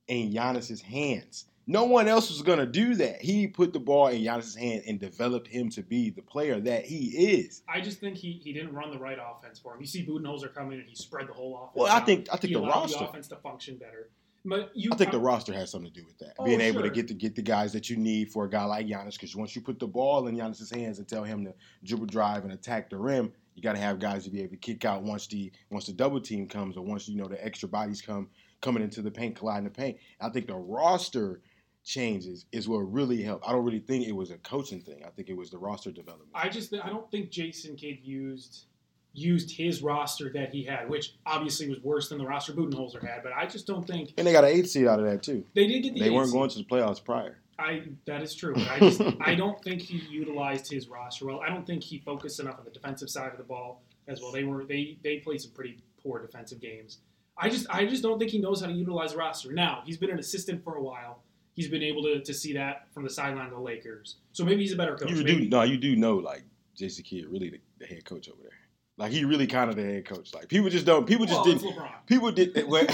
in 0.09 0.33
Giannis's 0.33 0.81
hands. 0.81 1.47
No 1.67 1.85
one 1.85 2.09
else 2.09 2.29
was 2.29 2.43
gonna 2.43 2.67
do 2.67 2.95
that. 2.97 3.23
He 3.23 3.47
put 3.47 3.73
the 3.73 3.81
ball 3.81 4.09
in 4.09 4.21
Giannis's 4.23 4.55
hand 4.55 4.83
and 4.87 5.01
developed 5.01 5.49
him 5.49 5.71
to 5.71 5.83
be 5.83 6.11
the 6.11 6.23
player 6.23 6.61
that 6.61 6.85
he 6.85 7.07
is. 7.41 7.63
I 7.69 7.81
just 7.81 8.01
think 8.01 8.17
he, 8.17 8.33
he 8.33 8.53
didn't 8.53 8.75
run 8.75 8.91
the 8.91 8.99
right 8.99 9.19
offense 9.19 9.59
for 9.59 9.75
him. 9.75 9.81
You 9.81 9.87
see 9.87 10.05
Budenholzer 10.07 10.53
come 10.55 10.73
in 10.73 10.81
and 10.81 10.89
he 10.89 10.95
spread 10.95 11.27
the 11.29 11.33
whole 11.33 11.57
offense. 11.57 11.73
Well, 11.75 11.91
I 11.93 11.97
out. 11.99 12.07
think- 12.07 12.29
I 12.31 12.37
think 12.37 12.49
he 12.51 12.55
the 12.55 12.61
roster- 12.67 12.99
the 12.99 13.09
offense 13.09 13.29
to 13.29 13.37
function 13.37 13.77
better. 13.77 14.11
But 14.47 14.73
you, 14.77 14.91
I 14.93 14.97
think 14.97 15.11
the 15.11 15.19
roster 15.19 15.55
has 15.55 15.71
something 15.71 15.91
to 15.91 16.01
do 16.01 16.07
with 16.07 16.19
that. 16.19 16.35
Oh, 16.39 16.45
Being 16.45 16.61
able 16.61 16.83
to 16.83 16.91
get 16.91 17.09
to 17.09 17.15
get 17.15 17.35
the 17.35 17.41
guys 17.41 17.73
that 17.73 17.89
you 17.89 17.97
need 17.97 18.31
for 18.31 18.45
a 18.45 18.51
guy 18.51 18.65
like 18.65 18.87
Giannis, 18.87 19.13
because 19.15 19.35
once 19.35 19.57
you 19.57 19.63
put 19.63 19.79
the 19.79 19.87
ball 19.87 20.27
in 20.27 20.37
Giannis's 20.37 20.71
hands 20.71 20.99
and 20.99 21.09
tell 21.09 21.25
him 21.25 21.47
to 21.47 21.55
dribble 21.83 22.05
drive 22.07 22.45
and 22.45 22.53
attack 22.53 22.91
the 22.91 22.99
rim, 22.99 23.33
you 23.55 23.63
got 23.63 23.73
to 23.73 23.79
have 23.79 23.99
guys 23.99 24.25
to 24.25 24.31
be 24.31 24.41
able 24.43 24.51
to 24.51 24.59
kick 24.59 24.85
out 24.85 25.03
once 25.03 25.27
the 25.29 25.51
once 25.71 25.87
the 25.87 25.95
double 25.95 26.21
team 26.21 26.47
comes 26.47 26.77
or 26.77 26.85
once 26.85 27.09
you 27.09 27.17
know 27.17 27.27
the 27.27 27.43
extra 27.43 27.67
bodies 27.71 28.03
come 28.03 28.29
coming 28.61 28.83
into 28.83 29.01
the 29.01 29.11
paint, 29.11 29.35
colliding 29.35 29.65
the 29.65 29.71
paint. 29.71 29.97
I 30.21 30.29
think 30.29 30.47
the 30.47 30.57
roster 30.57 31.41
changes 31.85 32.47
is 32.51 32.69
what 32.69 32.79
really 32.79 33.23
helped. 33.23 33.47
I 33.47 33.53
don't 33.53 33.65
really 33.65 33.81
think 33.81 34.07
it 34.07 34.13
was 34.17 34.31
a 34.31 34.39
coaching 34.39 34.81
thing. 34.81 35.03
I 35.07 35.11
think 35.11 35.29
it 35.29 35.37
was 35.37 35.51
the 35.51 35.59
roster 35.59 35.93
development. 35.93 36.31
I 36.35 36.49
just 36.49 36.75
I 36.75 36.89
don't 36.89 37.09
think 37.11 37.31
Jason 37.31 37.77
Kidd 37.77 37.99
used 38.03 38.65
used 39.13 39.51
his 39.53 39.81
roster 39.81 40.31
that 40.33 40.51
he 40.53 40.65
had, 40.65 40.89
which 40.89 41.15
obviously 41.25 41.69
was 41.69 41.81
worse 41.83 42.09
than 42.09 42.19
the 42.19 42.27
roster 42.27 42.53
Budenholzer 42.53 43.01
had. 43.07 43.23
But 43.23 43.33
I 43.33 43.47
just 43.47 43.67
don't 43.67 43.87
think 43.87 44.13
and 44.17 44.27
they 44.27 44.33
got 44.33 44.45
an 44.45 44.51
eight 44.51 44.69
seed 44.69 44.87
out 44.87 44.99
of 44.99 45.05
that 45.05 45.23
too. 45.23 45.45
they 45.55 45.67
did 45.67 45.83
get 45.83 45.95
the. 45.95 46.01
They 46.01 46.11
weren't 46.11 46.29
eight 46.29 46.33
going 46.33 46.51
to 46.51 46.59
the 46.59 46.65
playoffs 46.65 47.05
prior. 47.05 47.39
I 47.59 47.83
that 48.07 48.23
is 48.23 48.35
true. 48.35 48.55
But 48.55 48.69
I 48.71 48.79
just 48.81 49.01
I 49.21 49.35
don't 49.35 49.63
think 49.63 49.83
he 49.83 49.99
utilized 49.99 50.71
his 50.71 50.89
roster 50.89 51.27
well. 51.27 51.41
I 51.41 51.49
don't 51.49 51.67
think 51.67 51.83
he 51.83 51.99
focused 51.99 52.41
enough 52.41 52.59
on 52.59 52.65
the 52.65 52.71
defensive 52.71 53.11
side 53.11 53.31
of 53.31 53.39
the 53.39 53.45
ball 53.45 53.83
as 54.09 54.21
well. 54.21 54.33
They 54.33 54.45
were 54.45 54.65
they 54.65 54.97
they 55.03 55.19
played 55.19 55.41
some 55.41 55.53
pretty 55.53 55.79
poor 56.03 56.21
defensive 56.21 56.61
games. 56.61 56.99
I 57.37 57.49
just 57.51 57.67
I 57.69 57.85
just 57.87 58.03
don't 58.03 58.19
think 58.19 58.31
he 58.31 58.39
knows 58.39 58.61
how 58.61 58.67
to 58.69 58.73
utilize 58.73 59.15
roster. 59.15 59.53
Now 59.53 59.83
he's 59.85 59.97
been 59.99 60.11
an 60.11 60.19
assistant 60.19 60.65
for 60.65 60.77
a 60.77 60.83
while. 60.83 61.23
He's 61.55 61.69
been 61.69 61.83
able 61.83 62.03
to, 62.03 62.21
to 62.21 62.35
see 62.35 62.53
that 62.55 62.89
from 62.93 63.05
the 63.05 63.11
sideline 63.11 63.47
of 63.47 63.53
the 63.53 63.61
Lakers. 63.61 64.17
So 64.33 64.45
maybe 64.45 64.63
he's 64.63 64.73
a 64.73 64.77
better 64.77 64.97
coach. 64.97 65.11
You 65.11 65.17
Maybe- 65.19 65.45
do 65.45 65.49
no, 65.49 65.63
you 65.63 65.77
do 65.79 65.95
know 65.97 66.17
like 66.17 66.43
Jason 66.77 67.05
Kidd 67.05 67.27
really 67.29 67.51
the, 67.51 67.61
the 67.79 67.87
head 67.87 68.05
coach 68.05 68.29
over 68.29 68.43
there. 68.43 68.51
Like 68.97 69.13
he 69.13 69.25
really 69.25 69.47
kind 69.47 69.71
of 69.71 69.77
the 69.77 69.83
head 69.85 70.05
coach. 70.07 70.35
Like 70.35 70.49
people 70.49 70.69
just 70.71 70.85
don't. 70.87 71.07
People 71.07 71.27
just 71.27 71.45
well, 71.45 71.45
didn't. 71.45 71.77
LeBron. 71.77 71.91
People 72.07 72.31
did. 72.33 72.57
Well, 72.69 72.87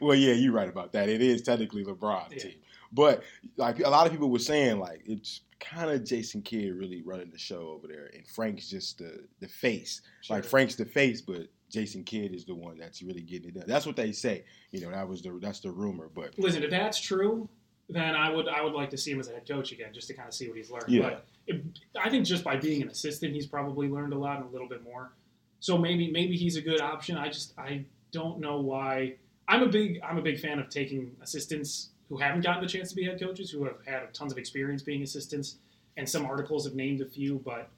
well, 0.00 0.14
yeah, 0.16 0.34
you're 0.34 0.52
right 0.52 0.68
about 0.68 0.92
that. 0.92 1.08
It 1.08 1.22
is 1.22 1.42
technically 1.42 1.84
LeBron's 1.84 2.32
Yeah. 2.34 2.42
team, 2.42 2.58
but 2.92 3.22
like 3.56 3.80
a 3.80 3.88
lot 3.88 4.06
of 4.06 4.12
people 4.12 4.30
were 4.30 4.38
saying, 4.38 4.78
like 4.78 5.02
it's 5.06 5.40
kind 5.60 5.90
of 5.90 6.04
Jason 6.04 6.42
Kidd 6.42 6.74
really 6.74 7.02
running 7.02 7.30
the 7.30 7.38
show 7.38 7.68
over 7.70 7.86
there, 7.86 8.10
and 8.14 8.26
Frank's 8.26 8.68
just 8.68 8.98
the 8.98 9.24
the 9.40 9.48
face. 9.48 10.02
Like 10.28 10.44
Frank's 10.44 10.74
the 10.74 10.84
face, 10.84 11.20
but 11.22 11.46
Jason 11.72 12.04
Kidd 12.04 12.34
is 12.34 12.44
the 12.44 12.54
one 12.54 12.76
that's 12.76 13.02
really 13.02 13.22
getting 13.22 13.48
it 13.48 13.54
done. 13.54 13.64
That's 13.66 13.86
what 13.86 13.96
they 13.96 14.12
say. 14.12 14.44
You 14.70 14.82
know, 14.82 14.90
that 14.90 15.08
was 15.08 15.22
the 15.22 15.38
that's 15.40 15.60
the 15.60 15.70
rumor, 15.70 16.10
but 16.14 16.38
Listen, 16.38 16.62
if 16.62 16.70
that's 16.70 17.00
true, 17.00 17.48
then 17.88 18.14
I 18.14 18.30
would 18.30 18.46
I 18.46 18.62
would 18.62 18.74
like 18.74 18.90
to 18.90 18.98
see 18.98 19.10
him 19.10 19.20
as 19.20 19.28
a 19.28 19.32
head 19.32 19.48
coach 19.48 19.72
again, 19.72 19.88
just 19.92 20.06
to 20.08 20.14
kind 20.14 20.28
of 20.28 20.34
see 20.34 20.48
what 20.48 20.58
he's 20.58 20.70
learned. 20.70 20.84
Yeah. 20.88 21.02
But 21.02 21.24
if, 21.46 21.60
I 21.98 22.10
think 22.10 22.26
just 22.26 22.44
by 22.44 22.56
being 22.56 22.82
an 22.82 22.88
assistant, 22.88 23.32
he's 23.32 23.46
probably 23.46 23.88
learned 23.88 24.12
a 24.12 24.18
lot 24.18 24.36
and 24.36 24.46
a 24.46 24.52
little 24.52 24.68
bit 24.68 24.84
more. 24.84 25.12
So 25.60 25.78
maybe 25.78 26.10
maybe 26.10 26.36
he's 26.36 26.56
a 26.56 26.60
good 26.60 26.82
option. 26.82 27.16
I 27.16 27.28
just 27.28 27.58
I 27.58 27.86
don't 28.12 28.38
know 28.38 28.60
why. 28.60 29.14
I'm 29.48 29.62
a 29.62 29.68
big 29.68 29.98
I'm 30.06 30.18
a 30.18 30.22
big 30.22 30.40
fan 30.40 30.58
of 30.58 30.68
taking 30.68 31.16
assistants 31.22 31.88
who 32.10 32.18
haven't 32.18 32.42
gotten 32.42 32.62
the 32.62 32.68
chance 32.68 32.90
to 32.90 32.96
be 32.96 33.04
head 33.04 33.18
coaches, 33.18 33.50
who 33.50 33.64
have 33.64 33.76
had 33.86 34.12
tons 34.12 34.30
of 34.30 34.36
experience 34.36 34.82
being 34.82 35.02
assistants, 35.02 35.56
and 35.96 36.06
some 36.06 36.26
articles 36.26 36.66
have 36.66 36.74
named 36.74 37.00
a 37.00 37.06
few. 37.06 37.40
But 37.42 37.70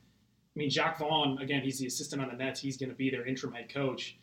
I 0.54 0.58
mean, 0.58 0.70
Jacque 0.70 0.98
Vaughn 0.98 1.38
again, 1.38 1.62
he's 1.62 1.78
the 1.78 1.86
assistant 1.86 2.22
on 2.22 2.28
the 2.28 2.36
Nets. 2.36 2.60
He's 2.60 2.76
going 2.76 2.90
to 2.90 2.94
be 2.94 3.10
their 3.10 3.26
interim 3.26 3.52
head 3.54 3.72
coach. 3.72 4.16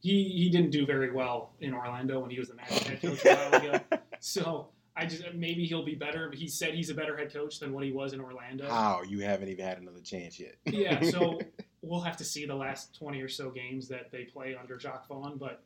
He 0.00 0.24
he 0.24 0.50
didn't 0.50 0.70
do 0.70 0.86
very 0.86 1.10
well 1.10 1.52
in 1.60 1.74
Orlando 1.74 2.20
when 2.20 2.30
he 2.30 2.38
was 2.38 2.48
the 2.48 2.54
Magic 2.54 2.82
head 2.86 3.02
coach 3.02 3.24
a 3.24 3.34
while 3.34 3.62
ago. 3.62 3.80
So 4.20 4.68
I 4.96 5.06
just 5.06 5.22
maybe 5.34 5.64
he'll 5.64 5.84
be 5.84 5.94
better. 5.94 6.32
He 6.34 6.48
said 6.48 6.74
he's 6.74 6.90
a 6.90 6.94
better 6.94 7.16
head 7.16 7.32
coach 7.32 7.60
than 7.60 7.72
what 7.72 7.84
he 7.84 7.92
was 7.92 8.12
in 8.12 8.20
Orlando. 8.20 8.68
how 8.68 9.02
you 9.08 9.20
haven't 9.20 9.48
even 9.48 9.64
had 9.64 9.78
another 9.78 10.00
chance 10.00 10.40
yet. 10.40 10.56
Yeah, 10.66 11.00
so 11.02 11.38
we'll 11.82 12.00
have 12.00 12.16
to 12.16 12.24
see 12.24 12.46
the 12.46 12.54
last 12.56 12.96
twenty 12.98 13.22
or 13.22 13.28
so 13.28 13.50
games 13.50 13.86
that 13.88 14.10
they 14.10 14.24
play 14.24 14.56
under 14.60 14.76
Jacque 14.76 15.06
Vaughn, 15.06 15.38
but 15.38 15.62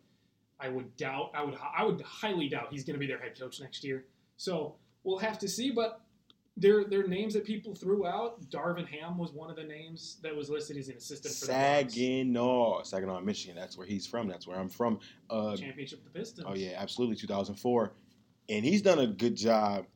I 0.61 0.69
would 0.69 0.95
doubt. 0.99 1.31
I 1.35 1.43
would. 1.45 1.57
I 1.77 1.83
would 1.83 2.03
highly 2.03 2.49
doubt 2.51 2.69
he's 2.71 2.85
going 2.85 2.95
to 2.95 3.01
be 3.01 3.07
their 3.07 3.19
head 3.19 3.39
coach 3.39 3.59
next 3.59 3.83
year. 3.83 4.05
So 4.37 4.77
we'll 5.03 5.19
have 5.19 5.39
to 5.39 5.49
see. 5.49 5.71
But 5.71 6.01
there, 6.57 6.85
there 6.85 7.01
are 7.01 7.09
names 7.09 7.35
that 7.35 7.45
people 7.45 7.75
threw 7.75 8.07
out. 8.07 8.49
Darvin 8.51 8.87
Ham 8.87 9.17
was 9.17 9.33
one 9.33 9.49
of 9.51 9.57
the 9.57 9.65
names 9.65 10.19
that 10.23 10.35
was 10.37 10.51
listed 10.51 10.77
as 10.77 10.88
an 10.88 10.97
assistant 10.97 11.35
for 11.35 11.47
the 11.47 11.53
Saginaw, 11.53 12.83
Saginaw, 12.83 13.21
Michigan. 13.21 13.57
That's 13.57 13.79
where 13.79 13.87
he's 13.87 14.07
from. 14.07 14.29
That's 14.29 14.47
where 14.47 14.59
I'm 14.59 14.69
from. 14.69 15.01
Uh, 15.31 15.57
championship 15.57 16.05
with 16.05 16.12
the 16.12 16.19
Pistons. 16.19 16.47
Oh 16.49 16.55
yeah, 16.55 16.73
absolutely. 16.77 17.17
2004, 17.17 17.93
and 18.51 18.65
he's 18.65 18.83
done 18.83 18.99
a 18.99 19.07
good 19.07 19.35
job 19.35 19.87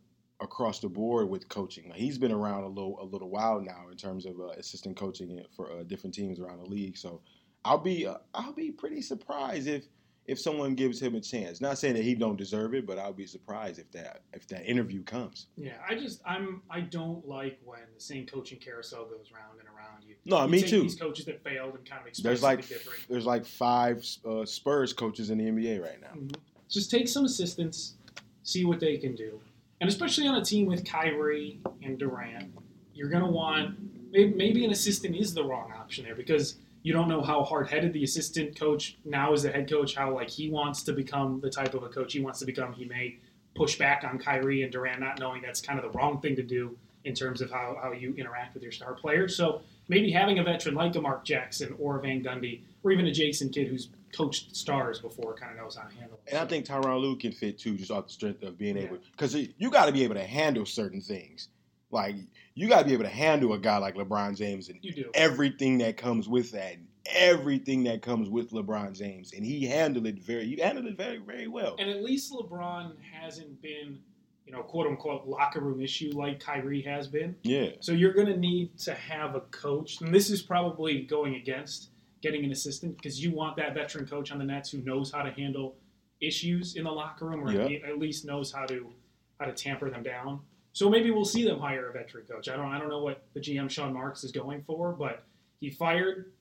across 0.40 0.80
the 0.80 0.88
board 0.88 1.28
with 1.28 1.48
coaching. 1.48 1.88
Like, 1.90 1.98
he's 1.98 2.18
been 2.18 2.32
around 2.32 2.64
a 2.64 2.68
little 2.68 2.98
a 3.00 3.04
little 3.04 3.28
while 3.28 3.60
now 3.60 3.86
in 3.90 3.96
terms 3.96 4.24
of 4.24 4.40
uh, 4.40 4.48
assistant 4.58 4.96
coaching 4.96 5.42
for 5.54 5.70
uh, 5.72 5.82
different 5.82 6.14
teams 6.14 6.40
around 6.40 6.58
the 6.58 6.68
league. 6.68 6.96
So 6.96 7.20
I'll 7.66 7.78
be 7.78 8.06
uh, 8.06 8.16
I'll 8.34 8.54
be 8.54 8.70
pretty 8.70 9.02
surprised 9.02 9.68
if 9.68 9.84
if 10.26 10.40
someone 10.40 10.74
gives 10.74 11.00
him 11.00 11.14
a 11.14 11.20
chance. 11.20 11.60
Not 11.60 11.78
saying 11.78 11.94
that 11.94 12.02
he 12.02 12.14
don't 12.14 12.36
deserve 12.36 12.74
it, 12.74 12.86
but 12.86 12.98
I'll 12.98 13.12
be 13.12 13.26
surprised 13.26 13.78
if 13.78 13.90
that 13.92 14.22
if 14.32 14.46
that 14.48 14.68
interview 14.68 15.02
comes. 15.02 15.46
Yeah, 15.56 15.74
I 15.88 15.94
just 15.94 16.20
I'm 16.26 16.62
I 16.70 16.80
don't 16.80 17.26
like 17.26 17.58
when 17.64 17.80
the 17.94 18.00
same 18.00 18.26
coaching 18.26 18.58
carousel 18.58 19.04
goes 19.04 19.30
round 19.32 19.58
and 19.60 19.68
around 19.68 20.04
you. 20.06 20.16
No, 20.24 20.42
You 20.42 20.50
me 20.50 20.62
too. 20.62 20.82
These 20.82 20.96
coaches 20.96 21.24
that 21.26 21.42
failed 21.44 21.76
and 21.76 21.88
kind 21.88 22.06
of 22.06 22.22
There's 22.22 22.42
like 22.42 22.64
there's 23.08 23.26
like 23.26 23.46
five 23.46 24.04
uh, 24.28 24.44
Spurs 24.44 24.92
coaches 24.92 25.30
in 25.30 25.38
the 25.38 25.44
NBA 25.44 25.82
right 25.82 26.00
now. 26.00 26.14
Mhm. 26.20 26.34
Just 26.68 26.90
take 26.90 27.06
some 27.06 27.24
assistants, 27.24 27.94
see 28.42 28.64
what 28.64 28.80
they 28.80 28.96
can 28.96 29.14
do, 29.14 29.40
and 29.80 29.88
especially 29.88 30.26
on 30.26 30.34
a 30.34 30.44
team 30.44 30.66
with 30.66 30.84
Kyrie 30.84 31.60
and 31.82 31.96
Durant, 31.96 32.52
you're 32.92 33.08
gonna 33.08 33.30
want 33.30 33.76
maybe, 34.10 34.34
maybe 34.34 34.64
an 34.64 34.72
assistant 34.72 35.14
is 35.14 35.32
the 35.34 35.44
wrong 35.44 35.72
option 35.72 36.04
there 36.04 36.16
because 36.16 36.56
you 36.86 36.92
don't 36.92 37.08
know 37.08 37.20
how 37.20 37.42
hard-headed 37.42 37.92
the 37.92 38.04
assistant 38.04 38.56
coach 38.56 38.96
now 39.04 39.32
is 39.32 39.42
the 39.42 39.50
head 39.50 39.68
coach, 39.68 39.96
how 39.96 40.14
like 40.14 40.30
he 40.30 40.48
wants 40.48 40.84
to 40.84 40.92
become 40.92 41.40
the 41.40 41.50
type 41.50 41.74
of 41.74 41.82
a 41.82 41.88
coach 41.88 42.12
he 42.12 42.20
wants 42.20 42.38
to 42.38 42.44
become. 42.46 42.72
He 42.72 42.84
may 42.84 43.16
push 43.56 43.76
back 43.76 44.04
on 44.04 44.20
Kyrie 44.20 44.62
and 44.62 44.70
Durant, 44.70 45.00
not 45.00 45.18
knowing 45.18 45.42
that's 45.42 45.60
kind 45.60 45.80
of 45.80 45.84
the 45.92 45.98
wrong 45.98 46.20
thing 46.20 46.36
to 46.36 46.44
do 46.44 46.78
in 47.04 47.12
terms 47.12 47.40
of 47.40 47.50
how, 47.50 47.76
how 47.82 47.90
you 47.90 48.14
interact 48.16 48.54
with 48.54 48.62
your 48.62 48.70
star 48.70 48.94
players. 48.94 49.36
So 49.36 49.62
maybe 49.88 50.12
having 50.12 50.38
a 50.38 50.44
veteran 50.44 50.76
like 50.76 50.94
a 50.94 51.00
Mark 51.00 51.24
Jackson 51.24 51.74
or 51.80 51.98
a 51.98 52.02
Van 52.02 52.22
Gundy 52.22 52.60
or 52.84 52.92
even 52.92 53.04
a 53.08 53.12
Jason 53.12 53.48
Kidd 53.48 53.66
who's 53.66 53.88
coached 54.16 54.54
stars 54.54 55.00
before 55.00 55.34
kind 55.34 55.50
of 55.50 55.58
knows 55.58 55.74
how 55.74 55.88
to 55.88 55.94
handle 55.96 56.20
it. 56.24 56.30
And 56.34 56.40
I 56.40 56.46
think 56.46 56.66
Tyronn 56.66 57.00
Lue 57.00 57.16
can 57.16 57.32
fit 57.32 57.58
too, 57.58 57.76
just 57.76 57.90
off 57.90 58.06
the 58.06 58.12
strength 58.12 58.44
of 58.44 58.56
being 58.56 58.76
Yeah. 58.76 58.84
able, 58.84 58.98
because 59.10 59.34
you 59.34 59.70
got 59.72 59.86
to 59.86 59.92
be 59.92 60.04
able 60.04 60.14
to 60.14 60.24
handle 60.24 60.64
certain 60.64 61.00
things. 61.00 61.48
Like 61.90 62.16
you 62.54 62.68
got 62.68 62.80
to 62.80 62.84
be 62.86 62.92
able 62.94 63.04
to 63.04 63.10
handle 63.10 63.52
a 63.52 63.58
guy 63.58 63.78
like 63.78 63.94
LeBron 63.94 64.36
James 64.36 64.68
and 64.68 64.80
everything 65.14 65.78
that 65.78 65.96
comes 65.96 66.28
with 66.28 66.50
that, 66.52 66.76
everything 67.06 67.84
that 67.84 68.02
comes 68.02 68.28
with 68.28 68.50
LeBron 68.50 68.96
James, 68.96 69.32
and 69.32 69.44
he 69.44 69.66
handled 69.66 70.06
it 70.06 70.18
very, 70.22 70.46
he 70.46 70.60
handled 70.60 70.86
it 70.86 70.96
very, 70.96 71.18
very 71.18 71.46
well. 71.48 71.76
And 71.78 71.88
at 71.88 72.02
least 72.02 72.32
LeBron 72.32 72.94
hasn't 73.12 73.62
been, 73.62 74.00
you 74.46 74.52
know, 74.52 74.62
quote 74.62 74.86
unquote 74.88 75.26
locker 75.26 75.60
room 75.60 75.80
issue 75.80 76.10
like 76.12 76.40
Kyrie 76.40 76.82
has 76.82 77.06
been. 77.06 77.36
Yeah, 77.42 77.70
So 77.80 77.92
you're 77.92 78.14
going 78.14 78.28
to 78.28 78.36
need 78.36 78.76
to 78.78 78.94
have 78.94 79.34
a 79.36 79.40
coach, 79.40 80.00
and 80.00 80.12
this 80.12 80.28
is 80.30 80.42
probably 80.42 81.02
going 81.02 81.36
against 81.36 81.90
getting 82.20 82.44
an 82.44 82.50
assistant 82.50 82.96
because 82.96 83.22
you 83.22 83.30
want 83.30 83.56
that 83.58 83.74
veteran 83.74 84.06
coach 84.06 84.32
on 84.32 84.38
the 84.38 84.44
Nets 84.44 84.70
who 84.70 84.78
knows 84.78 85.12
how 85.12 85.22
to 85.22 85.30
handle 85.30 85.76
issues 86.20 86.74
in 86.74 86.84
the 86.84 86.90
locker 86.90 87.26
room, 87.26 87.44
or 87.46 87.52
Yeah. 87.52 87.78
at 87.86 87.98
least 87.98 88.24
knows 88.24 88.50
how 88.50 88.66
to 88.66 88.92
how 89.38 89.44
to 89.46 89.52
tamper 89.52 89.90
them 89.90 90.02
down. 90.02 90.40
So 90.76 90.90
maybe 90.90 91.10
we'll 91.10 91.24
see 91.24 91.42
them 91.42 91.58
hire 91.58 91.88
a 91.88 91.92
veteran 91.94 92.26
coach. 92.26 92.50
I 92.50 92.56
don't 92.56 92.66
I 92.66 92.78
don't 92.78 92.90
know 92.90 93.02
what 93.02 93.22
the 93.32 93.40
GM 93.40 93.70
Sean 93.70 93.94
Marks 93.94 94.24
is 94.24 94.30
going 94.30 94.62
for, 94.66 94.92
but 94.92 95.24
he 95.58 95.70
fired 95.70 96.32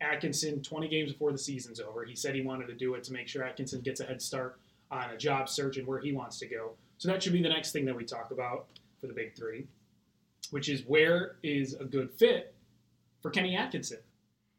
Atkinson 0.00 0.62
20 0.62 0.86
games 0.86 1.10
before 1.10 1.32
the 1.32 1.38
season's 1.38 1.80
over. 1.80 2.04
He 2.04 2.14
said 2.14 2.36
he 2.36 2.40
wanted 2.40 2.68
to 2.68 2.74
do 2.74 2.94
it 2.94 3.02
to 3.02 3.12
make 3.12 3.26
sure 3.26 3.42
Atkinson 3.42 3.80
gets 3.80 3.98
a 3.98 4.04
head 4.04 4.22
start 4.22 4.60
on 4.92 5.10
a 5.10 5.16
job 5.16 5.48
search 5.48 5.76
and 5.76 5.88
where 5.88 5.98
he 5.98 6.12
wants 6.12 6.38
to 6.38 6.46
go. 6.46 6.74
So 6.98 7.08
that 7.08 7.20
should 7.20 7.32
be 7.32 7.42
the 7.42 7.48
next 7.48 7.72
thing 7.72 7.84
that 7.86 7.96
we 7.96 8.04
talk 8.04 8.30
about 8.30 8.66
for 9.00 9.08
the 9.08 9.12
big 9.12 9.34
three, 9.34 9.66
which 10.52 10.68
is 10.68 10.84
where 10.86 11.38
is 11.42 11.74
a 11.74 11.84
good 11.84 12.12
fit 12.12 12.54
for 13.20 13.30
Kenny 13.32 13.56
Atkinson. 13.56 13.98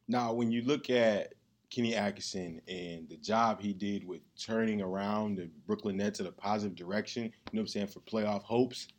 Now, 0.09 0.33
when 0.33 0.51
you 0.51 0.61
look 0.63 0.89
at 0.89 1.35
Kenny 1.69 1.95
Atkinson 1.95 2.59
and 2.67 3.07
the 3.07 3.15
job 3.15 3.61
he 3.61 3.71
did 3.71 4.05
with 4.05 4.19
turning 4.35 4.81
around 4.81 5.37
the 5.37 5.49
Brooklyn 5.67 5.95
Nets 5.95 6.19
in 6.19 6.25
a 6.25 6.31
positive 6.33 6.75
direction, 6.75 7.23
you 7.23 7.29
know 7.29 7.31
what 7.53 7.59
I'm 7.61 7.67
saying, 7.67 7.87
for 7.87 8.01
playoff 8.01 8.43
hopes, 8.43 8.89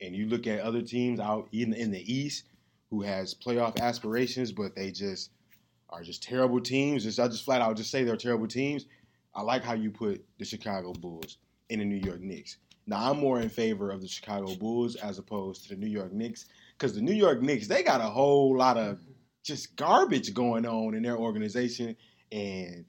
and 0.00 0.14
you 0.14 0.26
look 0.26 0.46
at 0.46 0.60
other 0.60 0.82
teams 0.82 1.20
out 1.20 1.48
in, 1.52 1.72
in 1.72 1.90
the 1.90 2.12
East 2.12 2.44
who 2.90 3.02
has 3.02 3.34
playoff 3.34 3.78
aspirations, 3.80 4.52
but 4.52 4.74
they 4.74 4.90
just 4.90 5.30
are 5.90 6.02
just 6.02 6.22
terrible 6.22 6.60
teams. 6.60 7.04
Just 7.04 7.20
I 7.20 7.28
just 7.28 7.44
flat 7.44 7.60
out 7.60 7.76
just 7.76 7.90
say 7.90 8.04
they're 8.04 8.16
terrible 8.16 8.46
teams. 8.46 8.86
I 9.34 9.42
like 9.42 9.62
how 9.62 9.74
you 9.74 9.90
put 9.90 10.24
the 10.38 10.44
Chicago 10.44 10.92
Bulls 10.92 11.38
and 11.70 11.80
the 11.80 11.84
New 11.84 11.96
York 11.96 12.20
Knicks. 12.20 12.58
Now 12.86 13.10
I'm 13.10 13.18
more 13.18 13.40
in 13.40 13.50
favor 13.50 13.90
of 13.90 14.00
the 14.00 14.08
Chicago 14.08 14.54
Bulls 14.54 14.96
as 14.96 15.18
opposed 15.18 15.64
to 15.64 15.68
the 15.70 15.76
New 15.76 15.88
York 15.88 16.12
Knicks 16.12 16.46
because 16.76 16.94
the 16.94 17.02
New 17.02 17.14
York 17.14 17.42
Knicks 17.42 17.66
they 17.68 17.82
got 17.82 18.00
a 18.00 18.04
whole 18.04 18.56
lot 18.56 18.76
of 18.76 18.98
just 19.42 19.76
garbage 19.76 20.32
going 20.34 20.66
on 20.66 20.94
in 20.94 21.02
their 21.02 21.16
organization, 21.16 21.96
and 22.32 22.84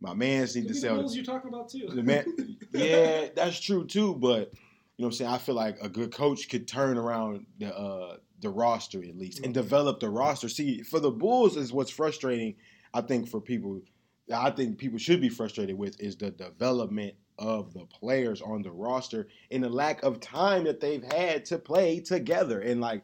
my 0.00 0.14
man's 0.14 0.54
need 0.54 0.62
to 0.62 0.68
be 0.68 0.74
the 0.74 0.80
sell. 0.80 0.96
Bulls 0.96 1.16
you're 1.16 1.24
talking 1.24 1.48
about 1.48 1.70
too. 1.70 1.88
The 1.88 2.02
man, 2.02 2.24
yeah, 2.72 3.28
that's 3.34 3.60
true 3.60 3.86
too. 3.86 4.14
But 4.14 4.52
you 4.98 5.04
know, 5.04 5.06
what 5.06 5.14
I'm 5.14 5.16
saying 5.18 5.30
I 5.30 5.38
feel 5.38 5.54
like 5.54 5.78
a 5.80 5.88
good 5.88 6.12
coach 6.12 6.48
could 6.48 6.66
turn 6.66 6.98
around 6.98 7.46
the 7.58 7.74
uh, 7.74 8.16
the 8.40 8.50
roster 8.50 9.02
at 9.02 9.16
least 9.16 9.44
and 9.44 9.54
develop 9.54 10.00
the 10.00 10.10
roster. 10.10 10.48
See, 10.48 10.82
for 10.82 10.98
the 10.98 11.10
Bulls 11.10 11.56
is 11.56 11.72
what's 11.72 11.90
frustrating. 11.90 12.56
I 12.92 13.02
think 13.02 13.28
for 13.28 13.40
people, 13.40 13.80
I 14.34 14.50
think 14.50 14.76
people 14.76 14.98
should 14.98 15.20
be 15.20 15.28
frustrated 15.28 15.78
with 15.78 16.00
is 16.00 16.16
the 16.16 16.32
development 16.32 17.14
of 17.38 17.72
the 17.74 17.84
players 17.86 18.42
on 18.42 18.62
the 18.62 18.72
roster 18.72 19.28
and 19.52 19.62
the 19.62 19.68
lack 19.68 20.02
of 20.02 20.18
time 20.18 20.64
that 20.64 20.80
they've 20.80 21.04
had 21.04 21.44
to 21.46 21.58
play 21.58 22.00
together. 22.00 22.60
And 22.60 22.80
like, 22.80 23.02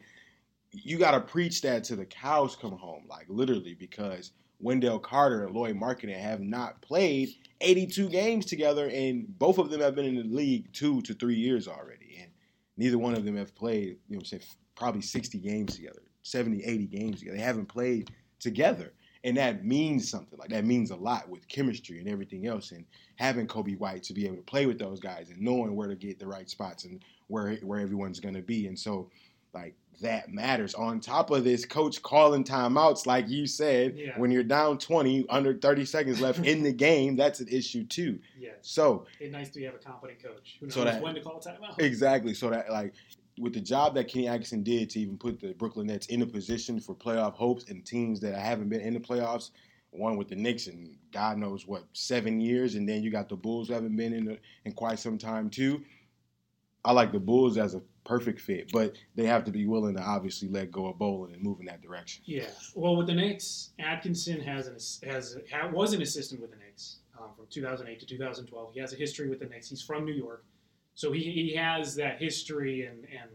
you 0.71 0.97
got 0.97 1.11
to 1.11 1.21
preach 1.21 1.61
that 1.61 1.85
to 1.85 1.95
the 1.95 2.05
cows 2.05 2.57
come 2.57 2.77
home, 2.77 3.05
like 3.09 3.27
literally, 3.29 3.73
because 3.73 4.31
Wendell 4.59 4.99
Carter 4.99 5.45
and 5.45 5.55
Lauri 5.55 5.73
Markkanen 5.73 6.19
have 6.19 6.41
not 6.41 6.81
played 6.81 7.29
82 7.61 8.09
games 8.09 8.45
together, 8.45 8.89
and 8.89 9.27
both 9.37 9.57
of 9.57 9.69
them 9.69 9.81
have 9.81 9.95
been 9.95 10.05
in 10.05 10.15
the 10.15 10.35
league 10.35 10.71
two 10.73 11.01
to 11.03 11.13
three 11.13 11.35
years 11.35 11.67
already, 11.67 12.17
and 12.21 12.31
neither 12.77 12.97
one 12.97 13.15
of 13.15 13.25
them 13.25 13.37
have 13.37 13.55
played, 13.55 13.97
you 14.07 14.17
know, 14.17 14.23
what 14.29 14.45
probably 14.75 15.01
60 15.01 15.37
games 15.39 15.75
together, 15.75 16.01
70, 16.23 16.63
80 16.63 16.85
games 16.87 17.19
together. 17.19 17.37
They 17.37 17.43
haven't 17.43 17.67
played 17.67 18.11
together, 18.39 18.93
and 19.23 19.37
that 19.37 19.65
means 19.65 20.09
something. 20.09 20.37
Like 20.37 20.49
that 20.49 20.65
means 20.65 20.91
a 20.91 20.95
lot 20.95 21.29
with 21.29 21.47
chemistry 21.47 21.99
and 21.99 22.09
everything 22.09 22.45
else, 22.47 22.71
and 22.71 22.85
having 23.17 23.47
Coby 23.47 23.77
White 23.77 24.03
to 24.03 24.13
be 24.13 24.25
able 24.25 24.37
to 24.37 24.41
play 24.43 24.65
with 24.65 24.79
those 24.79 24.99
guys 24.99 25.29
and 25.29 25.41
knowing 25.41 25.75
where 25.75 25.87
to 25.87 25.95
get 25.95 26.19
the 26.19 26.27
right 26.27 26.49
spots 26.49 26.85
and 26.85 27.03
where 27.27 27.55
where 27.57 27.79
everyone's 27.79 28.19
going 28.19 28.35
to 28.35 28.41
be, 28.41 28.67
and 28.67 28.77
so 28.77 29.09
like 29.53 29.75
that 30.01 30.29
matters. 30.31 30.73
On 30.73 30.99
top 30.99 31.31
of 31.31 31.43
this, 31.43 31.65
coach 31.65 32.01
calling 32.01 32.43
timeouts, 32.43 33.05
like 33.05 33.27
you 33.29 33.47
said, 33.47 33.95
Yeah. 33.97 34.17
when 34.19 34.31
you're 34.31 34.43
down 34.43 34.77
20, 34.77 35.25
under 35.29 35.53
30 35.53 35.85
seconds 35.85 36.19
left 36.21 36.39
in 36.45 36.63
the 36.63 36.71
game, 36.87 37.15
that's 37.15 37.39
an 37.39 37.47
issue 37.47 37.85
too. 37.85 38.19
Yeah. 38.39 38.51
So 38.61 39.05
It's 39.19 39.31
nice 39.31 39.49
to 39.51 39.63
have 39.65 39.75
a 39.75 39.77
competent 39.77 40.21
coach 40.23 40.57
who 40.59 40.65
knows 40.67 40.73
So 40.73 40.83
that- 40.83 41.01
when 41.01 41.15
to 41.15 41.21
call 41.21 41.39
timeout. 41.39 41.79
exactly, 41.79 42.33
so 42.33 42.49
that 42.49 42.69
like 42.71 42.93
with 43.39 43.53
the 43.53 43.59
job 43.61 43.95
that 43.95 44.07
Kenny 44.07 44.27
Atkinson 44.29 44.63
did 44.63 44.89
to 44.91 44.99
even 44.99 45.17
put 45.17 45.39
the 45.41 45.53
Brooklyn 45.53 45.87
Nets 45.87 46.07
in 46.07 46.21
a 46.21 46.25
position 46.25 46.79
for 46.79 46.95
playoff 46.95 47.33
hopes 47.33 47.65
and 47.69 47.85
teams 47.85 48.19
that 48.21 48.35
haven't 48.35 48.69
been 48.69 48.79
in 48.81 48.93
the 48.93 48.99
playoffs, 48.99 49.51
one 49.91 50.15
with 50.17 50.29
the 50.29 50.35
Knicks 50.35 50.67
and 50.67 50.95
God 51.11 51.37
knows 51.37 51.67
what 51.67 51.83
seven 51.93 52.39
years, 52.39 52.75
and 52.75 52.87
then 52.87 53.03
you 53.03 53.09
got 53.11 53.27
the 53.29 53.35
Bulls 53.35 53.67
who 53.67 53.73
haven't 53.73 53.95
been 53.95 54.13
in 54.13 54.25
the, 54.25 54.37
in 54.65 54.71
quite 54.71 54.99
some 54.99 55.17
time 55.17 55.49
too. 55.49 55.81
I 56.83 56.91
like 56.91 57.11
the 57.11 57.19
Bulls 57.19 57.57
as 57.57 57.75
a 57.75 57.81
perfect 58.05 58.39
fit, 58.39 58.71
but 58.71 58.95
they 59.15 59.25
have 59.25 59.43
to 59.43 59.51
be 59.51 59.65
willing 59.65 59.95
to 59.95 60.01
obviously 60.01 60.47
let 60.47 60.71
go 60.71 60.85
of 60.87 60.95
Boylen 60.97 61.33
and 61.33 61.41
move 61.43 61.59
in 61.59 61.65
that 61.65 61.81
direction. 61.81 62.23
Yeah. 62.25 62.45
Well, 62.75 62.95
with 62.95 63.07
the 63.07 63.13
Knicks, 63.15 63.71
Atkinson 63.79 64.39
has 64.41 64.67
an 64.67 65.09
has 65.09 65.37
ha- 65.51 65.69
was 65.69 65.93
an 65.93 66.01
assistant 66.01 66.39
with 66.39 66.51
the 66.51 66.57
Knicks 66.57 66.97
um, 67.19 67.29
from 67.35 67.47
2008 67.49 67.99
to 67.99 68.05
2012. 68.05 68.73
He 68.73 68.79
has 68.79 68.93
a 68.93 68.95
history 68.95 69.27
with 69.27 69.39
the 69.39 69.47
Knicks. 69.47 69.69
He's 69.69 69.81
from 69.81 70.05
New 70.05 70.13
York, 70.13 70.45
so 70.93 71.11
he, 71.11 71.19
he 71.31 71.55
has 71.55 71.95
that 71.95 72.21
history 72.21 72.85
and 72.85 72.99
and 73.05 73.29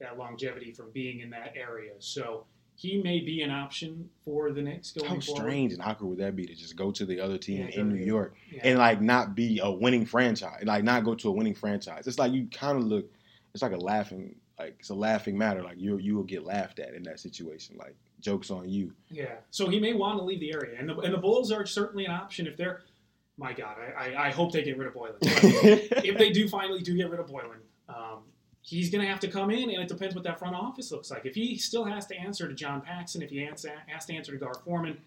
that 0.00 0.18
longevity 0.18 0.72
from 0.72 0.90
being 0.90 1.20
in 1.20 1.30
that 1.30 1.54
area. 1.56 1.92
So 2.00 2.44
he 2.74 3.00
may 3.00 3.20
be 3.20 3.40
an 3.40 3.50
option 3.50 4.10
for 4.22 4.52
the 4.52 4.60
Knicks 4.60 4.90
going 4.92 5.06
How 5.08 5.20
forward. 5.20 5.40
strange 5.40 5.72
and 5.72 5.80
awkward 5.80 6.08
would 6.08 6.18
that 6.18 6.36
be 6.36 6.44
to 6.44 6.54
just 6.54 6.76
go 6.76 6.90
to 6.90 7.06
the 7.06 7.18
other 7.18 7.38
team 7.38 7.66
Yeah, 7.72 7.80
in 7.80 7.88
New. 7.88 8.04
York 8.04 8.34
Yeah. 8.52 8.60
and 8.64 8.78
like 8.78 9.00
not 9.00 9.34
be 9.34 9.60
a 9.62 9.70
winning 9.70 10.04
franchise, 10.04 10.62
like 10.66 10.84
not 10.84 11.02
go 11.04 11.14
to 11.14 11.28
a 11.30 11.32
winning 11.32 11.54
franchise? 11.54 12.06
It's 12.06 12.18
like 12.18 12.32
you 12.32 12.48
kind 12.52 12.76
of 12.76 12.84
look. 12.84 13.10
It's 13.56 13.62
like 13.62 13.72
a 13.72 13.78
laughing, 13.78 14.34
like 14.58 14.76
it's 14.80 14.90
a 14.90 14.94
laughing 14.94 15.38
matter. 15.38 15.62
Like 15.62 15.78
you 15.78 15.96
you 15.96 16.14
will 16.14 16.24
get 16.24 16.44
laughed 16.44 16.78
at 16.78 16.92
in 16.92 17.02
that 17.04 17.18
situation. 17.20 17.74
Like 17.78 17.96
jokes 18.20 18.50
on 18.50 18.68
you. 18.68 18.92
Yeah, 19.10 19.36
so 19.50 19.66
he 19.70 19.80
may 19.80 19.94
want 19.94 20.18
to 20.18 20.24
leave 20.24 20.40
the 20.40 20.52
area, 20.52 20.78
and 20.78 20.86
the, 20.86 20.98
and 20.98 21.14
the 21.14 21.18
Bulls 21.18 21.50
are 21.50 21.64
certainly 21.64 22.04
an 22.04 22.10
option 22.10 22.46
if 22.46 22.58
they're. 22.58 22.82
My 23.38 23.54
God, 23.54 23.76
I, 23.78 24.12
I, 24.12 24.26
I 24.26 24.30
hope 24.30 24.52
they 24.52 24.62
get 24.62 24.76
rid 24.76 24.88
of 24.88 24.94
Boylen. 24.94 25.16
If 25.22 26.18
they 26.18 26.28
do 26.28 26.48
finally 26.50 26.80
do 26.82 26.94
get 26.94 27.08
rid 27.08 27.18
of 27.18 27.28
Boylen, 27.28 27.60
um, 27.88 28.24
he's 28.60 28.90
going 28.90 29.02
to 29.02 29.10
have 29.10 29.20
to 29.20 29.28
come 29.28 29.50
in, 29.50 29.70
and 29.70 29.80
it 29.80 29.88
depends 29.88 30.14
what 30.14 30.24
that 30.24 30.38
front 30.38 30.54
office 30.54 30.92
looks 30.92 31.10
like. 31.10 31.24
If 31.24 31.34
he 31.34 31.56
still 31.56 31.84
has 31.84 32.04
to 32.08 32.16
answer 32.16 32.46
to 32.46 32.54
John 32.54 32.82
Paxson, 32.82 33.22
if 33.22 33.30
he 33.30 33.38
has 33.38 33.62
to, 33.62 33.72
has 33.86 34.04
to 34.06 34.14
answer 34.14 34.32
to 34.32 34.38
Gar 34.38 34.54
Forman, 34.66 34.98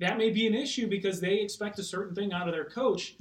that 0.00 0.18
may 0.18 0.28
be 0.30 0.46
an 0.46 0.54
issue 0.54 0.88
because 0.88 1.20
they 1.20 1.36
expect 1.40 1.78
a 1.78 1.82
certain 1.82 2.14
thing 2.14 2.34
out 2.34 2.48
of 2.48 2.54
their 2.54 2.64
coach 2.64 3.16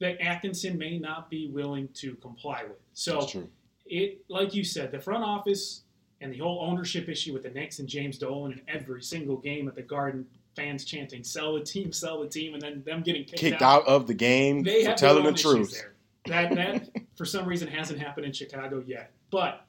that 0.00 0.20
Atkinson 0.20 0.78
may 0.78 0.98
not 0.98 1.30
be 1.30 1.48
willing 1.48 1.88
to 1.94 2.14
comply 2.16 2.64
with. 2.64 2.78
So 2.92 3.20
That's 3.20 3.32
true. 3.32 3.48
It, 3.86 4.24
like 4.28 4.54
you 4.54 4.64
said, 4.64 4.92
the 4.92 5.00
front 5.00 5.24
office 5.24 5.82
and 6.20 6.32
the 6.32 6.38
whole 6.38 6.60
ownership 6.62 7.08
issue 7.08 7.32
with 7.32 7.42
the 7.42 7.50
Knicks 7.50 7.78
and 7.78 7.88
James 7.88 8.18
Dolan 8.18 8.52
in 8.52 8.60
every 8.68 9.02
single 9.02 9.36
game 9.36 9.68
at 9.68 9.74
the 9.74 9.82
Garden, 9.82 10.26
fans 10.54 10.84
chanting 10.84 11.24
"sell 11.24 11.54
the 11.54 11.64
team, 11.64 11.92
sell 11.92 12.20
the 12.20 12.28
team," 12.28 12.54
and 12.54 12.62
then 12.62 12.82
them 12.84 13.02
getting 13.02 13.24
kicked, 13.24 13.38
Kicked 13.38 13.62
out 13.62 13.86
of 13.86 14.06
the 14.06 14.14
game 14.14 14.62
They 14.62 14.84
for 14.84 14.94
telling 14.94 15.24
the 15.24 15.32
truth. 15.32 15.72
there. 15.72 15.94
That 16.26 16.54
that 16.54 16.88
for 17.16 17.24
some 17.24 17.46
reason 17.46 17.68
hasn't 17.68 17.98
happened 17.98 18.26
in 18.26 18.32
Chicago 18.32 18.82
yet, 18.86 19.12
but 19.30 19.66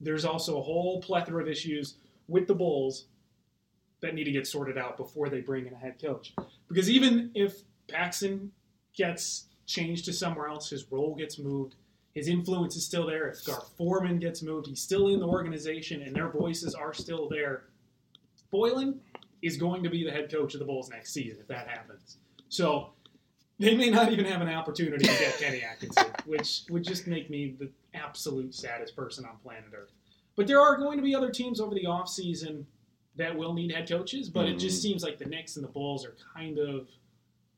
there's 0.00 0.24
also 0.24 0.58
a 0.58 0.62
whole 0.62 1.00
plethora 1.02 1.42
of 1.42 1.48
issues 1.48 1.96
with 2.28 2.46
the 2.46 2.54
Bulls 2.54 3.06
that 4.00 4.14
need 4.14 4.24
to 4.24 4.32
get 4.32 4.46
sorted 4.46 4.78
out 4.78 4.96
before 4.96 5.28
they 5.28 5.40
bring 5.40 5.66
in 5.66 5.74
a 5.74 5.76
head 5.76 6.00
coach. 6.00 6.34
Because 6.68 6.90
even 6.90 7.30
if 7.34 7.60
Paxson 7.88 8.50
gets 8.94 9.46
changed 9.66 10.06
to 10.06 10.12
somewhere 10.12 10.48
else, 10.48 10.70
his 10.70 10.90
role 10.90 11.14
gets 11.14 11.38
moved, 11.38 11.76
his 12.14 12.28
influence 12.28 12.76
is 12.76 12.84
still 12.84 13.06
there. 13.06 13.28
If 13.28 13.44
Gar 13.44 13.62
Forman 13.78 14.18
gets 14.18 14.42
moved, 14.42 14.66
he's 14.66 14.80
still 14.82 15.08
in 15.08 15.20
the 15.20 15.26
organization 15.26 16.02
and 16.02 16.14
their 16.14 16.28
voices 16.28 16.74
are 16.74 16.92
still 16.92 17.28
there. 17.28 17.64
Boylen 18.52 18.98
is 19.40 19.56
going 19.56 19.82
to 19.82 19.90
be 19.90 20.04
the 20.04 20.10
head 20.10 20.30
coach 20.30 20.54
of 20.54 20.60
the 20.60 20.66
Bulls 20.66 20.90
next 20.90 21.12
season 21.12 21.38
if 21.40 21.48
that 21.48 21.68
happens. 21.68 22.18
So 22.48 22.92
they 23.58 23.74
may 23.74 23.90
not 23.90 24.12
even 24.12 24.24
have 24.26 24.42
an 24.42 24.48
opportunity 24.48 25.04
to 25.04 25.10
get 25.18 25.38
Kenny 25.38 25.62
Atkinson, 25.62 26.06
which 26.26 26.62
would 26.70 26.84
just 26.84 27.06
make 27.06 27.30
me 27.30 27.54
the 27.58 27.70
absolute 27.94 28.54
saddest 28.54 28.94
person 28.94 29.24
on 29.24 29.36
planet 29.42 29.70
Earth. 29.74 29.90
But 30.36 30.46
there 30.46 30.60
are 30.60 30.76
going 30.76 30.98
to 30.98 31.02
be 31.02 31.14
other 31.14 31.30
teams 31.30 31.60
over 31.60 31.74
the 31.74 31.84
offseason 31.84 32.64
that 33.16 33.36
will 33.36 33.52
need 33.52 33.72
head 33.72 33.88
coaches, 33.88 34.28
but 34.30 34.46
it 34.46 34.58
just 34.58 34.78
Mhm. 34.78 34.82
seems 34.82 35.02
like 35.02 35.18
the 35.18 35.26
Knicks 35.26 35.56
and 35.56 35.64
the 35.64 35.68
Bulls 35.68 36.04
are 36.06 36.16
kind 36.34 36.58
of 36.58 36.88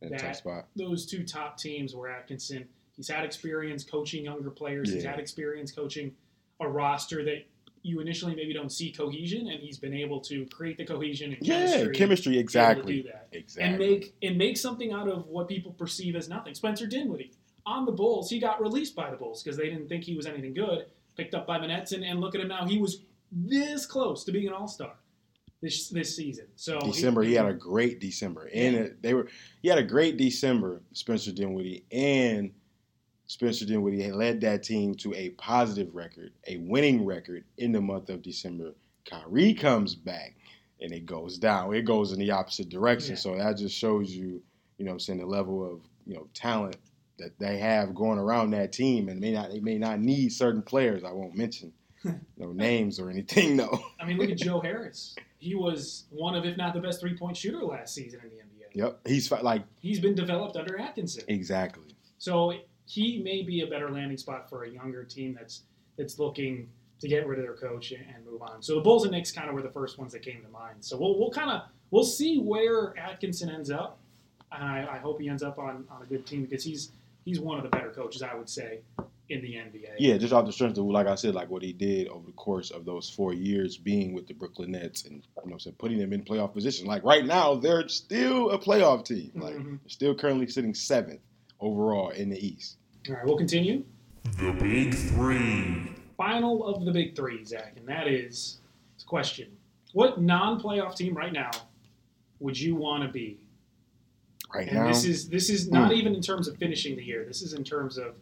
In 0.00 0.08
a 0.08 0.10
tough 0.10 0.20
that- 0.20 0.36
spot. 0.36 0.68
those 0.74 1.06
two 1.06 1.24
top 1.24 1.56
teams 1.58 1.94
where 1.94 2.10
Atkinson, 2.10 2.68
he's 2.96 3.08
had 3.08 3.24
experience 3.24 3.84
coaching 3.84 4.24
younger 4.24 4.50
players, 4.50 4.92
he's 4.92 5.04
had 5.04 5.18
experience 5.18 5.72
coaching 5.72 6.12
a 6.60 6.68
roster 6.68 7.24
that 7.24 7.44
you 7.82 8.00
initially 8.00 8.34
maybe 8.34 8.54
don't 8.54 8.72
see 8.72 8.90
cohesion, 8.90 9.48
and 9.48 9.60
he's 9.60 9.76
been 9.78 9.92
able 9.92 10.18
to 10.20 10.46
create 10.46 10.78
the 10.78 10.84
cohesion 10.86 11.32
and 11.34 11.46
Yeah, 11.46 11.66
chemistry, 11.66 11.94
chemistry 11.94 12.32
be 12.32 12.38
able 12.38 12.40
to 12.40 12.44
exactly. 12.44 13.02
do 13.02 13.08
that. 13.08 13.28
Exactly. 13.32 13.68
and 13.70 13.78
make 13.78 14.14
and 14.22 14.38
make 14.38 14.56
something 14.56 14.92
out 14.92 15.08
of 15.08 15.26
what 15.26 15.48
people 15.48 15.72
perceive 15.72 16.16
as 16.16 16.28
nothing. 16.28 16.54
Spencer 16.54 16.86
Dinwiddie 16.86 17.32
on 17.66 17.84
the 17.84 17.92
Bulls, 17.92 18.30
he 18.30 18.38
got 18.38 18.60
released 18.62 18.94
by 18.94 19.10
the 19.10 19.16
Bulls 19.16 19.42
because 19.42 19.56
they 19.58 19.68
didn't 19.68 19.88
think 19.88 20.04
he 20.04 20.14
was 20.14 20.26
anything 20.26 20.54
good. 20.54 20.86
Picked 21.16 21.34
up 21.34 21.46
by 21.46 21.58
the 21.58 21.66
Nets, 21.66 21.92
and, 21.92 22.02
and 22.04 22.20
look 22.20 22.34
at 22.34 22.40
him 22.40 22.48
now. 22.48 22.66
He 22.66 22.78
was 22.78 23.02
this 23.30 23.86
close 23.86 24.24
to 24.24 24.32
being 24.32 24.48
an 24.48 24.52
All 24.54 24.66
Star 24.68 24.94
this 25.60 25.88
this 25.90 26.16
season. 26.16 26.46
So 26.56 26.80
December, 26.80 27.22
he 27.22 27.34
had 27.34 27.46
a 27.46 27.52
great 27.54 28.00
December, 28.00 28.48
and 28.52 28.74
Yeah. 28.74 28.80
it, 28.82 29.02
they 29.02 29.14
were 29.14 29.28
he 29.62 29.68
had 29.68 29.78
a 29.78 29.82
great 29.84 30.16
December. 30.16 30.82
Spencer 30.92 31.32
Dinwiddie 31.32 31.84
and 31.92 32.52
Spencer 33.26 33.64
Dinwiddie 33.64 34.12
led 34.12 34.40
that 34.42 34.62
team 34.62 34.94
to 34.96 35.14
a 35.14 35.30
positive 35.30 35.94
record, 35.94 36.32
a 36.46 36.58
winning 36.58 37.04
record 37.04 37.44
in 37.58 37.72
the 37.72 37.80
month 37.80 38.10
of 38.10 38.22
December. 38.22 38.74
Kyrie 39.08 39.54
comes 39.54 39.94
back, 39.94 40.34
and 40.80 40.92
it 40.92 41.06
goes 41.06 41.38
down. 41.38 41.74
It 41.74 41.82
goes 41.82 42.12
in 42.12 42.18
the 42.18 42.30
opposite 42.30 42.68
direction. 42.68 43.12
Yeah. 43.12 43.18
So 43.20 43.36
that 43.36 43.56
just 43.56 43.76
shows 43.76 44.10
you, 44.10 44.42
you 44.78 44.84
know, 44.84 44.92
I'm 44.92 45.00
saying 45.00 45.20
the 45.20 45.26
level 45.26 45.64
of 45.70 45.80
you 46.06 46.14
know 46.14 46.28
talent 46.34 46.76
that 47.18 47.38
they 47.38 47.58
have 47.58 47.94
going 47.94 48.18
around 48.18 48.50
that 48.50 48.72
team, 48.72 49.08
and 49.08 49.20
may 49.20 49.32
not 49.32 49.50
they 49.50 49.60
may 49.60 49.78
not 49.78 50.00
need 50.00 50.32
certain 50.32 50.62
players. 50.62 51.04
I 51.04 51.12
won't 51.12 51.34
mention 51.34 51.72
no 52.36 52.52
names 52.52 52.98
or 53.00 53.08
anything 53.10 53.56
though. 53.56 53.80
I 54.00 54.04
mean, 54.04 54.18
look 54.18 54.30
at 54.30 54.38
Joe 54.38 54.60
Harris. 54.64 55.14
He 55.38 55.54
was 55.54 56.04
one 56.10 56.34
of, 56.34 56.44
if 56.44 56.56
not 56.56 56.74
the 56.74 56.80
best 56.80 57.00
three 57.00 57.16
point 57.16 57.36
shooter 57.36 57.62
last 57.64 57.94
season 57.94 58.20
in 58.22 58.30
the 58.30 58.36
NBA. 58.36 58.84
Yep, 58.84 59.00
he's 59.06 59.30
like 59.30 59.62
He's 59.80 60.00
been 60.00 60.14
developed 60.14 60.56
under 60.56 60.78
Atkinson. 60.78 61.24
exactly. 61.28 61.94
So 62.18 62.52
he 62.86 63.22
may 63.22 63.42
be 63.42 63.62
a 63.62 63.66
better 63.66 63.90
landing 63.90 64.16
spot 64.16 64.48
for 64.48 64.64
a 64.64 64.70
younger 64.70 65.04
team 65.04 65.34
that's 65.38 65.62
that's 65.96 66.18
looking 66.18 66.68
to 67.00 67.08
get 67.08 67.26
rid 67.26 67.38
of 67.38 67.44
their 67.44 67.54
coach 67.54 67.92
and, 67.92 68.24
move 68.24 68.40
on. 68.42 68.62
So 68.62 68.76
the 68.76 68.80
Bulls 68.80 69.04
and 69.04 69.12
Knicks 69.12 69.30
kind 69.30 69.48
of 69.48 69.54
were 69.54 69.62
the 69.62 69.70
first 69.70 69.98
ones 69.98 70.12
that 70.12 70.22
came 70.22 70.42
to 70.42 70.48
mind. 70.48 70.76
So 70.80 70.96
we'll 70.96 71.18
we'll 71.18 71.30
kind 71.30 71.50
of 71.50 71.62
we'll 71.90 72.04
see 72.04 72.38
where 72.38 72.96
Atkinson 72.98 73.50
ends 73.50 73.70
up, 73.70 73.98
and 74.52 74.64
I, 74.64 74.94
I 74.94 74.98
hope 74.98 75.20
he 75.20 75.28
ends 75.28 75.42
up 75.42 75.58
on, 75.58 75.84
on 75.90 76.02
a 76.02 76.06
good 76.06 76.26
team 76.26 76.42
because 76.44 76.64
he's 76.64 76.92
he's 77.24 77.40
one 77.40 77.56
of 77.58 77.62
the 77.62 77.70
better 77.70 77.90
coaches 77.90 78.22
I 78.22 78.34
would 78.34 78.48
say 78.48 78.80
in 79.30 79.40
the 79.40 79.54
NBA. 79.54 79.94
Yeah, 79.98 80.16
just 80.18 80.32
off 80.34 80.44
the 80.46 80.52
strength 80.52 80.76
of 80.78 80.84
like 80.84 81.06
I 81.06 81.14
said, 81.14 81.34
like 81.34 81.48
what 81.50 81.62
he 81.62 81.72
did 81.72 82.08
over 82.08 82.26
the 82.26 82.32
course 82.32 82.70
of 82.70 82.84
those 82.84 83.08
four 83.08 83.32
years 83.32 83.76
being 83.78 84.12
with 84.12 84.26
the 84.26 84.34
Brooklyn 84.34 84.72
Nets 84.72 85.04
and 85.04 85.22
you 85.44 85.50
know, 85.50 85.58
so 85.58 85.70
putting 85.72 85.98
them 85.98 86.12
in 86.12 86.22
playoff 86.24 86.52
position. 86.52 86.86
Like 86.86 87.02
right 87.04 87.24
now, 87.24 87.54
they're 87.54 87.88
still 87.88 88.50
a 88.50 88.58
playoff 88.58 89.04
team. 89.06 89.30
Like 89.34 89.54
Mhm. 89.54 89.78
they're 89.80 89.88
still 89.88 90.14
currently 90.14 90.46
sitting 90.46 90.74
seventh 90.74 91.20
overall 91.68 92.10
in 92.10 92.28
the 92.28 92.46
East. 92.46 92.76
All 93.08 93.14
right, 93.16 93.24
we'll 93.24 93.36
continue. 93.38 93.84
The 94.38 94.52
Big 94.52 94.94
Three. 94.94 95.90
Final 96.16 96.64
of 96.64 96.84
the 96.84 96.92
big 96.92 97.16
three, 97.16 97.44
Zach, 97.44 97.74
and 97.76 97.88
that 97.88 98.06
is 98.06 98.60
the 99.00 99.04
question: 99.04 99.48
What 99.94 100.20
non-playoff 100.22 100.94
team 100.94 101.12
right 101.12 101.32
now 101.32 101.50
would 102.38 102.58
you 102.58 102.76
want 102.76 103.02
to 103.02 103.08
be? 103.08 103.40
Right 104.54 104.68
And 104.68 104.76
now, 104.78 104.86
this 104.86 105.04
is 105.04 105.28
this 105.28 105.50
is 105.50 105.68
not 105.68 105.90
Hmm. 105.90 105.96
even 105.98 106.14
in 106.14 106.22
terms 106.22 106.46
of 106.46 106.56
finishing 106.56 106.94
the 106.94 107.02
year. 107.02 107.24
This 107.24 107.42
is 107.42 107.52
in 107.54 107.64
terms 107.64 107.98
of 107.98 108.14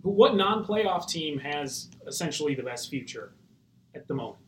what 0.00 0.34
non-playoff 0.34 1.06
team 1.08 1.38
has 1.40 1.90
essentially 2.06 2.54
the 2.54 2.62
best 2.62 2.88
future 2.88 3.34
at 3.94 4.08
the 4.08 4.14
moment. 4.14 4.42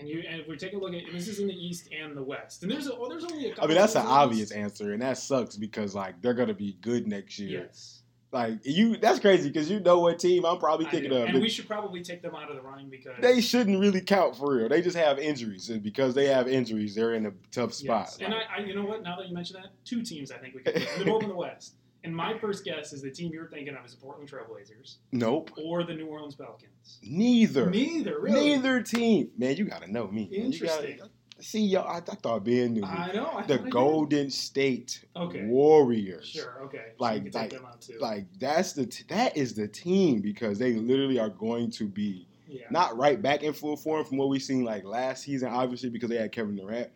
And 0.00 0.08
you 0.08 0.24
and 0.26 0.40
if 0.40 0.48
we 0.48 0.56
take 0.56 0.72
a 0.72 0.78
look 0.78 0.94
at 0.94 1.02
and 1.04 1.14
this 1.14 1.28
is 1.28 1.38
in 1.38 1.46
the 1.46 1.54
East 1.54 1.88
and 1.92 2.16
the 2.16 2.22
West, 2.22 2.62
and 2.62 2.72
there's 2.72 2.86
a, 2.86 2.94
oh, 2.96 3.08
there's 3.08 3.24
only 3.24 3.46
a 3.46 3.50
couple. 3.50 3.64
I 3.64 3.66
mean, 3.68 3.76
that's 3.76 3.94
an 3.94 4.02
teams 4.02 4.10
in 4.10 4.14
the 4.16 4.20
obvious 4.20 4.50
answer, 4.50 4.92
and 4.94 5.02
that 5.02 5.18
sucks 5.18 5.56
because 5.56 5.94
like 5.94 6.20
they're 6.22 6.34
gonna 6.34 6.54
be 6.54 6.78
good 6.80 7.06
next 7.06 7.38
year. 7.38 7.64
Yes, 7.64 8.02
Like 8.32 8.60
you, 8.64 8.96
that's 8.96 9.20
crazy 9.20 9.48
because 9.48 9.70
you 9.70 9.80
know 9.80 9.98
what 10.00 10.18
team 10.18 10.46
I'm 10.46 10.58
probably 10.58 10.86
thinking 10.86 11.12
of. 11.12 11.28
and 11.28 11.40
we 11.42 11.50
should 11.50 11.66
probably 11.68 12.02
take 12.02 12.22
them 12.22 12.34
out 12.34 12.48
of 12.48 12.56
the 12.56 12.62
running 12.62 12.88
because 12.88 13.12
they 13.20 13.40
shouldn't 13.42 13.78
really 13.78 14.00
count 14.00 14.36
for 14.36 14.56
real. 14.56 14.68
They 14.70 14.80
just 14.80 14.96
have 14.96 15.18
injuries, 15.18 15.68
and 15.68 15.82
because 15.82 16.14
they 16.14 16.26
have 16.26 16.48
injuries, 16.48 16.94
they're 16.94 17.12
in 17.14 17.26
a 17.26 17.32
tough 17.52 17.74
spot. 17.74 18.06
Yes. 18.06 18.18
And 18.20 18.32
I, 18.32 18.40
I, 18.56 18.60
you 18.60 18.74
know 18.74 18.84
what? 18.84 19.02
Now 19.02 19.16
that 19.18 19.28
you 19.28 19.34
mention 19.34 19.56
that, 19.60 19.70
two 19.84 20.02
teams 20.02 20.30
I 20.32 20.38
think 20.38 20.54
we 20.54 20.62
could. 20.62 20.74
They're 20.96 21.04
both 21.04 21.22
in 21.24 21.28
the 21.28 21.34
West. 21.34 21.74
And 22.02 22.16
my 22.16 22.38
first 22.38 22.64
guess 22.64 22.92
is 22.92 23.02
the 23.02 23.10
team 23.10 23.30
you're 23.32 23.48
thinking 23.48 23.74
of 23.76 23.84
is 23.84 23.94
the 23.94 24.00
Portland 24.00 24.30
Trailblazers 24.30 24.96
nope, 25.12 25.50
or 25.62 25.84
the 25.84 25.92
New 25.94 26.06
Orleans 26.06 26.34
Pelicans. 26.34 26.98
neither. 27.02 27.68
Neither, 27.68 28.20
really. 28.20 28.50
Neither 28.56 28.82
team. 28.82 29.30
Man, 29.36 29.56
you 29.56 29.64
gotta 29.66 29.90
know 29.90 30.06
me. 30.08 30.22
You 30.22 30.28
gotta- 30.38 30.44
Interesting. 30.46 31.00
see, 31.40 31.60
y'all. 31.62 31.86
I, 31.86 31.96
I 31.98 32.00
thought 32.00 32.44
Ben 32.44 32.72
knew 32.72 32.80
me. 32.82 32.88
I 32.88 33.12
know. 33.12 33.30
I 33.34 33.42
the 33.46 33.54
I 33.54 33.58
did. 33.58 33.70
Golden 33.70 34.30
State 34.30 35.04
Okay. 35.14 35.44
Warriors. 35.44 36.26
Sure. 36.28 36.62
Okay. 36.64 36.92
Like- 36.98 37.24
like- 37.24 37.32
take 37.32 37.50
them 37.50 37.66
out 37.66 37.80
too. 37.82 37.98
Like 38.00 38.26
that's 38.38 38.72
the 38.72 38.86
t- 38.86 39.04
that 39.08 39.36
is 39.36 39.52
the 39.54 39.68
team 39.68 40.20
because 40.20 40.58
they 40.58 40.72
literally 40.74 41.18
are 41.18 41.28
going 41.30 41.70
to 41.72 41.86
be 41.86 42.26
yeah. 42.48 42.64
not 42.70 42.96
right 42.96 43.20
back 43.20 43.42
in 43.42 43.52
full 43.52 43.76
form 43.76 44.04
from 44.06 44.16
what 44.16 44.28
we 44.30 44.38
seen 44.38 44.64
like 44.64 44.84
last 44.84 45.24
season, 45.24 45.48
obviously 45.50 45.90
because 45.90 46.08
they 46.08 46.16
had 46.16 46.32
Kevin 46.32 46.56
Durant. 46.56 46.90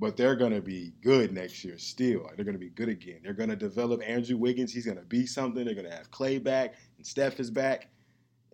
But 0.00 0.16
they're 0.16 0.34
gonna 0.34 0.62
be 0.62 0.94
good 1.02 1.32
next 1.32 1.62
year 1.62 1.76
still. 1.78 2.28
They're 2.34 2.44
gonna 2.44 2.58
be 2.58 2.70
good 2.70 2.88
again. 2.88 3.20
They're 3.22 3.34
gonna 3.34 3.54
develop 3.54 4.00
Andrew 4.04 4.38
Wiggins. 4.38 4.72
He's 4.72 4.86
gonna 4.86 5.02
be 5.02 5.26
something. 5.26 5.64
They're 5.64 5.74
gonna 5.74 5.94
have 5.94 6.10
Clay 6.10 6.38
back 6.38 6.74
and 6.96 7.06
Steph 7.06 7.38
is 7.38 7.50
back. 7.50 7.88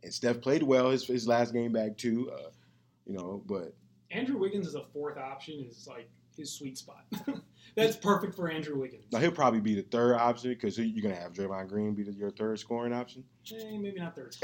And 0.02 0.12
Steph 0.12 0.40
played 0.40 0.62
well 0.62 0.90
his, 0.90 1.06
his 1.06 1.26
last 1.28 1.52
game 1.52 1.72
back 1.72 1.96
too. 1.96 2.30
Uh, 2.32 2.50
you 3.06 3.14
know, 3.14 3.42
but 3.46 3.74
Andrew 4.10 4.38
Wiggins 4.38 4.66
as 4.66 4.74
a 4.74 4.84
fourth 4.92 5.16
option 5.16 5.64
is 5.70 5.86
like 5.88 6.08
his 6.36 6.52
sweet 6.52 6.76
spot. 6.76 7.04
That's 7.74 7.96
perfect 7.96 8.34
for 8.34 8.48
Andrew 8.50 8.78
Wiggins. 8.78 9.04
now 9.12 9.18
he'll 9.18 9.30
probably 9.32 9.60
be 9.60 9.74
the 9.74 9.82
third 9.82 10.14
option 10.14 10.50
because 10.50 10.78
you're 10.78 11.02
gonna 11.02 11.20
have 11.20 11.32
Draymond 11.32 11.68
Green 11.68 11.94
be 11.94 12.02
the, 12.04 12.12
your 12.12 12.30
third 12.30 12.58
scoring 12.58 12.92
option. 12.92 13.24
Eh, 13.52 13.76
maybe 13.78 13.98
not 14.00 14.14
third. 14.16 14.34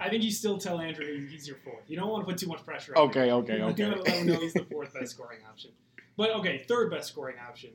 I 0.00 0.08
think 0.10 0.22
you 0.24 0.30
still 0.30 0.58
tell 0.58 0.80
Andrew 0.80 1.26
he's 1.28 1.46
your 1.46 1.56
fourth. 1.58 1.84
You 1.88 1.96
don't 1.96 2.08
want 2.08 2.26
to 2.26 2.30
put 2.32 2.38
too 2.38 2.48
much 2.48 2.64
pressure 2.64 2.96
on 2.96 3.04
him. 3.04 3.10
okay, 3.10 3.26
You 3.26 3.32
okay. 3.34 3.62
want 3.62 3.76
to 3.76 4.02
let 4.02 4.08
him 4.08 4.26
know 4.26 4.40
he's 4.40 4.52
the 4.52 4.64
fourth 4.70 4.92
best 4.92 5.12
scoring 5.12 5.38
option. 5.48 5.70
But 6.16 6.30
okay, 6.36 6.64
third 6.68 6.90
best 6.90 7.08
scoring 7.08 7.36
option. 7.48 7.70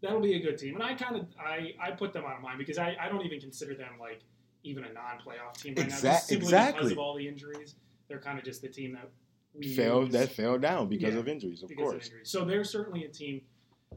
That'll 0.00 0.20
be 0.20 0.34
a 0.34 0.40
good 0.40 0.58
team. 0.58 0.74
And 0.74 0.82
I 0.82 0.94
kind 0.94 1.16
of 1.16 1.26
I, 1.38 1.74
I 1.80 1.90
put 1.92 2.12
them 2.12 2.24
out 2.24 2.36
of 2.36 2.42
mind 2.42 2.58
because 2.58 2.78
I, 2.78 2.96
I 3.00 3.08
don't 3.08 3.24
even 3.24 3.40
consider 3.40 3.74
them 3.74 3.92
like 4.00 4.20
even 4.62 4.84
a 4.84 4.92
non-playoff 4.92 5.60
team 5.62 5.74
right 5.76 5.88
now. 5.88 6.00
Just 6.00 6.26
simply 6.28 6.46
exactly. 6.46 6.78
because 6.80 6.92
of 6.92 6.98
all 6.98 7.16
the 7.16 7.26
injuries. 7.26 7.74
They're 8.08 8.20
kind 8.20 8.38
of 8.38 8.44
just 8.44 8.62
the 8.62 8.68
team 8.68 8.92
that 8.94 9.08
we 9.54 9.74
Fell 9.74 10.02
use 10.04 10.12
that 10.12 10.30
fell 10.32 10.58
down 10.58 10.88
because 10.88 11.14
Yeah, 11.14 11.20
of 11.20 11.28
injuries, 11.28 11.62
of 11.62 11.68
because 11.68 11.82
of 11.86 11.90
course. 11.92 12.06
injuries. 12.06 12.30
So 12.30 12.44
they're 12.44 12.64
certainly 12.64 13.04
a 13.04 13.08
team. 13.08 13.42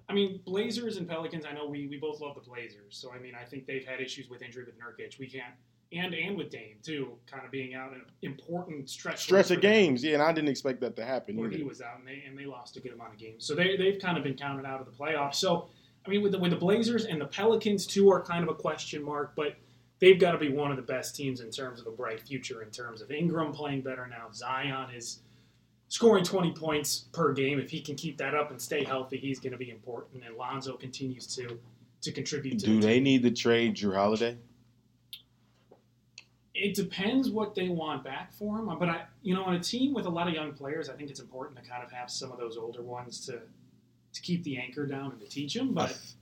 I 0.10 0.14
mean, 0.14 0.42
Blazers 0.46 0.98
and 0.98 1.08
Pelicans. 1.08 1.46
I 1.46 1.54
know 1.54 1.68
we, 1.68 1.88
we 1.88 1.98
both 1.98 2.20
love 2.20 2.36
the 2.36 2.42
Blazers. 2.42 2.98
So 2.98 3.14
I 3.14 3.20
mean, 3.20 3.34
I 3.36 3.46
think 3.46 3.66
they've 3.66 3.86
had 3.86 4.00
issues 4.00 4.30
with 4.30 4.42
injury 4.42 4.66
with 4.66 4.76
Nurkic. 4.80 5.20
We 5.20 5.28
can't 5.28 5.54
and 5.92 6.14
and 6.14 6.38
with 6.38 6.50
Dame 6.50 6.78
too, 6.84 7.18
kind 7.28 7.46
of 7.46 7.52
being 7.52 7.74
out 7.74 7.94
in 7.94 8.02
important 8.22 8.90
stretch 8.90 9.24
Stretch 9.24 9.46
of 9.46 9.50
them 9.50 9.60
games, 9.62 10.04
yeah, 10.04 10.16
and 10.16 10.24
I 10.24 10.32
didn't 10.34 10.50
expect 10.50 10.82
that 10.82 10.96
to 10.98 11.06
happen 11.06 11.38
where 11.38 11.48
either. 11.48 11.58
he 11.58 11.64
was 11.64 11.82
out, 11.82 12.00
and 12.00 12.08
they 12.08 12.24
and 12.28 12.38
they 12.38 12.46
lost 12.46 12.78
a 12.78 12.80
good 12.80 12.94
amount 12.94 13.14
of 13.14 13.20
games. 13.20 13.46
So 13.46 13.56
they 13.56 13.78
they've 13.78 14.00
kind 14.00 14.18
of 14.18 14.24
been 14.24 14.36
counted 14.36 14.66
out 14.66 14.82
of 14.82 14.86
the 14.86 14.92
playoffs. 14.92 15.36
So 15.36 15.70
I 16.06 16.10
mean, 16.10 16.22
with 16.22 16.34
the 16.34 16.40
with 16.40 16.52
the 16.52 16.58
Blazers 16.58 17.06
and 17.06 17.22
the 17.22 17.26
Pelicans 17.26 17.86
too 17.86 18.10
are 18.12 18.22
kind 18.22 18.44
of 18.44 18.50
a 18.50 18.56
question 18.56 19.04
mark, 19.04 19.34
but 19.36 19.56
they've 20.00 20.20
got 20.20 20.32
to 20.32 20.38
be 20.38 20.50
one 20.50 20.72
of 20.72 20.78
the 20.78 20.84
best 20.84 21.16
teams 21.16 21.40
in 21.40 21.52
terms 21.52 21.80
of 21.80 21.88
a 21.88 21.92
bright 21.92 22.20
future. 22.22 22.62
In 22.62 22.70
terms 22.70 23.02
of 23.02 23.12
Ingram 23.12 23.54
playing 23.54 23.82
better 23.82 24.08
now, 24.08 24.28
Zion 24.34 24.94
is 24.94 25.20
scoring 25.90 26.24
20 26.24 26.52
points 26.54 27.06
per 27.12 27.34
game. 27.34 27.60
If 27.60 27.70
he 27.70 27.82
can 27.82 27.96
keep 27.96 28.18
that 28.18 28.36
up 28.36 28.52
and 28.52 28.62
stay 28.62 28.84
healthy, 28.84 29.18
he's 29.18 29.40
going 29.40 29.54
to 29.54 29.58
be 29.58 29.70
important. 29.70 30.24
And 30.26 30.36
Lonzo 30.36 30.76
continues 30.76 31.28
to 31.36 31.60
to 32.02 32.12
contribute 32.12 32.60
to. 32.60 32.66
Do 32.66 32.76
the 32.76 32.88
they 32.88 32.94
team. 32.96 33.04
need 33.04 33.24
to 33.24 33.32
trade 33.32 33.76
Jrue 33.76 33.96
Holiday? 33.96 34.38
It 36.54 36.74
depends 36.74 37.30
what 37.30 37.54
they 37.54 37.70
want 37.70 38.04
back 38.04 38.34
for 38.34 38.58
him, 38.58 38.66
but 38.80 38.90
I, 38.90 39.04
you 39.22 39.36
know, 39.36 39.44
on 39.44 39.54
a 39.54 39.60
team 39.60 39.94
with 39.94 40.08
a 40.08 40.10
lot 40.10 40.28
of 40.28 40.34
young 40.34 40.54
players, 40.54 40.90
I 40.90 40.94
think 40.94 41.12
it's 41.12 41.20
important 41.20 41.56
to 41.62 41.70
kind 41.70 41.84
of 41.84 41.92
have 41.92 42.10
some 42.10 42.32
of 42.32 42.40
those 42.40 42.58
older 42.58 42.82
ones 42.82 43.26
to 43.28 43.42
to 44.14 44.22
keep 44.22 44.44
the 44.44 44.58
anchor 44.58 44.86
down 44.88 45.12
and 45.12 45.20
to 45.20 45.28
teach 45.28 45.54
them. 45.54 45.74
But 45.74 45.92
if 45.92 46.14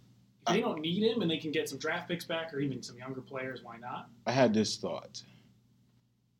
they 0.47 0.59
don't 0.59 0.81
need 0.81 1.03
him 1.03 1.21
and 1.21 1.31
they 1.31 1.37
can 1.37 1.51
get 1.51 1.69
some 1.69 1.77
draft 1.77 2.09
picks 2.09 2.25
back 2.25 2.53
or 2.53 2.59
even 2.59 2.83
some 2.83 2.97
younger 2.97 3.21
players, 3.21 3.63
why 3.63 3.77
not? 3.77 4.09
I 4.25 4.31
had 4.31 4.53
this 4.53 4.75
thought 4.75 5.21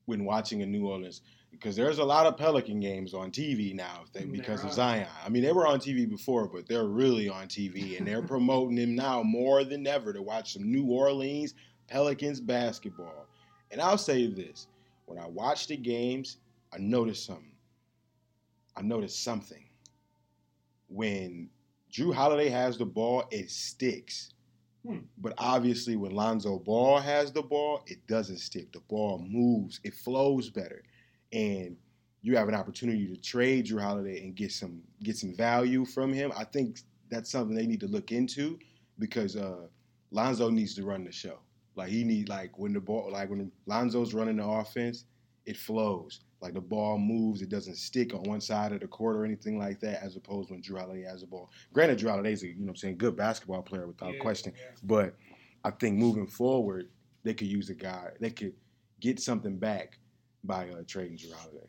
when 0.06 0.26
watching 0.26 0.60
in 0.62 0.72
New 0.72 0.88
Orleans 0.88 1.22
because 1.60 1.76
there's 1.76 2.00
a 2.00 2.04
lot 2.04 2.26
of 2.26 2.38
Pelican 2.38 2.80
games 2.80 3.14
on 3.14 3.32
TV 3.32 3.74
now 3.74 4.04
they, 4.14 4.22
mm, 4.22 4.32
because 4.32 4.64
of 4.64 4.74
Zion. 4.74 5.08
I 5.26 5.30
mean, 5.30 5.44
they 5.44 5.52
were 5.52 5.66
on 5.66 5.80
TV 5.80 6.08
before, 6.08 6.48
but 6.48 6.68
they're 6.68 6.86
really 6.86 7.30
on 7.30 7.48
TV 7.48 7.98
and 7.98 8.08
they're 8.08 8.22
promoting 8.28 8.78
him 8.78 8.96
now 8.96 9.24
more 9.24 9.64
than 9.64 9.88
ever 9.88 10.14
to 10.14 10.22
watch 10.22 10.54
some 10.54 10.72
New 10.72 10.86
Orleans 10.86 11.54
Pelicans 11.88 12.40
basketball. 12.40 13.28
And 13.72 13.82
I'll 13.82 13.98
say 13.98 14.28
this 14.28 14.68
when 15.06 15.20
I 15.20 15.28
watch 15.28 15.68
the 15.68 15.78
games, 15.78 16.38
I 16.74 16.78
notice 16.78 17.24
something. 17.24 17.52
I 18.76 18.82
notice 18.82 19.18
something. 19.18 19.64
When 20.88 21.50
Jrue 21.92 22.14
Holiday 22.14 22.50
has 22.50 22.78
the 22.78 22.86
ball, 22.86 23.24
it 23.32 23.50
sticks. 23.50 24.34
Hmm. 24.86 25.00
But 25.18 25.34
obviously, 25.38 25.96
when 25.96 26.12
Lonzo 26.12 26.60
Ball 26.60 27.00
has 27.00 27.32
the 27.32 27.42
ball, 27.42 27.82
it 27.88 28.06
doesn't 28.08 28.40
stick. 28.40 28.72
The 28.72 28.82
ball 28.82 29.20
moves, 29.20 29.80
it 29.84 29.94
flows 29.94 30.50
better, 30.50 30.84
and 31.34 31.76
you 32.22 32.36
have 32.36 32.48
an 32.48 32.56
opportunity 32.56 33.08
to 33.08 33.18
trade 33.18 33.68
Jrue 33.68 33.82
Holiday 33.82 34.24
and 34.24 34.36
get 34.36 34.52
some 34.52 34.82
get 35.04 35.16
some 35.16 35.34
value 35.36 35.86
from 35.86 36.12
him. 36.12 36.32
I 36.36 36.44
think 36.44 36.80
that's 37.10 37.30
something 37.32 37.56
they 37.56 37.68
need 37.68 37.80
to 37.82 37.88
look 37.88 38.12
into 38.12 38.58
because 38.98 39.36
uh, 39.36 39.68
Lonzo 40.12 40.50
needs 40.50 40.74
to 40.76 40.84
run 40.84 41.04
the 41.04 41.12
show. 41.12 41.40
Like 41.76 41.90
he 41.90 42.04
need 42.04 42.30
like 42.30 42.58
when 42.58 42.74
the 42.74 42.80
ball 42.80 43.12
like 43.12 43.30
when 43.30 43.52
Lonzo's 43.68 44.14
running 44.14 44.38
the 44.38 44.46
offense, 44.46 45.06
it 45.46 45.58
flows. 45.58 46.22
Like 46.42 46.54
the 46.54 46.62
ball 46.62 46.98
moves, 46.98 47.42
it 47.42 47.50
doesn't 47.50 47.76
stick 47.78 48.14
on 48.14 48.24
one 48.24 48.42
side 48.42 48.72
of 48.72 48.80
the 48.80 48.88
court 48.88 49.16
or 49.16 49.26
anything 49.26 49.58
like 49.58 49.80
that, 49.80 50.04
as 50.04 50.16
opposed 50.16 50.52
when 50.52 50.62
Jrue 50.62 50.80
Holiday 50.80 51.04
has 51.04 51.22
the 51.22 51.28
ball. 51.28 51.50
Granted, 51.74 52.00
Jrue 52.00 52.10
Holiday's 52.10 52.44
a 52.44 52.48
you 52.48 52.56
know 52.56 52.64
what 52.66 52.70
I'm 52.72 52.76
saying 52.78 52.98
good 52.98 53.16
basketball 53.16 53.62
player 53.62 53.88
without 53.88 54.14
Yeah, 54.14 54.20
question. 54.20 54.54
yeah. 54.56 54.76
But 54.84 55.16
I 55.64 55.72
think 55.72 55.98
moving 55.98 56.28
forward, 56.28 56.90
they 57.24 57.34
could 57.34 57.48
use 57.48 57.70
a 57.70 57.76
guy. 57.76 58.10
They 58.20 58.32
could 58.32 58.54
get 59.00 59.20
something 59.20 59.58
back 59.58 60.00
by 60.46 60.70
uh, 60.70 60.84
trading 60.88 61.18
Holiday. 61.34 61.68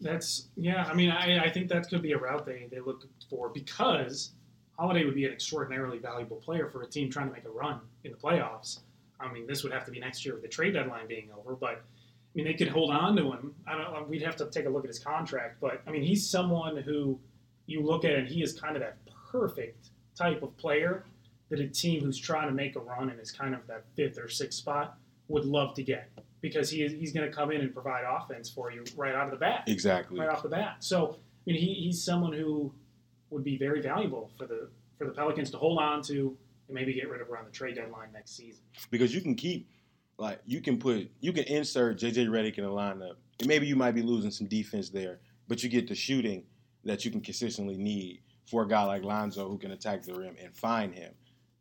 That's 0.00 0.48
yeah. 0.56 0.84
I 0.84 0.94
mean, 0.94 1.10
I, 1.10 1.44
I 1.44 1.50
think 1.50 1.68
that 1.68 1.88
could 1.88 2.02
be 2.02 2.12
a 2.12 2.18
route 2.18 2.46
they 2.46 2.68
they 2.70 2.80
look 2.80 3.04
for 3.28 3.48
because 3.48 4.32
Holiday 4.78 5.04
would 5.04 5.14
be 5.14 5.24
an 5.24 5.32
extraordinarily 5.32 5.98
valuable 5.98 6.36
player 6.36 6.68
for 6.68 6.82
a 6.82 6.86
team 6.86 7.10
trying 7.10 7.26
to 7.26 7.32
make 7.32 7.44
a 7.44 7.50
run 7.50 7.80
in 8.04 8.12
the 8.12 8.16
playoffs. 8.16 8.80
I 9.18 9.32
mean, 9.32 9.46
this 9.46 9.64
would 9.64 9.72
have 9.72 9.84
to 9.86 9.90
be 9.90 9.98
next 9.98 10.24
year 10.24 10.34
with 10.34 10.42
the 10.42 10.48
trade 10.48 10.74
deadline 10.74 11.08
being 11.08 11.30
over, 11.36 11.56
but 11.56 11.70
I 11.70 12.30
mean, 12.34 12.44
they 12.44 12.54
could 12.54 12.68
hold 12.68 12.92
on 12.92 13.16
to 13.16 13.32
him. 13.32 13.54
I 13.66 13.76
don't. 13.76 14.08
We'd 14.08 14.22
have 14.22 14.36
to 14.36 14.46
take 14.46 14.66
a 14.66 14.70
look 14.70 14.84
at 14.84 14.88
his 14.88 15.00
contract, 15.00 15.60
but 15.60 15.82
I 15.86 15.90
mean, 15.90 16.02
he's 16.02 16.28
someone 16.28 16.76
who 16.76 17.18
you 17.66 17.82
look 17.82 18.04
at 18.04 18.12
and 18.12 18.28
he 18.28 18.42
is 18.42 18.58
kind 18.58 18.76
of 18.76 18.82
that 18.82 18.98
perfect 19.30 19.90
type 20.16 20.42
of 20.42 20.56
player 20.56 21.04
that 21.48 21.60
a 21.60 21.66
team 21.66 22.02
who's 22.02 22.18
trying 22.18 22.48
to 22.48 22.54
make 22.54 22.76
a 22.76 22.80
run 22.80 23.10
and 23.10 23.18
is 23.20 23.30
kind 23.30 23.54
of 23.54 23.66
that 23.66 23.84
fifth 23.96 24.18
or 24.18 24.28
sixth 24.28 24.58
spot 24.58 24.96
would 25.28 25.44
love 25.44 25.74
to 25.74 25.82
get 25.82 26.10
because 26.40 26.70
he 26.70 26.82
is, 26.82 26.92
he's 26.92 27.12
going 27.12 27.28
to 27.28 27.34
come 27.34 27.50
in 27.50 27.60
and 27.60 27.72
provide 27.72 28.04
offense 28.08 28.48
for 28.48 28.70
you 28.70 28.84
right 28.96 29.14
out 29.14 29.24
of 29.24 29.30
the 29.30 29.36
bat 29.36 29.64
Exactly. 29.66 30.18
right 30.18 30.28
off 30.28 30.42
the 30.42 30.48
bat. 30.48 30.76
So 30.80 31.16
I 31.46 31.50
mean, 31.52 31.60
he, 31.60 31.74
he's 31.74 32.02
someone 32.02 32.32
who 32.32 32.72
would 33.30 33.44
be 33.44 33.56
very 33.58 33.80
valuable 33.82 34.30
for 34.38 34.46
the 34.46 34.68
for 34.98 35.04
the 35.04 35.12
Pelicans 35.12 35.50
to 35.52 35.58
hold 35.58 35.78
on 35.78 36.02
to 36.02 36.36
and 36.66 36.74
maybe 36.74 36.92
get 36.92 37.08
rid 37.08 37.20
of 37.20 37.30
around 37.30 37.46
the 37.46 37.50
trade 37.52 37.76
deadline 37.76 38.08
next 38.12 38.36
season. 38.36 38.62
because 38.90 39.14
you 39.14 39.20
can 39.20 39.34
keep 39.34 39.68
like 40.18 40.40
you 40.46 40.60
can 40.60 40.78
put 40.78 41.10
you 41.20 41.32
can 41.32 41.44
insert 41.44 41.98
JJ 41.98 42.28
Redick 42.28 42.58
in 42.58 42.64
the 42.64 42.70
lineup, 42.70 43.14
and 43.38 43.48
maybe 43.48 43.66
you 43.66 43.76
might 43.76 43.92
be 43.92 44.02
losing 44.02 44.30
some 44.30 44.46
defense 44.46 44.90
there, 44.90 45.20
but 45.46 45.62
you 45.62 45.68
get 45.68 45.88
the 45.88 45.94
shooting 45.94 46.42
that 46.84 47.04
you 47.04 47.10
can 47.10 47.20
consistently 47.20 47.76
need 47.76 48.20
for 48.46 48.62
a 48.62 48.68
guy 48.68 48.82
like 48.84 49.02
Lonzo 49.04 49.48
who 49.48 49.58
can 49.58 49.72
attack 49.72 50.02
the 50.02 50.14
rim 50.14 50.34
and 50.42 50.54
find 50.56 50.94
him. 50.94 51.12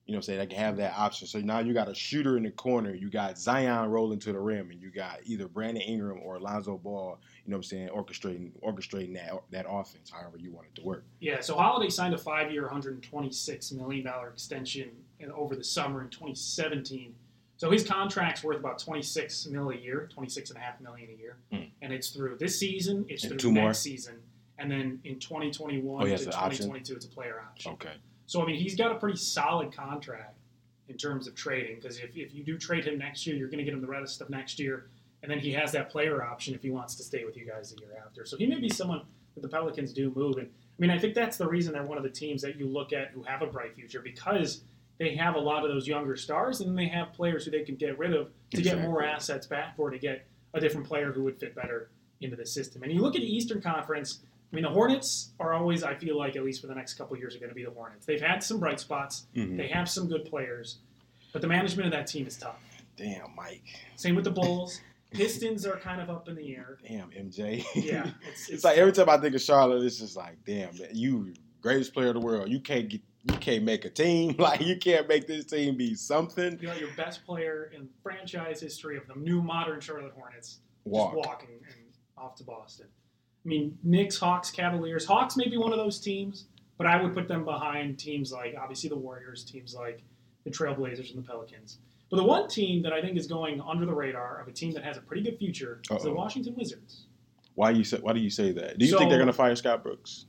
You 0.08 0.14
know, 0.14 0.20
what 0.20 0.20
I'm 0.20 0.24
saying 0.24 0.40
they 0.40 0.46
can 0.48 0.58
have 0.64 0.78
that 0.78 0.94
option. 0.98 1.28
So 1.28 1.40
now 1.40 1.60
you 1.60 1.74
got 1.74 1.90
a 1.90 1.94
shooter 1.94 2.38
in 2.38 2.44
the 2.44 2.52
corner, 2.52 2.96
you 2.96 3.10
got 3.10 3.38
Zion 3.38 3.90
rolling 3.90 4.20
to 4.20 4.32
the 4.32 4.40
rim, 4.40 4.72
and 4.72 4.82
you 4.82 4.90
got 4.90 5.20
either 5.26 5.50
Brandon 5.50 5.82
Ingram 5.84 6.22
or 6.24 6.40
Lonzo 6.40 6.78
Ball. 6.78 7.20
You 7.46 7.52
know, 7.52 7.58
what 7.58 7.60
I'm 7.60 7.64
saying 7.64 7.90
orchestrating 7.90 8.52
orchestrating 8.64 9.14
that 9.16 9.34
that 9.52 9.66
offense, 9.70 10.10
however 10.10 10.38
you 10.38 10.54
want 10.54 10.68
it 10.68 10.76
to 10.80 10.86
work. 10.88 11.04
Yeah, 11.20 11.42
so 11.42 11.56
Holiday 11.58 11.90
signed 11.90 12.14
a 12.14 12.18
five-year, 12.18 12.70
$126 12.70 13.74
million 13.74 14.08
extension 14.32 14.92
over 15.36 15.58
the 15.58 15.64
summer 15.64 16.02
in 16.02 16.08
2017. 16.10 17.14
So 17.58 17.70
his 17.70 17.86
contract's 17.86 18.44
worth 18.46 18.60
about 18.60 18.80
26 18.80 19.48
mil 19.48 19.72
a 19.72 19.76
year, 19.76 20.08
26 20.14 20.52
and 20.52 20.58
a 20.58 20.62
half 20.62 20.80
million 20.80 21.10
a 21.14 21.20
year, 21.20 21.36
Hmm. 21.52 21.70
and 21.82 21.92
it's 21.92 22.12
through 22.12 22.38
this 22.38 22.58
season, 22.58 23.06
it's 23.10 23.26
And 23.26 23.42
through 23.42 23.52
next 23.52 23.62
more? 23.64 23.74
season, 23.74 24.22
and 24.58 24.72
then 24.72 25.02
in 25.04 25.20
2021 25.20 26.02
Oh, 26.02 26.06
to 26.06 26.12
has 26.12 26.22
an 26.28 26.34
option? 26.34 26.68
2022, 26.68 26.96
it's 26.96 27.06
a 27.06 27.10
player 27.10 27.42
option. 27.46 27.74
Okay. 27.74 27.94
So 28.28 28.42
I 28.42 28.46
mean, 28.46 28.58
he's 28.58 28.76
got 28.76 28.92
a 28.92 28.96
pretty 28.96 29.18
solid 29.18 29.76
contract 29.76 30.38
in 30.90 30.98
terms 30.98 31.28
of 31.28 31.36
trading 31.36 31.76
because 31.76 31.98
if, 31.98 32.16
if 32.16 32.34
you 32.34 32.44
do 32.44 32.58
trade 32.58 32.86
him 32.86 32.98
next 32.98 33.26
year, 33.26 33.36
you're 33.36 33.48
going 33.48 33.58
to 33.58 33.64
get 33.64 33.74
him 33.74 33.82
the 33.82 33.88
rest 33.88 34.22
of 34.22 34.30
next 34.30 34.60
year, 34.60 34.88
and 35.24 35.32
then 35.32 35.40
he 35.40 35.52
has 35.54 35.72
that 35.72 35.90
player 35.90 36.24
option 36.24 36.54
if 36.54 36.62
he 36.62 36.70
wants 36.70 36.96
to 36.96 37.04
stay 37.04 37.26
with 37.26 37.36
you 37.36 37.46
guys 37.46 37.74
the 37.74 37.82
year 37.82 37.92
after. 38.06 38.26
So 38.26 38.38
he 38.38 38.46
may 38.46 38.60
be 38.60 38.70
someone 38.70 39.02
that 39.36 39.42
the 39.42 39.50
Pelicans 39.50 39.94
do 39.94 40.12
move, 40.16 40.38
and 40.38 40.48
I 40.48 40.82
mean, 40.82 40.92
I 40.92 41.00
think 41.00 41.16
that's 41.16 41.38
the 41.38 41.48
reason 41.48 41.74
they're 41.74 41.84
one 41.84 41.98
of 41.98 42.04
the 42.04 42.10
teams 42.10 42.42
that 42.44 42.58
you 42.58 42.68
look 42.68 42.94
at 42.94 43.10
who 43.10 43.24
have 43.24 43.42
a 43.42 43.48
bright 43.48 43.76
future 43.76 44.02
because 44.02 44.62
they 45.00 45.16
have 45.16 45.36
a 45.36 45.40
lot 45.40 45.64
of 45.64 45.72
those 45.72 45.88
younger 45.88 46.16
stars, 46.16 46.62
and 46.62 46.78
they 46.78 46.88
have 46.88 47.14
players 47.14 47.46
who 47.46 47.52
they 47.52 47.64
can 47.64 47.76
get 47.76 47.98
rid 47.98 48.14
of 48.14 48.30
to 48.52 48.62
get 48.62 48.82
more 48.82 49.04
assets 49.04 49.48
back 49.48 49.76
or 49.78 49.90
to 49.90 49.98
get 49.98 50.28
a 50.54 50.60
different 50.60 50.86
player 50.86 51.12
who 51.12 51.24
would 51.24 51.40
fit 51.40 51.56
better 51.56 51.90
into 52.22 52.36
the 52.36 52.46
system. 52.46 52.84
And 52.84 52.92
you 52.92 53.02
look 53.02 53.16
at 53.16 53.22
the 53.22 53.36
Eastern 53.36 53.62
Conference. 53.62 54.20
I 54.52 54.56
mean, 54.56 54.64
the 54.64 54.70
Hornets 54.70 55.32
are 55.40 55.54
always, 55.54 55.84
I 55.84 55.96
feel 55.96 56.18
like, 56.18 56.36
at 56.38 56.44
least 56.44 56.62
for 56.62 56.68
the 56.68 56.76
next 56.76 56.94
couple 56.94 57.16
of 57.16 57.20
years, 57.20 57.36
are 57.36 57.40
going 57.40 57.50
to 57.50 57.56
be 57.56 57.66
the 57.66 57.72
Hornets. 57.72 58.06
They've 58.06 58.22
had 58.22 58.42
some 58.42 58.60
bright 58.60 58.80
spots. 58.80 59.28
Mhm. 59.36 59.58
They 59.58 59.68
have 59.68 59.90
some 59.90 60.08
good 60.08 60.26
players, 60.26 60.78
but 61.34 61.42
the 61.42 61.48
management 61.48 61.88
of 61.88 61.92
that 61.92 62.08
team 62.08 62.28
is 62.28 62.38
tough. 62.38 62.64
Damn, 62.96 63.36
Mike. 63.36 63.64
Same 63.96 64.16
with 64.16 64.24
the 64.24 64.32
Bulls. 64.32 64.80
Pistons 65.12 65.66
are 65.66 65.78
kind 65.78 66.02
of 66.02 66.10
up 66.10 66.28
in 66.28 66.36
the 66.36 66.56
air. 66.56 66.78
Damn, 66.88 67.10
MJ. 67.12 67.64
Yeah, 67.76 68.12
it's, 68.32 68.50
it's, 68.50 68.64
like 68.64 68.78
every 68.78 68.92
time 68.92 69.10
I 69.10 69.18
think 69.18 69.36
of 69.36 69.42
Charlotte, 69.42 69.84
it's 69.84 70.00
just 70.00 70.18
like, 70.18 70.38
damn, 70.46 70.78
man, 70.78 70.90
you 70.94 71.34
greatest 71.62 71.94
player 71.94 72.08
in 72.08 72.14
the 72.14 72.20
world. 72.20 72.50
You 72.50 72.60
can't 72.60 72.90
get, 72.90 73.02
you 73.24 73.38
can't 73.38 73.64
make 73.64 73.86
a 73.86 73.90
team. 73.90 74.36
Like 74.40 74.62
you 74.62 74.78
can't 74.78 75.08
make 75.08 75.28
this 75.28 75.46
team 75.46 75.76
be 75.78 75.96
something. 75.96 76.58
you 76.62 76.68
know 76.68 76.76
your 76.76 76.92
best 76.96 77.26
player 77.26 77.72
in 77.76 77.90
franchise 78.04 78.62
history 78.62 78.98
of 78.98 79.08
the 79.08 79.16
new 79.16 79.42
modern 79.42 79.80
Charlotte 79.80 80.14
Hornets 80.16 80.60
Walk. 80.86 81.14
just 81.16 81.28
walking 81.28 81.50
and 81.50 81.86
off 82.18 82.36
to 82.36 82.44
Boston. 82.44 82.88
I 83.46 83.48
mean, 83.48 83.78
Knicks, 83.84 84.18
Hawks, 84.18 84.52
Cavaliers. 84.52 85.06
Hawks 85.06 85.38
may 85.38 85.48
be 85.48 85.58
one 85.58 85.72
of 85.72 85.78
those 85.78 86.00
teams, 86.00 86.46
but 86.78 86.86
I 86.88 87.02
would 87.02 87.14
put 87.14 87.28
them 87.28 87.46
behind 87.46 87.98
teams 87.98 88.32
like 88.32 88.56
obviously 88.60 88.90
the 88.90 88.98
Warriors, 88.98 89.44
teams 89.44 89.74
like 89.74 90.02
the 90.44 90.50
Trailblazers 90.50 91.14
and 91.14 91.24
the 91.24 91.28
Pelicans. 91.28 91.78
But 92.10 92.18
the 92.18 92.24
one 92.24 92.48
team 92.48 92.82
that 92.84 92.94
I 92.94 93.02
think 93.02 93.18
is 93.18 93.28
going 93.28 93.62
under 93.62 93.86
the 93.86 93.94
radar 93.94 94.40
of 94.42 94.48
a 94.48 94.52
team 94.52 94.74
that 94.74 94.84
has 94.84 94.98
a 94.98 95.02
pretty 95.02 95.22
good 95.24 95.38
future 95.38 95.82
is 95.92 96.04
the 96.04 96.14
Washington 96.14 96.56
Wizards. 96.56 97.06
Why 97.56 97.72
you 97.72 97.84
say? 97.84 97.98
Why 97.98 98.14
do 98.14 98.20
you 98.20 98.30
say 98.30 98.52
that? 98.54 98.78
Do 98.78 98.86
you 98.86 98.92
So- 98.92 99.00
think 99.00 99.10
they're 99.10 99.20
gonna 99.20 99.34
fire 99.34 99.56
Scott 99.56 99.84
Brooks? 99.84 100.26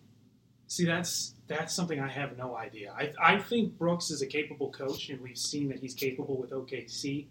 See, 0.66 0.84
that's 0.84 1.34
that's 1.46 1.74
something 1.74 1.98
I 1.98 2.08
have 2.08 2.36
no 2.36 2.54
idea. 2.56 2.92
I, 2.92 3.12
I 3.18 3.38
think 3.38 3.78
Brooks 3.78 4.10
is 4.10 4.20
a 4.22 4.26
capable 4.26 4.70
coach, 4.70 5.08
and 5.08 5.20
we've 5.22 5.38
seen 5.38 5.68
that 5.68 5.78
he's 5.78 5.94
capable 5.94 6.36
with 6.36 6.50
OKC. 6.50 7.26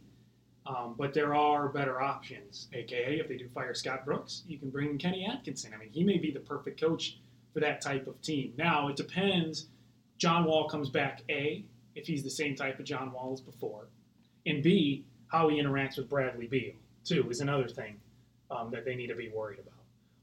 Um, 0.67 0.95
but 0.97 1.13
there 1.13 1.33
are 1.33 1.69
better 1.69 2.01
options, 2.01 2.67
aka 2.73 3.19
if 3.19 3.29
they 3.29 3.37
do 3.37 3.47
fire 3.47 3.73
Scott 3.73 4.03
Brooks, 4.03 4.43
you 4.47 4.57
can 4.57 4.69
bring 4.69 4.89
in 4.89 4.97
Kenny 4.97 5.25
Atkinson. 5.25 5.71
I 5.73 5.77
mean, 5.77 5.89
he 5.91 6.03
may 6.03 6.17
be 6.17 6.29
the 6.29 6.41
perfect 6.41 6.79
coach 6.79 7.19
for 7.53 7.61
that 7.61 7.79
type 7.79 8.05
of 8.05 8.21
team. 8.21 8.53
Now 8.57 8.89
it 8.89 8.97
depends. 8.97 9.67
John 10.17 10.43
Wall 10.43 10.67
comes 10.67 10.89
back. 10.89 11.21
A, 11.29 11.63
if 11.95 12.05
he's 12.05 12.21
the 12.21 12.29
same 12.29 12.53
type 12.53 12.79
of 12.79 12.85
John 12.85 13.13
Wall 13.13 13.31
as 13.33 13.39
before, 13.39 13.87
and 14.45 14.61
B, 14.61 15.05
how 15.27 15.47
he 15.47 15.61
interacts 15.61 15.97
with 15.97 16.09
Bradley 16.09 16.47
Beal. 16.47 16.73
Too 17.05 17.29
is 17.29 17.39
another 17.39 17.67
thing 17.69 17.97
um, 18.51 18.69
that 18.71 18.83
they 18.83 18.95
need 18.95 19.07
to 19.07 19.15
be 19.15 19.29
worried 19.29 19.59
about. 19.59 19.73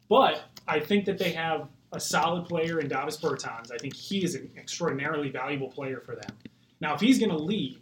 But 0.09 0.43
I 0.69 0.81
think 0.81 1.07
that 1.07 1.17
they 1.17 1.33
have 1.33 1.69
a 1.93 2.01
solid 2.01 2.47
player 2.47 2.81
in 2.81 2.89
Davis 2.89 3.17
Bertans. 3.17 3.73
I 3.73 3.79
think 3.79 3.95
he 3.95 4.23
is 4.23 4.35
an 4.35 4.51
extraordinarily 4.59 5.31
valuable 5.31 5.69
player 5.69 6.01
for 6.05 6.15
them. 6.15 6.37
Now, 6.81 6.95
if 6.95 7.01
he's 7.01 7.19
going 7.19 7.31
to 7.31 7.39
leave, 7.39 7.79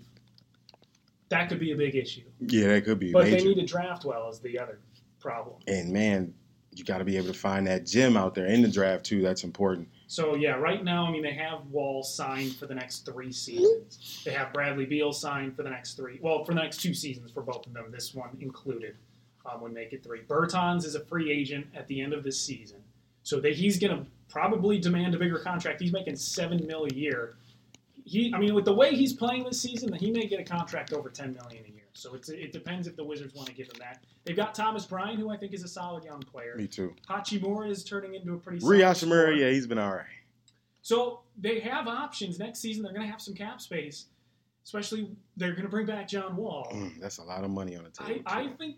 that 1.32 1.48
could 1.48 1.58
be 1.58 1.72
a 1.72 1.76
big 1.76 1.94
issue. 1.96 2.22
Yeah, 2.40 2.68
that 2.68 2.84
could 2.84 2.98
be 2.98 3.10
But 3.12 3.24
major. 3.24 3.36
they 3.38 3.44
need 3.44 3.54
to 3.56 3.66
draft 3.66 4.04
well 4.04 4.28
is 4.28 4.38
the 4.40 4.58
other 4.58 4.78
problem. 5.18 5.56
and 5.66 5.92
man, 5.92 6.34
you 6.74 6.84
got 6.84 6.98
to 6.98 7.04
be 7.04 7.16
able 7.16 7.26
to 7.28 7.34
find 7.34 7.66
that 7.66 7.84
gem 7.86 8.16
out 8.16 8.34
there 8.34 8.46
in 8.46 8.62
the 8.62 8.68
draft 8.68 9.04
too. 9.04 9.20
That's 9.22 9.44
important. 9.44 9.88
So 10.06 10.34
yeah, 10.34 10.52
right 10.52 10.82
now, 10.84 11.06
I 11.06 11.10
mean, 11.10 11.22
they 11.22 11.32
have 11.34 11.66
Wall 11.66 12.02
signed 12.02 12.54
for 12.56 12.66
the 12.66 12.74
next 12.74 13.06
three 13.06 13.32
seasons. 13.32 14.22
They 14.24 14.32
have 14.32 14.52
Bradley 14.52 14.84
Beal 14.86 15.12
signed 15.12 15.56
for 15.56 15.62
the 15.62 15.70
next 15.70 15.94
three. 15.94 16.18
Well, 16.22 16.44
for 16.44 16.54
the 16.54 16.60
next 16.60 16.80
two 16.82 16.92
seasons 16.94 17.30
for 17.30 17.42
both 17.42 17.66
of 17.66 17.72
them. 17.72 17.90
This 17.90 18.14
one 18.14 18.36
included 18.40 18.96
um, 19.50 19.60
would 19.62 19.72
make 19.72 19.92
it 19.92 20.02
three. 20.02 20.20
Bertans 20.28 20.84
is 20.84 20.94
a 20.94 21.04
free 21.04 21.30
agent 21.32 21.66
at 21.74 21.86
the 21.88 22.00
end 22.00 22.12
of 22.12 22.22
this 22.24 22.40
season, 22.40 22.78
so 23.22 23.40
that 23.40 23.54
he's 23.54 23.78
going 23.78 23.96
to 23.96 24.06
probably 24.28 24.78
demand 24.78 25.14
a 25.14 25.18
bigger 25.18 25.38
contract. 25.38 25.80
He's 25.80 25.92
making 25.92 26.16
seven 26.16 26.66
mil 26.66 26.84
a 26.90 26.94
year. 26.94 27.34
He, 28.04 28.32
I 28.34 28.38
mean, 28.38 28.54
with 28.54 28.64
the 28.64 28.74
way 28.74 28.94
he's 28.94 29.12
playing 29.12 29.44
this 29.44 29.60
season, 29.60 29.92
he 29.92 30.10
may 30.10 30.26
get 30.26 30.40
a 30.40 30.44
contract 30.44 30.92
over 30.92 31.08
ten 31.08 31.32
million 31.34 31.64
a 31.66 31.68
year. 31.68 31.82
So 31.92 32.14
it's, 32.14 32.28
it 32.28 32.52
depends 32.52 32.86
if 32.86 32.96
the 32.96 33.04
Wizards 33.04 33.34
want 33.34 33.48
to 33.48 33.54
give 33.54 33.66
him 33.66 33.76
that. 33.78 34.02
They've 34.24 34.36
got 34.36 34.54
Thomas 34.54 34.86
Bryant, 34.86 35.18
who 35.18 35.30
I 35.30 35.36
think 35.36 35.52
is 35.52 35.62
a 35.62 35.68
solid 35.68 36.04
young 36.04 36.20
player. 36.20 36.54
Me 36.56 36.66
too. 36.66 36.94
Hachimura 37.08 37.70
is 37.70 37.84
turning 37.84 38.14
into 38.14 38.32
a 38.32 38.38
pretty 38.38 38.60
solid 38.60 38.80
Riyad 38.80 39.38
yeah, 39.38 39.50
he's 39.50 39.66
been 39.66 39.78
all 39.78 39.92
right. 39.92 40.06
So 40.80 41.20
they 41.38 41.60
have 41.60 41.86
options 41.86 42.38
next 42.38 42.60
season. 42.60 42.82
They're 42.82 42.92
going 42.92 43.06
to 43.06 43.10
have 43.10 43.20
some 43.20 43.34
cap 43.34 43.60
space, 43.60 44.06
especially 44.64 45.10
they're 45.36 45.52
going 45.52 45.62
to 45.62 45.68
bring 45.68 45.86
back 45.86 46.08
John 46.08 46.34
Wall. 46.34 46.68
Mm, 46.72 46.98
that's 47.00 47.18
a 47.18 47.22
lot 47.22 47.44
of 47.44 47.50
money 47.50 47.76
on 47.76 47.84
the 47.84 47.90
table. 47.90 48.22
I 48.26 48.44
too. 48.44 48.54
think 48.58 48.76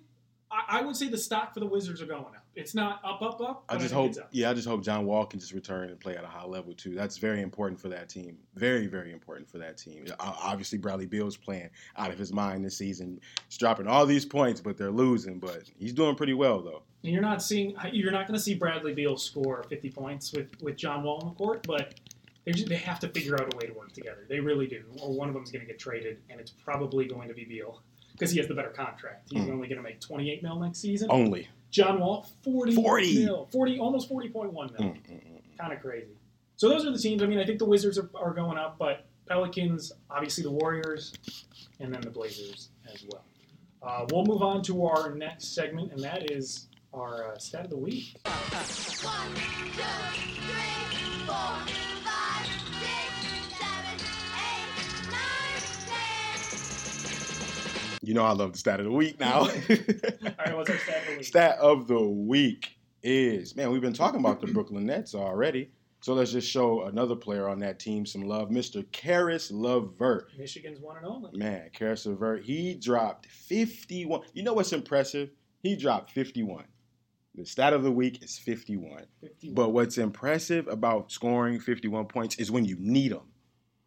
I, 0.50 0.80
I 0.80 0.82
would 0.82 0.96
say 0.96 1.08
the 1.08 1.18
stock 1.18 1.54
for 1.54 1.60
the 1.60 1.66
Wizards 1.66 2.02
are 2.02 2.06
going 2.06 2.24
up. 2.24 2.43
It's 2.56 2.74
not 2.74 3.00
up, 3.04 3.20
up, 3.22 3.40
up. 3.40 3.64
I 3.68 3.76
just 3.76 3.92
think 3.92 4.16
hope, 4.16 4.28
yeah, 4.30 4.50
I 4.50 4.54
just 4.54 4.68
hope 4.68 4.82
John 4.82 5.06
Wall 5.06 5.26
can 5.26 5.40
just 5.40 5.52
return 5.52 5.90
and 5.90 5.98
play 5.98 6.16
at 6.16 6.24
a 6.24 6.28
high 6.28 6.44
level 6.44 6.72
too. 6.72 6.94
That's 6.94 7.16
very 7.16 7.42
important 7.42 7.80
for 7.80 7.88
that 7.88 8.08
team. 8.08 8.38
Very, 8.54 8.86
very 8.86 9.12
important 9.12 9.48
for 9.48 9.58
that 9.58 9.76
team. 9.76 10.06
Obviously, 10.20 10.78
Bradley 10.78 11.06
Beal's 11.06 11.36
playing 11.36 11.70
out 11.96 12.10
of 12.10 12.18
his 12.18 12.32
mind 12.32 12.64
this 12.64 12.76
season. 12.76 13.20
He's 13.48 13.58
dropping 13.58 13.86
all 13.86 14.06
these 14.06 14.24
points, 14.24 14.60
but 14.60 14.76
they're 14.76 14.90
losing. 14.90 15.38
But 15.38 15.70
he's 15.78 15.92
doing 15.92 16.14
pretty 16.14 16.34
well 16.34 16.60
though. 16.60 16.82
And 17.02 17.12
you're 17.12 17.22
not 17.22 17.42
seeing 17.42 17.74
you're 17.92 18.12
not 18.12 18.26
going 18.26 18.38
to 18.38 18.42
see 18.42 18.54
Bradley 18.54 18.94
Beal 18.94 19.16
score 19.16 19.64
50 19.68 19.90
points 19.90 20.32
with, 20.32 20.48
with 20.62 20.76
John 20.76 21.02
Wall 21.02 21.18
on 21.22 21.28
the 21.30 21.34
court, 21.34 21.66
but 21.66 21.94
they 22.44 22.52
just, 22.52 22.68
they 22.68 22.76
have 22.76 23.00
to 23.00 23.08
figure 23.08 23.34
out 23.34 23.52
a 23.52 23.56
way 23.56 23.66
to 23.66 23.72
work 23.72 23.92
together. 23.92 24.26
They 24.28 24.38
really 24.38 24.66
do. 24.66 24.84
Or 25.00 25.12
one 25.12 25.28
of 25.28 25.34
them 25.34 25.42
is 25.42 25.50
going 25.50 25.62
to 25.62 25.66
get 25.66 25.78
traded, 25.78 26.18
and 26.28 26.38
it's 26.40 26.50
probably 26.50 27.06
going 27.06 27.28
to 27.28 27.34
be 27.34 27.44
Beal 27.44 27.80
because 28.14 28.30
he 28.30 28.38
has 28.38 28.48
the 28.48 28.54
better 28.54 28.70
contract. 28.70 29.28
He's 29.30 29.42
Mm. 29.44 29.52
only 29.52 29.68
going 29.68 29.76
to 29.76 29.82
make 29.82 30.00
28 30.00 30.42
mil 30.42 30.58
next 30.58 30.78
season. 30.80 31.08
Only. 31.10 31.48
John 31.70 31.98
Wall 32.00 32.26
40, 32.42 32.74
40. 32.76 33.24
mil, 33.24 33.48
40 33.52 33.78
almost 33.80 34.08
40.1 34.08 34.52
mil. 34.52 34.62
Mm, 34.64 34.94
mm, 34.94 35.10
mm. 35.10 35.58
kind 35.58 35.72
of 35.72 35.80
crazy. 35.80 36.16
So 36.56 36.68
those 36.68 36.86
are 36.86 36.92
the 36.92 36.98
teams. 36.98 37.22
I 37.22 37.26
mean, 37.26 37.40
I 37.40 37.44
think 37.44 37.58
the 37.58 37.64
Wizards 37.64 37.98
are, 37.98 38.08
are 38.14 38.32
going 38.32 38.56
up, 38.56 38.78
but 38.78 39.06
Pelicans, 39.26 39.92
obviously 40.08 40.44
the 40.44 40.52
Warriors, 40.52 41.12
and 41.80 41.92
then 41.92 42.00
the 42.02 42.10
Blazers 42.10 42.68
as 42.92 43.04
well. 43.10 43.24
Uh, 43.82 44.06
we'll 44.10 44.24
move 44.24 44.40
on 44.42 44.62
to 44.62 44.86
our 44.86 45.14
next 45.14 45.54
segment, 45.54 45.92
and 45.92 46.00
that 46.02 46.30
is 46.30 46.68
our 46.92 47.32
uh, 47.32 47.38
stat 47.38 47.64
of 47.64 47.70
the 47.70 47.76
week. 47.76 48.16
One, 48.24 49.34
two, 49.34 49.42
three, 49.72 51.26
four, 51.26 51.93
You 58.06 58.14
know 58.14 58.24
I 58.24 58.32
love 58.32 58.52
the 58.52 58.58
stat 58.58 58.80
of 58.80 58.86
the 58.86 58.92
week 58.92 59.18
now. 59.18 59.40
All 59.40 59.48
right, 59.48 60.56
what's 60.56 60.70
our 60.70 60.78
stat 60.78 60.98
of 61.00 61.06
the 61.06 61.16
week? 61.16 61.24
Stat 61.24 61.58
of 61.58 61.86
the 61.86 62.00
week 62.00 62.76
is 63.02 63.56
man, 63.56 63.70
we've 63.70 63.80
been 63.80 63.92
talking 63.92 64.20
about 64.20 64.40
the 64.40 64.46
Brooklyn 64.48 64.86
Nets 64.86 65.14
already. 65.14 65.70
So 66.00 66.12
let's 66.12 66.32
just 66.32 66.50
show 66.50 66.82
another 66.82 67.16
player 67.16 67.48
on 67.48 67.60
that 67.60 67.78
team 67.78 68.04
some 68.04 68.20
love, 68.22 68.50
Mr. 68.50 68.84
Caris 68.92 69.50
LeVert. 69.50 70.28
Michigan's 70.36 70.78
one 70.78 70.98
and 70.98 71.06
only. 71.06 71.30
Man, 71.32 71.70
Caris 71.72 72.04
LeVert, 72.04 72.44
he 72.44 72.74
dropped 72.74 73.24
51. 73.24 74.20
You 74.34 74.42
know 74.42 74.52
what's 74.52 74.74
impressive? 74.74 75.30
He 75.62 75.76
dropped 75.76 76.10
51. 76.10 76.64
The 77.36 77.46
stat 77.46 77.72
of 77.72 77.82
the 77.82 77.90
week 77.90 78.22
is 78.22 78.38
51. 78.38 79.06
51. 79.22 79.54
But 79.54 79.70
what's 79.70 79.96
impressive 79.96 80.68
about 80.68 81.10
scoring 81.10 81.58
51 81.58 82.04
points 82.04 82.36
is 82.36 82.50
when 82.50 82.66
you 82.66 82.76
need 82.78 83.12
them. 83.12 83.32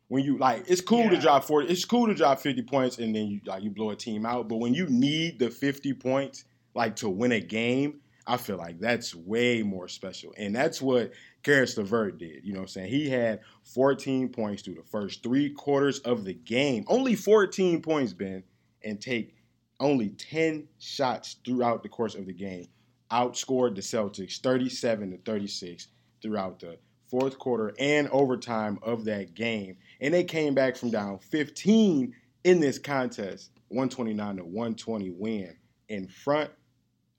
When 0.10 0.24
you 0.24 0.38
like, 0.38 0.66
it's 0.68 0.82
cool 0.82 1.10
to 1.10 1.18
drop 1.18 1.44
40. 1.44 1.68
It's 1.68 1.84
cool 1.84 2.08
to 2.08 2.14
drop 2.14 2.40
50 2.40 2.62
points 2.64 2.98
and 2.98 3.14
then 3.14 3.28
you 3.28 3.42
like 3.46 3.64
you 3.64 3.70
blow 3.70 3.90
a 3.90 3.96
team 3.96 4.26
out. 4.26 4.48
But 4.48 4.58
when 4.58 4.74
you 4.74 4.88
need 4.88 5.40
the 5.40 5.50
50 5.50 5.94
points 5.94 6.46
like 6.74 6.96
to 6.98 7.10
win 7.10 7.34
a 7.34 7.42
game, 7.42 8.00
I 8.26 8.38
feel 8.38 8.58
like 8.58 8.80
that's 8.80 9.16
way 9.16 9.64
more 9.64 9.88
special. 9.88 10.34
And 10.38 10.54
that's 10.56 10.82
what 10.82 11.14
Caris 11.44 11.78
LeVert 11.78 12.20
did. 12.20 12.44
You 12.44 12.54
know 12.54 12.60
what 12.60 12.64
I'm 12.64 12.68
saying? 12.68 12.90
He 12.90 13.10
had 13.10 13.40
14 13.64 14.30
points 14.30 14.62
through 14.62 14.76
the 14.76 14.84
first 14.84 15.24
three 15.24 15.50
quarters 15.50 16.00
of 16.00 16.26
the 16.26 16.34
game. 16.34 16.84
Only 16.88 17.16
14 17.16 17.82
points, 17.82 18.12
Ben, 18.12 18.44
and 18.84 19.00
take 19.00 19.34
only 19.80 20.10
10 20.10 20.68
shots 20.80 21.38
throughout 21.46 21.84
the 21.84 21.90
course 21.90 22.16
of 22.16 22.26
the 22.26 22.34
game. 22.34 22.68
Outscored 23.12 23.76
the 23.76 23.82
Celtics 23.82 24.40
37 24.42 25.12
to 25.12 25.18
36 25.20 25.88
throughout 26.22 26.60
the 26.60 26.78
fourth 27.10 27.40
quarter 27.40 27.74
and 27.80 28.08
overtime 28.10 28.80
of 28.82 29.06
that 29.06 29.34
game. 29.34 29.78
And 30.02 30.14
they 30.14 30.24
came 30.24 30.54
back 30.54 30.76
from 30.76 30.92
down 30.92 31.20
15 31.20 32.14
in 32.44 32.60
this 32.60 32.80
contest, 32.80 33.52
129 33.70 34.38
to 34.38 34.44
120 34.44 35.10
win 35.12 35.56
in 35.90 36.08
front 36.08 36.52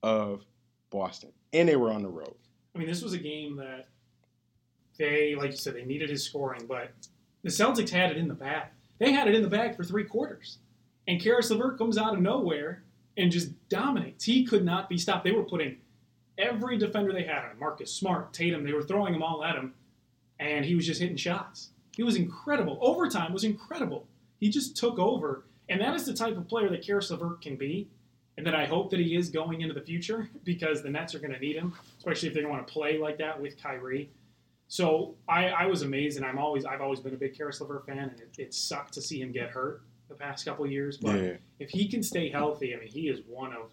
of 0.03 0.45
Boston. 0.91 1.32
And 1.53 1.68
they 1.68 1.76
were 1.76 1.91
on 1.91 2.03
the 2.03 2.09
road. 2.09 2.34
I 2.74 2.78
mean, 2.78 2.89
this 2.89 3.03
was 3.03 3.12
a 3.12 3.18
game 3.18 3.57
that 3.57 3.89
they, 4.99 5.34
like 5.34 5.51
you 5.51 5.57
said, 5.57 5.74
they 5.74 5.84
needed 5.84 6.11
his 6.11 6.24
scoring, 6.24 6.66
but 6.66 6.93
the 7.43 7.51
Celtics 7.51 7.91
had 7.91 8.11
it 8.11 8.16
in 8.16 8.28
the 8.28 8.34
bag. 8.34 8.68
They 8.99 9.12
had 9.12 9.28
it 9.28 9.34
in 9.34 9.43
the 9.43 9.49
bag 9.49 9.76
for 9.76 9.84
three 9.84 10.05
quarters. 10.05 10.59
And 11.07 11.20
Caris 11.20 11.51
LeVert 11.51 11.78
comes 11.78 11.97
out 11.97 12.14
of 12.14 12.20
nowhere 12.20 12.82
and 13.16 13.32
just 13.32 13.53
dominates. 13.68 14.24
He 14.24 14.45
could 14.45 14.64
not 14.64 14.89
be 14.89 14.99
stopped. 14.99 15.24
They 15.24 15.32
were 15.32 15.45
putting 15.45 15.78
every 16.39 16.78
defender 16.78 17.12
they 17.12 17.24
had 17.24 17.45
on 17.45 17.51
him, 17.51 17.59
Marcus 17.59 17.93
Smart, 17.93 18.32
Tatum, 18.32 18.64
they 18.64 18.72
were 18.72 18.82
throwing 18.82 19.12
them 19.12 19.22
all 19.22 19.45
at 19.45 19.57
him, 19.57 19.74
and 20.39 20.64
he 20.64 20.74
was 20.74 20.86
just 20.86 21.01
hitting 21.01 21.16
shots. 21.16 21.70
He 21.97 22.03
was 22.03 22.16
incredible. 22.16 22.78
Overtime 22.80 23.32
was 23.32 23.45
incredible. 23.45 24.07
He 24.39 24.51
just 24.51 24.76
took 24.76 24.99
over, 24.99 25.45
and 25.68 25.80
that 25.80 25.95
is 25.95 26.07
the 26.07 26.14
type 26.14 26.36
of 26.36 26.47
player 26.49 26.68
that 26.68 26.86
Caris 26.86 27.11
LeVert 27.11 27.41
can 27.41 27.57
be, 27.57 27.89
and 28.36 28.47
that 28.47 28.55
I 28.55 28.66
hope 28.66 28.91
that 28.91 29.01
he 29.01 29.16
is 29.16 29.30
going 29.30 29.62
into 29.62 29.74
the 29.74 29.80
future 29.80 30.28
because 30.45 30.82
the 30.82 30.91
Nets 30.91 31.14
are 31.14 31.18
going 31.18 31.32
to 31.32 31.41
need 31.41 31.57
him, 31.57 31.74
especially 31.99 32.28
if 32.28 32.34
they're 32.34 32.45
going 32.45 32.55
to 32.55 32.59
want 32.59 32.66
to 32.68 32.72
play 32.72 32.99
like 32.99 33.18
that 33.18 33.41
with 33.41 33.61
Kyrie. 33.61 34.11
So 34.68 35.14
I, 35.28 35.49
I 35.49 35.66
was 35.66 35.82
amazed, 35.82 36.18
and 36.18 36.26
I'm 36.26 36.39
always 36.39 36.64
I've 36.64 36.80
always 36.82 37.01
been 37.01 37.14
a 37.14 37.16
big 37.16 37.36
Caris 37.36 37.61
LeVert 37.61 37.86
fan, 37.86 37.99
and 37.99 38.20
it, 38.20 38.28
it 38.39 38.55
sucked 38.55 38.93
to 38.95 39.03
see 39.03 39.20
him 39.20 39.32
get 39.32 39.51
hurt 39.51 39.82
the 40.09 40.14
past 40.14 40.45
couple 40.45 40.64
of 40.64 40.70
years. 40.70 40.99
But 40.99 41.16
Yeah. 41.20 41.32
if 41.59 41.70
he 41.70 41.89
can 41.89 42.03
stay 42.03 42.28
healthy, 42.30 42.74
I 42.74 42.78
mean, 42.78 42.89
he 42.89 43.09
is 43.09 43.20
one 43.26 43.53
of 43.53 43.70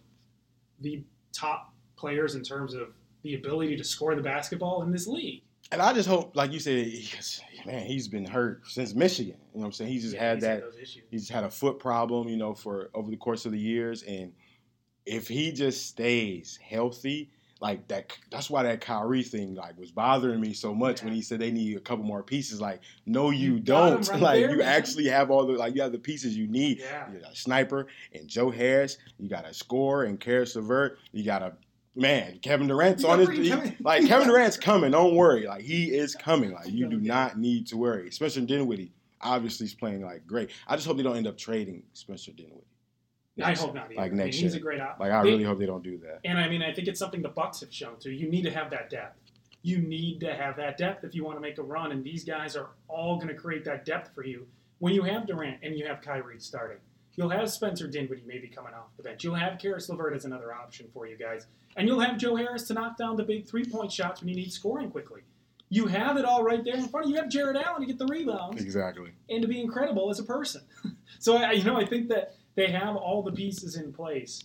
the 0.79 1.03
top 1.31 1.73
players 1.97 2.35
in 2.35 2.43
terms 2.43 2.73
of 2.73 2.89
the 3.23 3.35
ability 3.35 3.75
to 3.77 3.83
score 3.83 4.15
the 4.15 4.21
basketball 4.21 4.81
in 4.83 4.91
this 4.91 5.05
league. 5.07 5.41
And 5.71 5.81
I 5.81 5.93
just 5.93 6.07
hope, 6.07 6.35
like 6.35 6.51
you 6.51 6.59
said, 6.59 6.87
man, 7.65 7.85
he's 7.85 8.07
been 8.07 8.25
hurt 8.25 8.61
since 8.67 8.93
Michigan. 8.93 9.35
You 9.53 9.59
know 9.59 9.61
what 9.61 9.65
I'm 9.67 9.71
saying? 9.73 9.91
He's 9.91 10.03
just 10.03 10.15
Yeah, 10.15 10.23
had 10.23 10.35
he's 10.35 10.43
that. 10.43 10.63
issues. 10.81 11.03
He's 11.09 11.29
had 11.29 11.43
a 11.43 11.49
foot 11.49 11.79
problem, 11.79 12.27
you 12.29 12.37
know, 12.37 12.53
for 12.53 12.89
over 12.93 13.09
the 13.09 13.17
course 13.17 13.45
of 13.45 13.51
the 13.51 13.59
years. 13.59 14.03
And 14.03 14.31
if 15.05 15.27
he 15.27 15.51
just 15.51 15.87
stays 15.87 16.57
healthy, 16.63 17.31
like 17.61 17.87
that, 17.87 18.15
that's 18.31 18.49
why 18.49 18.63
that 18.63 18.81
Kyrie 18.81 19.23
thing 19.23 19.55
like 19.55 19.77
was 19.77 19.89
bothering 19.91 20.39
me 20.41 20.53
so 20.53 20.73
much 20.73 21.01
when 21.03 21.13
he 21.13 21.21
said 21.21 21.39
they 21.39 21.51
need 21.51 21.77
a 21.77 21.79
couple 21.79 22.03
more 22.05 22.21
pieces. 22.21 22.61
Like, 22.61 22.81
no, 23.05 23.31
you, 23.31 23.53
You 23.53 23.59
don't. 23.59 24.07
right 24.09 24.21
like, 24.21 24.41
there, 24.41 24.51
you 24.51 24.57
man. 24.57 24.67
actually 24.67 25.07
have 25.07 25.31
all 25.31 25.45
the 25.47 25.53
like 25.53 25.73
you 25.73 25.81
have 25.81 25.93
the 25.93 25.97
pieces 25.99 26.37
you 26.37 26.47
need. 26.47 26.79
Yeah. 26.79 27.11
You 27.11 27.19
got 27.19 27.31
a 27.31 27.35
sniper 27.35 27.87
and 28.13 28.27
Joe 28.27 28.51
Harris. 28.51 28.97
You 29.17 29.29
got 29.29 29.45
a 29.47 29.53
score 29.53 30.03
and 30.03 30.19
Caris 30.19 30.55
LeVert. 30.55 30.99
You 31.11 31.23
got 31.23 31.41
a 31.41 31.53
man, 31.95 32.39
Kevin 32.41 32.67
Durant's 32.67 33.03
on 33.03 33.19
his 33.19 33.29
he- 33.29 33.75
like 33.81 34.05
Kevin 34.07 34.27
Durant's 34.27 34.57
coming. 34.57 34.91
Don't 34.91 35.15
worry. 35.15 35.47
Like 35.47 35.61
he 35.63 35.95
is 35.95 36.15
coming. 36.15 36.51
Like 36.53 36.67
you 36.69 36.87
do 36.89 36.99
not 36.99 37.37
need 37.37 37.67
to 37.67 37.77
worry. 37.77 38.11
Spencer 38.11 38.41
Dinwiddie 38.41 38.91
obviously 39.21 39.65
is 39.65 39.73
playing 39.73 40.03
like 40.03 40.25
great. 40.27 40.51
I 40.67 40.75
just 40.75 40.87
hope 40.87 40.97
they 40.97 41.03
don't 41.03 41.17
end 41.17 41.27
up 41.27 41.37
trading 41.37 41.83
Spencer 41.93 42.31
Dinwiddie. 42.31 42.61
I 43.43 43.53
hope 43.53 43.73
not. 43.73 43.85
Either. 43.85 43.95
Like 43.95 44.05
I 44.11 44.15
mean, 44.15 44.17
next 44.25 44.37
he's 44.37 44.53
a 44.55 44.59
great 44.59 44.79
op. 44.79 44.99
Like 44.99 45.11
I 45.11 45.21
They- 45.23 45.31
really 45.31 45.43
hope 45.43 45.59
they 45.59 45.65
don't 45.65 45.83
do 45.83 45.97
that. 45.99 46.19
And 46.23 46.37
I 46.39 46.47
mean, 46.47 46.61
I 46.61 46.73
think 46.73 46.87
it's 46.87 46.99
something 46.99 47.21
the 47.21 47.29
Bucks 47.29 47.59
have 47.61 47.73
shown 47.73 47.99
too. 47.99 48.11
You 48.11 48.29
need 48.29 48.43
to 48.43 48.51
have 48.51 48.69
that 48.71 48.89
depth. 48.89 49.19
You 49.61 49.79
need 49.79 50.19
to 50.19 50.33
have 50.33 50.55
that 50.57 50.77
depth 50.77 51.03
if 51.03 51.15
you 51.15 51.23
want 51.25 51.37
to 51.37 51.41
make 51.41 51.57
a 51.57 51.63
run. 51.63 51.91
And 51.91 52.03
these 52.03 52.23
guys 52.23 52.55
are 52.55 52.69
all 52.87 53.15
going 53.15 53.29
to 53.29 53.33
create 53.33 53.65
that 53.65 53.83
depth 53.83 54.13
for 54.13 54.23
you 54.23 54.45
when 54.79 54.93
you 54.93 55.01
have 55.03 55.25
Durant 55.25 55.57
and 55.63 55.75
you 55.77 55.85
have 55.87 56.01
Kyrie 56.01 56.39
starting. 56.39 56.77
You'll 57.15 57.29
have 57.29 57.49
Spencer 57.49 57.87
Dinwiddie 57.87 58.23
maybe 58.25 58.47
coming 58.47 58.73
off 58.73 58.95
the 58.97 59.03
bench. 59.03 59.23
You'll 59.23 59.35
have 59.35 59.57
Caris 59.59 59.87
LeVert 59.89 60.15
as 60.15 60.25
another 60.25 60.53
option 60.53 60.87
for 60.93 61.07
you 61.07 61.17
guys, 61.17 61.47
and 61.77 61.87
you'll 61.87 61.99
have 62.01 62.17
Joe 62.17 62.35
Harris 62.35 62.63
to 62.67 62.73
knock 62.73 62.97
down 62.97 63.15
the 63.15 63.23
big 63.23 63.47
three-point 63.47 63.91
shots 63.91 64.21
when 64.21 64.27
you 64.29 64.35
need 64.35 64.51
scoring 64.51 64.91
quickly. 64.91 65.21
You 65.69 65.87
have 65.87 66.17
it 66.17 66.25
all 66.25 66.43
right 66.43 66.63
there 66.63 66.75
in 66.75 66.87
front 66.87 67.05
of 67.05 67.09
you. 67.09 67.15
You 67.15 67.21
have 67.21 67.29
Jarrett 67.31 67.57
Allen 67.57 67.81
to 67.81 67.87
get 67.87 67.97
the 67.97 68.05
rebounds 68.05 68.61
Exactly. 68.61 69.11
and 69.29 69.41
to 69.41 69.47
be 69.47 69.59
incredible 69.59 70.09
as 70.09 70.19
a 70.19 70.23
person. 70.23 70.61
so 71.19 71.37
I, 71.37 71.53
you 71.53 71.63
know, 71.63 71.77
I 71.77 71.85
think 71.85 72.07
that 72.09 72.35
they 72.55 72.67
have 72.71 72.95
all 72.95 73.23
the 73.23 73.31
pieces 73.31 73.75
in 73.75 73.91
place, 73.91 74.43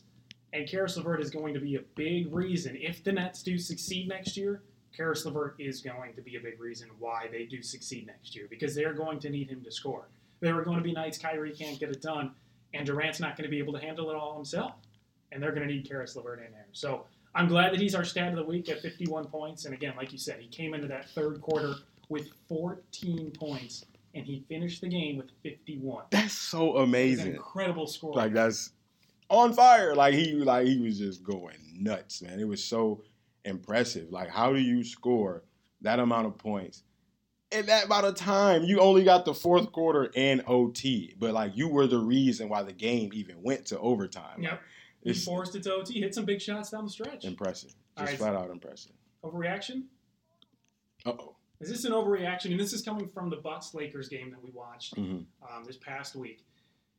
and 0.52 0.68
Caris 0.68 0.96
LeVert 0.96 1.20
is 1.20 1.30
going 1.30 1.54
to 1.54 1.60
be 1.60 1.76
a 1.76 1.82
big 1.94 2.32
reason 2.32 2.76
if 2.80 3.04
the 3.04 3.12
Nets 3.12 3.42
do 3.42 3.58
succeed 3.58 4.08
next 4.08 4.36
year. 4.36 4.62
Caris 4.96 5.24
LeVert 5.24 5.54
is 5.58 5.80
going 5.82 6.14
to 6.14 6.20
be 6.22 6.36
a 6.36 6.40
big 6.40 6.60
reason 6.60 6.88
why 6.98 7.28
they 7.30 7.44
do 7.44 7.62
succeed 7.62 8.06
next 8.06 8.34
year 8.34 8.46
because 8.50 8.74
they're 8.74 8.92
going 8.92 9.20
to 9.20 9.30
need 9.30 9.48
him 9.48 9.62
to 9.62 9.70
score. 9.70 10.08
There 10.40 10.58
are 10.58 10.64
going 10.64 10.78
to 10.78 10.82
be 10.82 10.92
nights 10.92 11.16
Kyrie 11.18 11.52
can't 11.54 11.78
get 11.78 11.90
it 11.90 12.02
done, 12.02 12.32
and 12.74 12.86
Durant's 12.86 13.20
not 13.20 13.36
going 13.36 13.44
to 13.44 13.50
be 13.50 13.58
able 13.58 13.72
to 13.72 13.80
handle 13.80 14.10
it 14.10 14.16
all 14.16 14.34
himself, 14.36 14.74
and 15.32 15.42
they're 15.42 15.52
going 15.52 15.66
to 15.66 15.72
need 15.72 15.88
Caris 15.88 16.16
LeVert 16.16 16.38
in 16.44 16.52
there. 16.52 16.66
So 16.72 17.04
I'm 17.34 17.48
glad 17.48 17.72
that 17.72 17.80
he's 17.80 17.94
our 17.94 18.04
stat 18.04 18.28
of 18.28 18.36
the 18.36 18.44
week 18.44 18.68
at 18.68 18.80
51 18.80 19.26
points. 19.26 19.64
And 19.64 19.74
again, 19.74 19.94
like 19.96 20.12
you 20.12 20.18
said, 20.18 20.40
he 20.40 20.48
came 20.48 20.74
into 20.74 20.88
that 20.88 21.08
third 21.10 21.40
quarter 21.40 21.74
with 22.08 22.28
14 22.48 23.32
points, 23.38 23.84
and 24.14 24.26
he 24.26 24.44
finished 24.48 24.80
the 24.80 24.88
game 24.88 25.16
with 25.16 25.30
51. 25.42 26.04
That's 26.10 26.32
so 26.32 26.78
amazing. 26.78 27.34
incredible 27.34 27.86
score. 27.86 28.14
Like 28.14 28.32
that's 28.32 28.72
on 29.28 29.52
fire. 29.52 29.94
Like 29.94 30.14
he 30.14 30.32
like 30.32 30.66
he 30.66 30.78
was 30.80 30.98
just 30.98 31.22
going 31.22 31.56
nuts, 31.72 32.22
man. 32.22 32.40
It 32.40 32.48
was 32.48 32.62
so 32.62 33.02
impressive. 33.44 34.10
Like 34.10 34.28
how 34.28 34.52
do 34.52 34.60
you 34.60 34.82
score 34.82 35.44
that 35.82 36.00
amount 36.00 36.26
of 36.26 36.36
points? 36.36 36.82
In 37.53 37.66
that 37.66 37.88
by 37.88 38.01
the 38.01 38.12
time, 38.12 38.62
you 38.62 38.78
only 38.78 39.03
got 39.03 39.24
the 39.24 39.34
fourth 39.34 39.72
quarter 39.72 40.11
and 40.14 40.42
OT, 40.46 41.14
but 41.18 41.32
like 41.32 41.57
you 41.57 41.66
were 41.68 41.88
the 41.88 41.98
reason 41.98 42.48
why 42.48 42.62
the 42.62 42.72
game 42.72 43.11
even 43.12 43.42
went 43.42 43.66
to 43.66 43.78
overtime. 43.80 44.40
Yep. 44.42 44.61
He 45.03 45.11
It's 45.11 45.24
forced 45.24 45.57
it 45.57 45.64
to 45.64 45.74
OT, 45.74 46.01
hit 46.01 46.14
some 46.14 46.24
big 46.24 46.40
shots 46.40 46.70
down 46.70 46.84
the 46.84 46.90
stretch. 46.90 47.24
impressive. 47.24 47.74
Just 47.98 48.11
right. 48.12 48.18
flat 48.18 48.36
out 48.36 48.51
impressive. 48.51 48.92
Overreaction? 49.24 49.84
Uh 51.05 51.12
oh. 51.18 51.36
Is 51.61 51.68
this 51.68 51.84
an 51.84 51.92
overreaction? 51.92 52.53
And 52.53 52.61
this 52.61 52.72
is 52.72 52.82
coming 52.82 53.09
from 53.09 53.30
the 53.30 53.36
Bucks 53.36 53.74
Lakers 53.74 54.09
game 54.09 54.30
that 54.30 54.42
we 54.42 54.51
watched 54.51 54.94
Mhm. 54.94 55.24
um, 55.42 55.64
this 55.66 55.76
past 55.76 56.14
week. 56.14 56.44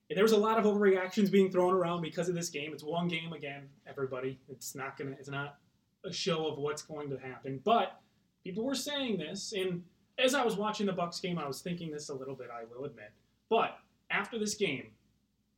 There 0.10 0.24
was 0.24 0.34
a 0.34 0.38
lot 0.38 0.60
of 0.60 0.66
overreactions 0.66 1.32
being 1.32 1.49
thrown 1.49 1.74
around 1.74 2.02
because 2.02 2.28
of 2.28 2.36
this 2.36 2.49
game. 2.49 2.74
It's 2.74 2.84
one 2.84 3.08
game 3.08 3.32
again, 3.32 3.70
everybody. 3.88 4.38
It's 4.49 4.76
not 4.76 4.97
gonna. 4.97 5.12
It's 5.12 5.30
not 5.30 5.60
a 6.04 6.12
show 6.12 6.47
of 6.47 6.58
what's 6.58 6.82
going 6.82 7.10
to 7.12 7.18
happen. 7.18 7.62
But 7.64 8.02
people 8.43 8.66
were 8.66 8.76
saying 8.76 9.18
this, 9.20 9.54
and 9.54 9.84
as 10.18 10.34
I 10.34 10.43
was 10.43 10.55
watching 10.55 10.86
the 10.86 10.93
Bucks 10.93 11.20
game, 11.20 11.38
I 11.38 11.47
was 11.47 11.62
thinking 11.62 11.91
this 11.91 12.09
a 12.09 12.14
little 12.14 12.36
bit. 12.36 12.47
I 12.51 12.64
will 12.66 12.86
admit. 12.86 13.12
But 13.49 13.78
after 14.09 14.38
this 14.38 14.55
game, 14.55 14.88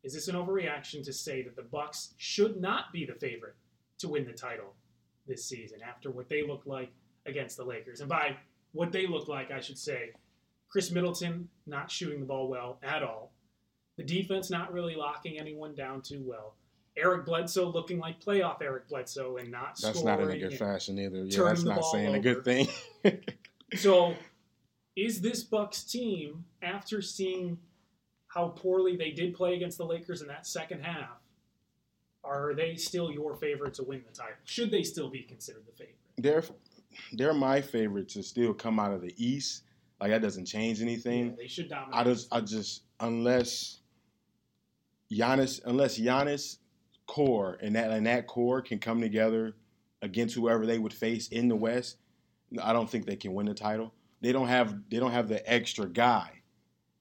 is 0.03 0.13
this 0.13 0.27
an 0.27 0.35
overreaction 0.35 1.03
to 1.05 1.13
say 1.13 1.41
that 1.43 1.55
the 1.55 1.61
Bucks 1.63 2.13
should 2.17 2.59
not 2.59 2.91
be 2.91 3.05
the 3.05 3.13
favorite 3.13 3.55
to 3.99 4.09
win 4.09 4.25
the 4.25 4.33
title 4.33 4.73
this 5.27 5.45
season 5.45 5.79
after 5.87 6.11
what 6.11 6.27
they 6.29 6.45
look 6.45 6.63
like 6.65 6.91
against 7.25 7.57
the 7.57 7.63
Lakers? 7.63 7.99
And 8.01 8.09
by 8.09 8.35
what 8.73 8.91
they 8.91 9.07
look 9.07 9.27
like, 9.27 9.51
I 9.51 9.59
should 9.59 9.77
say, 9.77 10.11
Khris 10.69 10.91
Middleton 10.91 11.47
not 11.67 11.89
shooting 11.91 12.19
the 12.19 12.25
ball 12.25 12.47
well 12.47 12.79
at 12.83 13.03
all. 13.03 13.31
The 13.97 14.03
defense 14.03 14.49
not 14.49 14.73
really 14.73 14.95
locking 14.95 15.39
anyone 15.39 15.75
down 15.75 16.01
too 16.01 16.23
well. 16.25 16.55
Eric 16.97 17.25
Bledsoe 17.25 17.71
looking 17.71 17.99
like 17.99 18.19
playoff 18.23 18.61
Eric 18.61 18.87
Bledsoe 18.89 19.37
and 19.37 19.49
not 19.51 19.79
That's 19.81 19.99
scoring. 19.99 20.05
not 20.05 20.21
in 20.21 20.31
a 20.31 20.39
good 20.39 20.57
fashion 20.57 20.99
either. 20.99 21.23
Yeah, 21.25 21.43
that's 21.43 21.63
not 21.63 21.83
saying 21.85 22.13
a 22.15 22.19
good 22.19 22.43
thing. 22.43 22.67
So, 23.75 24.13
is 24.95 25.21
this 25.21 25.43
Bucks 25.43 25.83
team 25.83 26.45
after 26.61 27.01
seeing 27.01 27.57
how 28.27 28.49
poorly 28.49 28.95
they 28.95 29.11
did 29.11 29.33
play 29.33 29.55
against 29.55 29.77
the 29.77 29.85
Lakers 29.85 30.21
in 30.21 30.27
that 30.27 30.47
second 30.47 30.81
half? 30.83 31.19
Are 32.23 32.53
they 32.53 32.75
still 32.75 33.11
your 33.11 33.35
favorite 33.35 33.73
to 33.75 33.83
win 33.83 34.03
the 34.07 34.15
title? 34.15 34.35
Should 34.45 34.71
they 34.71 34.83
still 34.83 35.09
be 35.09 35.23
considered 35.23 35.63
the 35.65 35.73
favorite? 35.73 35.97
they're 36.17 36.43
they're 37.13 37.33
my 37.33 37.61
favorite 37.61 38.09
to 38.09 38.23
still 38.23 38.53
come 38.53 38.79
out 38.79 38.93
of 38.93 39.01
the 39.01 39.13
East. 39.17 39.63
Like 39.99 40.11
that 40.11 40.21
doesn't 40.21 40.45
change 40.45 40.81
anything. 40.81 41.29
Yeah, 41.29 41.35
they 41.37 41.47
should 41.47 41.69
dominate. 41.69 41.93
I 41.93 42.03
just 42.03 42.27
I 42.33 42.41
just 42.41 42.83
unless 42.99 43.79
Giannis 45.11 45.61
unless 45.65 45.99
Giannis 45.99 46.57
core 47.07 47.57
and 47.61 47.75
that 47.75 47.91
and 47.91 48.05
that 48.05 48.27
core 48.27 48.61
can 48.61 48.79
come 48.79 49.01
together 49.01 49.55
against 50.01 50.35
whoever 50.35 50.65
they 50.65 50.77
would 50.77 50.93
face 50.93 51.29
in 51.29 51.47
the 51.47 51.55
West, 51.55 51.97
I 52.61 52.73
don't 52.73 52.89
think 52.89 53.05
they 53.05 53.15
can 53.15 53.33
win 53.33 53.45
the 53.45 53.53
title. 53.53 53.93
They 54.23 54.31
don't 54.31 54.47
have 54.47 54.73
they 54.89 54.99
don't 54.99 55.11
have 55.11 55.27
the 55.27 55.51
extra 55.51 55.87
guy. 55.87 56.41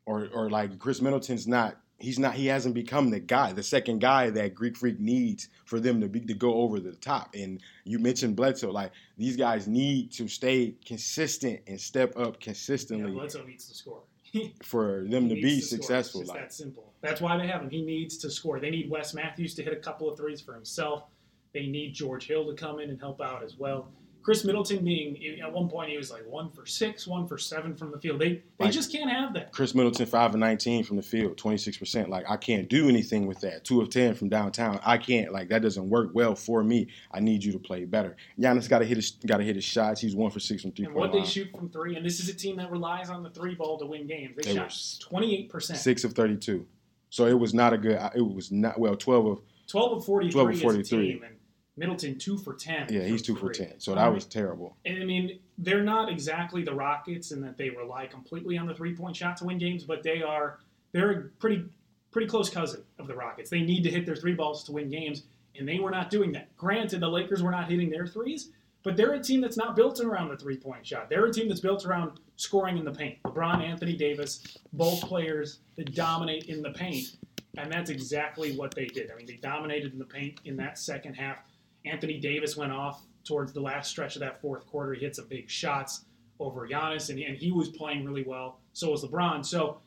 Or 0.05 0.29
or 0.35 0.51
like 0.51 0.79
Khris 0.79 1.01
Middleton's 1.01 1.47
not 1.47 1.77
he's 1.99 2.19
not 2.19 2.35
he 2.35 2.47
hasn't 2.47 2.75
become 2.75 3.11
the 3.11 3.21
guy, 3.21 3.53
the 3.53 3.63
second 3.63 4.01
guy 4.01 4.29
that 4.31 4.57
Greek 4.57 4.77
Freak 4.77 4.99
needs 4.99 5.49
for 5.65 5.79
them 5.79 6.01
to 6.01 6.09
be 6.09 6.21
to 6.21 6.35
go 6.35 6.55
over 6.55 6.81
the 6.81 6.93
top. 6.97 7.31
And 7.35 7.61
you 7.85 8.01
mentioned 8.01 8.35
Bledsoe, 8.35 8.73
like 8.73 8.91
these 9.17 9.37
guys 9.37 9.69
need 9.69 10.11
to 10.15 10.27
stay 10.27 10.75
consistent 10.85 11.61
and 11.69 11.81
step 11.81 12.13
up 12.17 12.35
yeah, 12.41 12.45
consistently 12.47 13.13
Bledsoe 13.13 13.45
needs 13.45 13.69
to 13.69 13.75
score. 13.75 14.03
for 14.65 15.05
them 15.09 15.29
to 15.29 15.37
be 15.37 15.61
to 15.61 15.63
successful. 15.63 16.23
It's 16.23 16.31
just 16.31 16.37
Like 16.37 16.49
that 16.49 16.53
simple. 16.53 16.93
That's 17.03 17.21
why 17.21 17.37
they 17.39 17.47
have 17.47 17.63
him. 17.63 17.71
He 17.71 17.83
needs 17.83 18.19
to 18.19 18.31
score. 18.31 18.59
They 18.59 18.71
need 18.71 18.91
Wes 18.91 19.15
Matthews 19.15 19.55
to 19.55 19.63
hit 19.63 19.73
a 19.73 19.77
couple 19.81 20.11
of 20.11 20.19
threes 20.19 20.41
for 20.41 20.55
himself. 20.55 21.05
They 21.53 21.67
need 21.67 21.95
George 21.95 22.27
Hill 22.27 22.47
to 22.47 22.55
come 22.55 22.81
in 22.81 22.91
and 22.91 22.99
help 22.99 23.21
out 23.21 23.45
as 23.45 23.57
well. 23.57 23.89
Khris 24.23 24.45
Middleton 24.45 24.85
being 24.85 25.41
at 25.41 25.53
one 25.53 25.69
point 25.69 25.91
he 25.91 25.97
was 25.97 26.11
like 26.11 26.25
one 26.27 26.51
for 26.51 26.65
six, 26.65 27.07
one 27.07 27.27
for 27.27 27.37
seven 27.39 27.75
from 27.75 27.91
the 27.91 27.99
field. 27.99 28.21
They 28.21 28.35
they 28.59 28.67
Like- 28.67 28.73
just 28.73 28.93
can't 28.93 29.11
have 29.11 29.35
that. 29.35 29.53
Khris 29.53 29.75
Middleton, 29.75 30.07
five 30.07 30.31
and 30.33 30.41
nineteen 30.41 30.85
from 30.85 30.97
the 30.97 31.03
field, 31.03 31.37
twenty 31.37 31.59
six 31.59 31.77
percent. 31.77 32.09
Like 32.09 32.25
I 32.31 32.37
can't 32.37 32.69
do 32.69 32.89
anything 32.89 33.27
with 33.27 33.41
that. 33.41 33.65
Two 33.65 33.81
of 33.81 33.91
ten 33.91 34.15
from 34.15 34.29
downtown. 34.29 34.79
I 34.85 34.99
can't. 34.99 35.33
Like 35.33 35.49
that 35.49 35.63
doesn't 35.63 35.89
work 35.89 36.11
well 36.15 36.35
for 36.35 36.63
me. 36.63 36.89
I 37.11 37.21
need 37.21 37.43
you 37.43 37.53
to 37.53 37.59
play 37.59 37.85
better. 37.85 38.17
Giannis 38.39 38.69
got 38.69 38.79
to 38.79 38.85
hit 38.85 38.97
his 38.97 39.11
got 39.11 39.39
to 39.39 39.45
hit 39.45 39.57
his 39.57 39.65
shots. 39.65 40.01
He's 40.01 40.15
one 40.15 40.31
for 40.31 40.41
six 40.41 40.63
from 40.63 40.73
three 40.73 40.87
And 40.87 40.95
what 40.95 41.13
they 41.13 41.25
shoot 41.25 41.49
from 41.57 41.69
three, 41.71 41.97
and 41.97 42.07
this 42.07 42.21
is 42.21 42.29
a 42.29 42.35
team 42.35 42.57
that 42.57 42.71
relies 42.71 43.11
on 43.11 43.23
the 43.23 43.31
three 43.31 43.55
ball 43.55 43.79
to 43.79 43.87
win 43.87 44.07
games. 44.07 44.37
They, 44.37 44.53
They 44.53 44.55
shot 44.57 44.75
twenty 45.01 45.37
eight 45.37 45.49
percent, 45.51 45.79
Six 45.79 46.05
of 46.05 46.13
thirty 46.13 46.37
two. 46.37 46.67
So 47.11 47.27
it 47.27 47.39
was 47.39 47.53
not 47.53 47.73
a 47.73 47.79
good. 47.79 47.99
It 48.15 48.23
was 48.23 48.51
not 48.53 48.79
well. 48.79 48.97
Twelve 48.97 49.27
of 49.27 49.41
twelve 49.67 49.99
of 49.99 50.05
forty 50.05 50.31
12 50.31 50.49
of 50.51 50.61
43. 50.61 51.13
team, 51.13 51.23
and 51.25 51.37
Middleton 51.77 52.19
two 52.19 52.37
for 52.37 52.55
ten. 52.55 52.87
yeah. 52.91 53.03
He's 53.03 53.23
two 53.23 53.35
for 53.35 53.51
ten. 53.51 53.81
So 53.81 53.93
I 53.93 53.97
that 53.97 54.05
mean, 54.05 54.15
was 54.15 54.27
terrible. 54.27 54.77
And 54.85 55.03
I 55.03 55.05
mean, 55.07 55.41
they're 55.59 55.83
not 55.83 56.11
exactly 56.11 56.63
the 56.63 56.75
Rockets 56.75 57.33
in 57.33 57.41
that 57.43 57.57
they 57.57 57.71
rely 57.71 58.07
completely 58.07 58.59
on 58.59 58.67
the 58.67 58.75
three 58.75 58.95
point 58.95 59.17
shot 59.17 59.37
to 59.39 59.45
win 59.45 59.59
games, 59.59 59.85
but 59.85 60.03
they 60.03 60.23
are 60.23 60.59
they're 60.93 61.11
a 61.11 61.23
pretty 61.39 61.65
pretty 62.11 62.29
close 62.29 62.51
cousin 62.51 62.83
of 62.99 63.07
the 63.07 63.15
Rockets. 63.15 63.49
They 63.49 63.63
need 63.63 63.83
to 63.85 63.91
hit 63.91 64.05
their 64.05 64.17
three 64.17 64.35
balls 64.35 64.65
to 64.65 64.73
win 64.73 64.91
games, 64.91 65.23
and 65.59 65.67
they 65.67 65.79
were 65.79 65.91
not 65.91 66.11
doing 66.11 66.33
that. 66.33 66.55
Granted, 66.57 67.01
the 67.01 67.09
Lakers 67.09 67.43
were 67.43 67.51
not 67.51 67.71
hitting 67.71 67.89
their 67.89 68.07
threes, 68.07 68.51
but 68.83 68.97
they're 68.97 69.15
a 69.15 69.23
team 69.23 69.41
that's 69.41 69.57
not 69.57 69.75
built 69.75 70.01
around 70.01 70.29
the 70.29 70.37
three 70.37 70.59
point 70.59 70.87
shot. 70.87 71.09
They're 71.09 71.25
a 71.25 71.33
team 71.33 71.49
that's 71.49 71.61
built 71.61 71.87
around 71.87 72.21
scoring 72.37 72.77
in 72.77 72.85
the 72.85 72.93
paint. 72.93 73.23
LeBron, 73.25 73.63
Anthony 73.63 73.97
Davis, 73.97 74.59
both 74.75 75.01
players 75.01 75.61
that 75.77 75.95
dominate 75.95 76.45
in 76.45 76.61
the 76.61 76.71
paint. 76.71 77.17
And 77.59 77.71
that's 77.71 77.91
exactly 77.91 78.57
what 78.57 78.75
they 78.75 78.87
did. 78.87 79.11
I 79.11 79.15
mean, 79.15 79.27
they 79.27 79.37
dominated 79.37 79.93
in 79.93 79.99
the 79.99 80.07
paint 80.07 80.41
in 80.47 80.57
that 80.57 80.79
second 80.79 81.15
half. 81.15 81.37
Anthony 81.85 82.19
Davis 82.19 82.57
went 82.57 82.73
off 82.73 83.03
towards 83.25 83.53
the 83.53 83.61
last 83.61 83.91
stretch 83.91 84.17
of 84.17 84.21
that 84.21 84.41
fourth 84.41 84.67
quarter. 84.67 84.95
He 84.95 85.01
hit 85.01 85.17
some 85.17 85.27
big 85.29 85.49
shots 85.49 86.05
over 86.41 86.69
Giannis, 86.69 87.11
and, 87.11 87.19
and 87.21 87.37
he 87.37 87.53
was 87.53 87.69
playing 87.69 88.05
really 88.05 88.25
well. 88.25 88.59
So 88.73 88.91
was 88.91 89.05
LeBron. 89.05 89.45
So 89.45 89.79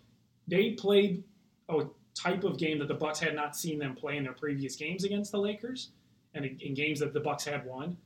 they 0.47 0.71
played 0.71 1.23
a 1.69 1.85
type 2.13 2.43
of 2.43 2.57
game 2.57 2.79
that 2.79 2.87
the 2.87 2.93
Bucks 2.93 3.19
had 3.19 3.35
not 3.35 3.55
seen 3.55 3.79
them 3.79 3.95
play 3.95 4.17
in 4.17 4.23
their 4.23 4.33
previous 4.33 4.75
games 4.75 5.03
against 5.03 5.31
the 5.31 5.39
Lakers, 5.39 5.89
and 6.33 6.45
in, 6.45 6.73
games 6.73 6.99
that 6.99 7.13
the 7.13 7.19
Bucks 7.19 7.45
had 7.45 7.65
won. 7.65 7.97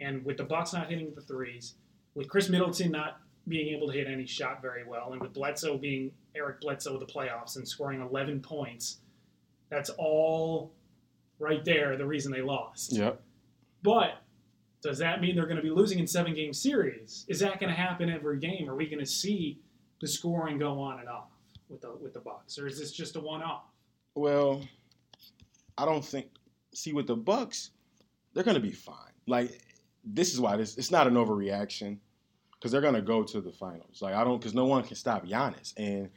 And 0.00 0.24
with 0.24 0.36
the 0.36 0.44
Bucks 0.44 0.72
not 0.72 0.90
hitting 0.90 1.12
the 1.14 1.22
threes, 1.22 1.74
with 2.14 2.28
Khris 2.28 2.48
Middleton 2.48 2.92
not 2.92 3.20
being 3.48 3.74
able 3.74 3.88
to 3.88 3.92
hit 3.92 4.06
any 4.06 4.26
shot 4.26 4.62
very 4.62 4.84
well, 4.84 5.12
and 5.12 5.20
with 5.20 5.32
Bledsoe 5.32 5.78
being 5.78 6.12
Eric 6.36 6.60
Bledsoe 6.60 6.94
of 6.94 7.00
the 7.00 7.06
playoffs 7.06 7.56
and 7.56 7.66
scoring 7.66 8.00
11 8.00 8.40
points, 8.40 8.98
that's 9.70 9.90
all 9.90 10.72
right 11.38 11.64
there 11.64 11.96
the 11.96 12.06
reason 12.06 12.30
they 12.30 12.42
lost. 12.42 12.92
Yep. 12.92 13.20
But 13.82 14.22
does 14.82 14.98
that 14.98 15.20
mean 15.20 15.34
they're 15.34 15.46
going 15.46 15.56
to 15.56 15.62
be 15.62 15.70
losing 15.70 15.98
in 15.98 16.06
seven 16.06 16.34
game 16.34 16.52
series? 16.52 17.24
Is 17.28 17.40
that 17.40 17.60
going 17.60 17.70
to 17.70 17.78
happen 17.78 18.10
every 18.10 18.38
game? 18.38 18.68
Are 18.68 18.76
we 18.76 18.86
going 18.86 19.00
to 19.00 19.06
see 19.06 19.60
the 20.00 20.06
scoring 20.08 20.58
go 20.58 20.80
on 20.80 21.00
and 21.00 21.08
off 21.08 21.30
with 21.68 21.80
the 21.80 21.92
with 22.00 22.14
the 22.14 22.20
Bucks, 22.20 22.58
or 22.58 22.66
is 22.66 22.78
this 22.78 22.92
just 22.92 23.16
a 23.16 23.20
one 23.20 23.42
off? 23.42 23.64
Well, 24.14 24.62
I 25.76 25.84
don't 25.84 26.04
think. 26.04 26.26
See, 26.74 26.92
with 26.92 27.06
the 27.06 27.16
Bucks, 27.16 27.70
they're 28.34 28.44
going 28.44 28.54
to 28.54 28.60
be 28.60 28.72
fine. 28.72 29.12
Like 29.26 29.60
this 30.04 30.32
is 30.32 30.40
why 30.40 30.56
this 30.56 30.76
it's 30.78 30.90
not 30.90 31.06
an 31.06 31.14
overreaction 31.14 31.98
because 32.54 32.72
they're 32.72 32.80
going 32.80 32.94
to 32.94 33.02
go 33.02 33.22
to 33.22 33.40
the 33.40 33.52
finals. 33.52 34.00
Like 34.00 34.14
I 34.14 34.24
don't 34.24 34.38
because 34.38 34.54
no 34.54 34.64
one 34.64 34.82
can 34.84 34.96
stop 34.96 35.26
Giannis, 35.26 35.74
and 35.76 36.08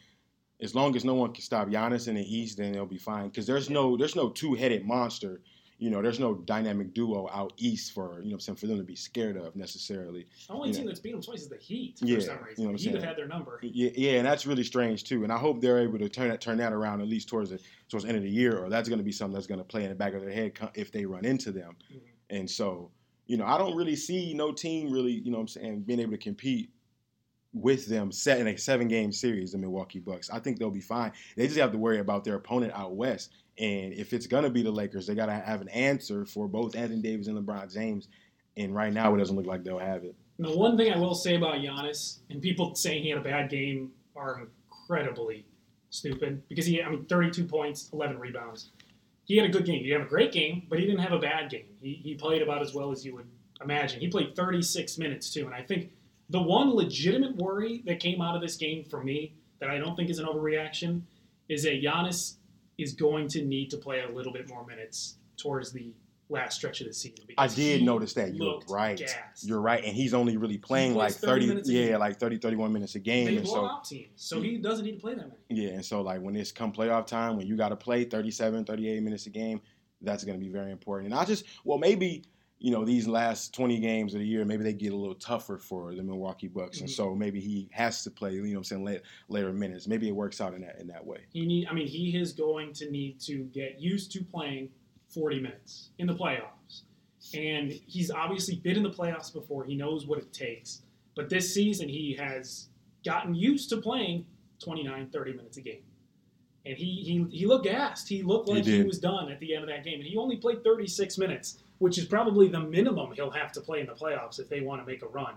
as 0.61 0.75
long 0.75 0.95
as 0.95 1.03
no 1.03 1.15
one 1.15 1.33
can 1.33 1.43
stop 1.43 1.67
Giannis 1.67 2.07
in 2.07 2.15
the 2.15 2.37
East, 2.37 2.57
then 2.57 2.71
they'll 2.71 2.85
be 2.85 2.97
fine. 2.97 3.27
Because 3.27 3.47
there's 3.47 3.69
no 3.69 3.97
there's 3.97 4.15
no 4.15 4.29
two 4.29 4.53
headed 4.53 4.85
monster. 4.85 5.41
You 5.81 5.89
know, 5.89 5.99
there's 5.99 6.19
no 6.19 6.35
dynamic 6.35 6.93
duo 6.93 7.27
out 7.33 7.53
east 7.57 7.93
for 7.93 8.21
you 8.21 8.29
know 8.29 8.35
I'm 8.35 8.39
saying 8.39 8.57
for 8.57 8.67
them 8.67 8.77
to 8.77 8.83
be 8.83 8.95
scared 8.95 9.35
of 9.35 9.55
necessarily. 9.55 10.27
The 10.47 10.53
only 10.53 10.69
Yeah. 10.69 10.75
team 10.75 10.85
that's 10.85 10.99
beat 10.99 11.13
them 11.13 11.23
twice 11.23 11.41
is 11.41 11.47
the 11.49 11.57
Heat 11.57 11.97
for 11.97 12.05
Yeah, 12.05 12.19
some 12.19 12.37
you 12.55 12.65
know 12.67 12.73
the 12.73 12.77
Heat 12.77 12.93
have 12.93 13.03
had 13.03 13.17
their 13.17 13.27
number. 13.27 13.59
Yeah, 13.63 13.89
yeah, 13.95 14.11
and 14.19 14.27
that's 14.27 14.45
really 14.45 14.63
strange 14.63 15.03
too. 15.05 15.23
And 15.23 15.33
I 15.33 15.39
hope 15.39 15.59
they're 15.59 15.79
able 15.79 15.97
to 15.97 16.07
turn 16.07 16.29
that 16.29 16.39
turn 16.39 16.59
that 16.59 16.71
around 16.71 17.01
at 17.01 17.07
least 17.07 17.29
towards 17.29 17.49
the 17.49 17.59
towards 17.89 18.03
the 18.03 18.09
end 18.09 18.17
of 18.19 18.23
the 18.23 18.29
year, 18.29 18.59
or 18.59 18.69
that's 18.69 18.89
going 18.89 18.99
to 18.99 19.03
be 19.03 19.11
something 19.11 19.33
that's 19.33 19.47
going 19.47 19.57
to 19.57 19.63
play 19.65 19.83
in 19.83 19.89
the 19.89 19.95
back 19.95 20.13
of 20.13 20.21
their 20.21 20.31
head 20.31 20.53
if 20.75 20.91
they 20.91 21.03
run 21.07 21.25
into 21.25 21.51
them. 21.51 21.75
Mhm. 21.91 21.99
And 22.29 22.47
so, 22.49 22.91
you 23.25 23.37
know, 23.37 23.45
I 23.45 23.57
don't 23.57 23.75
really 23.75 23.95
see 23.95 24.35
no 24.35 24.51
team 24.51 24.91
really, 24.91 25.13
you 25.13 25.31
know, 25.31 25.37
what 25.37 25.41
I'm 25.41 25.47
saying, 25.47 25.81
being 25.81 25.99
able 25.99 26.11
to 26.11 26.17
compete 26.19 26.69
with 27.53 27.87
them 27.87 28.11
set 28.11 28.39
in 28.39 28.47
a 28.47 28.57
seven 28.57 28.87
game 28.87 29.11
series, 29.11 29.51
the 29.51 29.57
Milwaukee 29.57 29.99
Bucks. 29.99 30.29
I 30.29 30.39
think 30.39 30.57
they'll 30.57 30.71
be 30.71 30.81
fine. 30.81 31.11
They 31.35 31.47
just 31.47 31.59
have 31.59 31.71
to 31.71 31.77
worry 31.77 31.99
about 31.99 32.23
their 32.23 32.35
opponent 32.35 32.73
out 32.75 32.95
west. 32.95 33.31
And 33.57 33.93
if 33.93 34.13
it's 34.13 34.27
gonna 34.27 34.49
be 34.49 34.61
the 34.63 34.71
Lakers, 34.71 35.07
they 35.07 35.15
gotta 35.15 35.33
have 35.33 35.61
an 35.61 35.69
answer 35.69 36.25
for 36.25 36.47
both 36.47 36.75
Anthony 36.75 37.01
Davis 37.01 37.27
and 37.27 37.37
LeBron 37.37 37.73
James. 37.73 38.07
And 38.57 38.73
right 38.75 38.91
now, 38.91 39.13
it 39.13 39.17
doesn't 39.17 39.35
look 39.35 39.45
like 39.45 39.63
they'll 39.63 39.79
have 39.79 40.03
it. 40.03 40.15
The 40.39 40.57
one 40.57 40.77
thing 40.77 40.91
I 40.91 40.97
will 40.97 41.13
say 41.13 41.35
about 41.35 41.55
Giannis, 41.55 42.19
and 42.29 42.41
people 42.41 42.73
saying 42.75 43.03
he 43.03 43.09
had 43.09 43.19
a 43.19 43.23
bad 43.23 43.49
game 43.49 43.91
are 44.15 44.41
incredibly 44.41 45.45
stupid 45.89 46.41
because 46.47 46.65
he, 46.65 46.81
I 46.81 46.89
mean, 46.89 47.05
32 47.05 47.45
points, 47.45 47.89
11 47.93 48.17
rebounds. 48.17 48.71
He 49.25 49.37
had 49.37 49.45
a 49.45 49.49
good 49.49 49.65
game. 49.65 49.83
He 49.83 49.91
have 49.91 50.01
a 50.01 50.05
great 50.05 50.31
game, 50.31 50.63
but 50.67 50.79
he 50.79 50.85
didn't 50.85 51.01
have 51.01 51.13
a 51.13 51.19
bad 51.19 51.49
game. 51.49 51.67
He, 51.81 51.93
he 52.03 52.15
played 52.15 52.41
about 52.41 52.61
as 52.61 52.73
well 52.73 52.91
as 52.91 53.05
you 53.05 53.15
would 53.15 53.27
imagine. 53.63 53.99
He 53.99 54.07
played 54.07 54.35
36 54.35 54.97
minutes 54.97 55.31
too, 55.31 55.45
and 55.45 55.53
I 55.53 55.61
think 55.61 55.91
the 56.31 56.41
one 56.41 56.73
legitimate 56.73 57.35
worry 57.35 57.83
that 57.85 57.99
came 57.99 58.21
out 58.21 58.35
of 58.35 58.41
this 58.41 58.55
game 58.55 58.83
for 58.83 59.03
me 59.03 59.35
that 59.59 59.69
I 59.69 59.77
don't 59.77 59.95
think 59.95 60.09
is 60.09 60.19
an 60.19 60.25
overreaction 60.25 61.01
is 61.49 61.63
that 61.63 61.83
Giannis 61.83 62.35
is 62.77 62.93
going 62.93 63.27
to 63.29 63.43
need 63.43 63.69
to 63.71 63.77
play 63.77 64.01
a 64.01 64.09
little 64.09 64.33
bit 64.33 64.49
more 64.49 64.65
minutes 64.65 65.17
towards 65.37 65.71
the 65.71 65.93
last 66.29 66.55
stretch 66.55 66.79
of 66.79 66.87
the 66.87 66.93
season. 66.93 67.25
I 67.37 67.47
did 67.47 67.83
notice 67.83 68.13
that. 68.13 68.33
You're 68.33 68.61
right. 68.69 68.97
gassed. 68.97 69.45
You're 69.45 69.59
right. 69.59 69.83
And 69.83 69.93
he's 69.93 70.13
only 70.13 70.37
really 70.37 70.57
playing 70.57 70.95
like 70.95 71.11
30 71.11 71.47
30, 71.47 71.73
yeah, 71.73 71.97
like 71.97 72.17
30, 72.17 72.37
31 72.37 72.71
minutes 72.71 72.95
a 72.95 72.99
game. 72.99 73.25
they 73.25 73.35
and 73.35 73.45
blow 73.45 73.53
so, 73.53 73.65
out 73.65 73.83
teams, 73.83 74.07
so 74.15 74.41
he 74.41 74.57
doesn't 74.57 74.85
need 74.85 74.93
to 74.93 75.01
play 75.01 75.13
that 75.13 75.27
many. 75.27 75.41
yeah, 75.49 75.71
and 75.71 75.83
so 75.83 76.01
like 76.01 76.21
when 76.21 76.35
it's 76.37 76.53
come 76.53 76.71
playoff 76.71 77.05
time, 77.05 77.35
when 77.35 77.45
you 77.45 77.57
got 77.57 77.69
to 77.69 77.75
play 77.75 78.05
37, 78.05 78.63
38 78.63 79.03
minutes 79.03 79.25
a 79.25 79.29
game, 79.29 79.59
that's 80.01 80.23
going 80.23 80.39
to 80.39 80.43
be 80.43 80.51
very 80.51 80.71
important. 80.71 81.11
And 81.11 81.19
I 81.19 81.25
just, 81.25 81.43
well, 81.65 81.77
maybe, 81.77 82.23
you 82.61 82.69
know, 82.69 82.85
these 82.85 83.07
last 83.07 83.55
20 83.55 83.79
games 83.79 84.13
of 84.13 84.19
the 84.19 84.25
year, 84.25 84.45
maybe 84.45 84.63
they 84.63 84.71
get 84.71 84.93
a 84.93 84.95
little 84.95 85.15
tougher 85.15 85.57
for 85.57 85.95
the 85.95 86.03
Milwaukee 86.03 86.47
Bucks. 86.47 86.79
And 86.79 86.87
Mhm. 86.87 86.93
so 86.93 87.15
maybe 87.15 87.39
he 87.39 87.67
has 87.71 88.03
to 88.03 88.11
play, 88.11 88.35
you 88.35 88.43
know 88.43 88.49
what 88.51 88.57
I'm 88.57 88.63
saying, 88.65 88.83
late, 88.83 89.01
later 89.29 89.51
minutes. 89.51 89.87
Maybe 89.87 90.07
it 90.07 90.11
works 90.11 90.39
out 90.39 90.53
in 90.53 90.61
that 90.61 90.79
in 90.79 90.85
that 90.87 91.03
way. 91.03 91.21
He 91.33 91.43
need, 91.47 91.67
I 91.67 91.73
mean, 91.73 91.87
he 91.87 92.15
is 92.15 92.33
going 92.33 92.73
to 92.73 92.91
need 92.91 93.19
to 93.21 93.45
get 93.45 93.79
used 93.81 94.11
to 94.11 94.23
playing 94.23 94.69
40 95.07 95.39
minutes 95.39 95.89
in 95.97 96.05
the 96.05 96.13
playoffs, 96.13 96.83
and 97.33 97.71
he's 97.71 98.11
obviously 98.11 98.55
been 98.57 98.77
in 98.77 98.83
the 98.83 98.91
playoffs 98.91 99.33
before. 99.33 99.63
He 99.63 99.75
knows 99.75 100.05
what 100.05 100.19
it 100.19 100.31
takes, 100.31 100.83
but 101.15 101.29
this 101.29 101.51
season 101.51 101.89
he 101.89 102.13
has 102.13 102.69
gotten 103.03 103.33
used 103.33 103.69
to 103.69 103.77
playing 103.77 104.27
29, 104.59 105.09
30 105.09 105.33
minutes 105.33 105.57
a 105.57 105.61
game. 105.61 105.81
And 106.63 106.77
he, 106.77 107.01
he, 107.01 107.25
he 107.39 107.47
looked 107.47 107.63
gassed. 107.63 108.07
He 108.07 108.21
looked 108.21 108.47
like 108.47 108.65
he, 108.65 108.77
did. 108.77 108.85
was 108.85 108.99
done 108.99 109.31
at 109.31 109.39
the 109.39 109.55
end 109.55 109.63
of 109.63 109.69
that 109.69 109.83
game. 109.83 109.95
And 109.99 110.03
he 110.07 110.15
only 110.15 110.37
played 110.37 110.63
36 110.63 111.17
minutes, 111.17 111.60
which 111.81 111.97
is 111.97 112.05
probably 112.05 112.47
the 112.47 112.59
minimum 112.59 113.11
he'll 113.13 113.31
have 113.31 113.51
to 113.51 113.59
play 113.59 113.79
in 113.79 113.87
the 113.87 113.93
playoffs 113.93 114.39
if 114.39 114.47
they 114.47 114.61
want 114.61 114.79
to 114.79 114.85
make 114.85 115.01
a 115.01 115.07
run. 115.07 115.33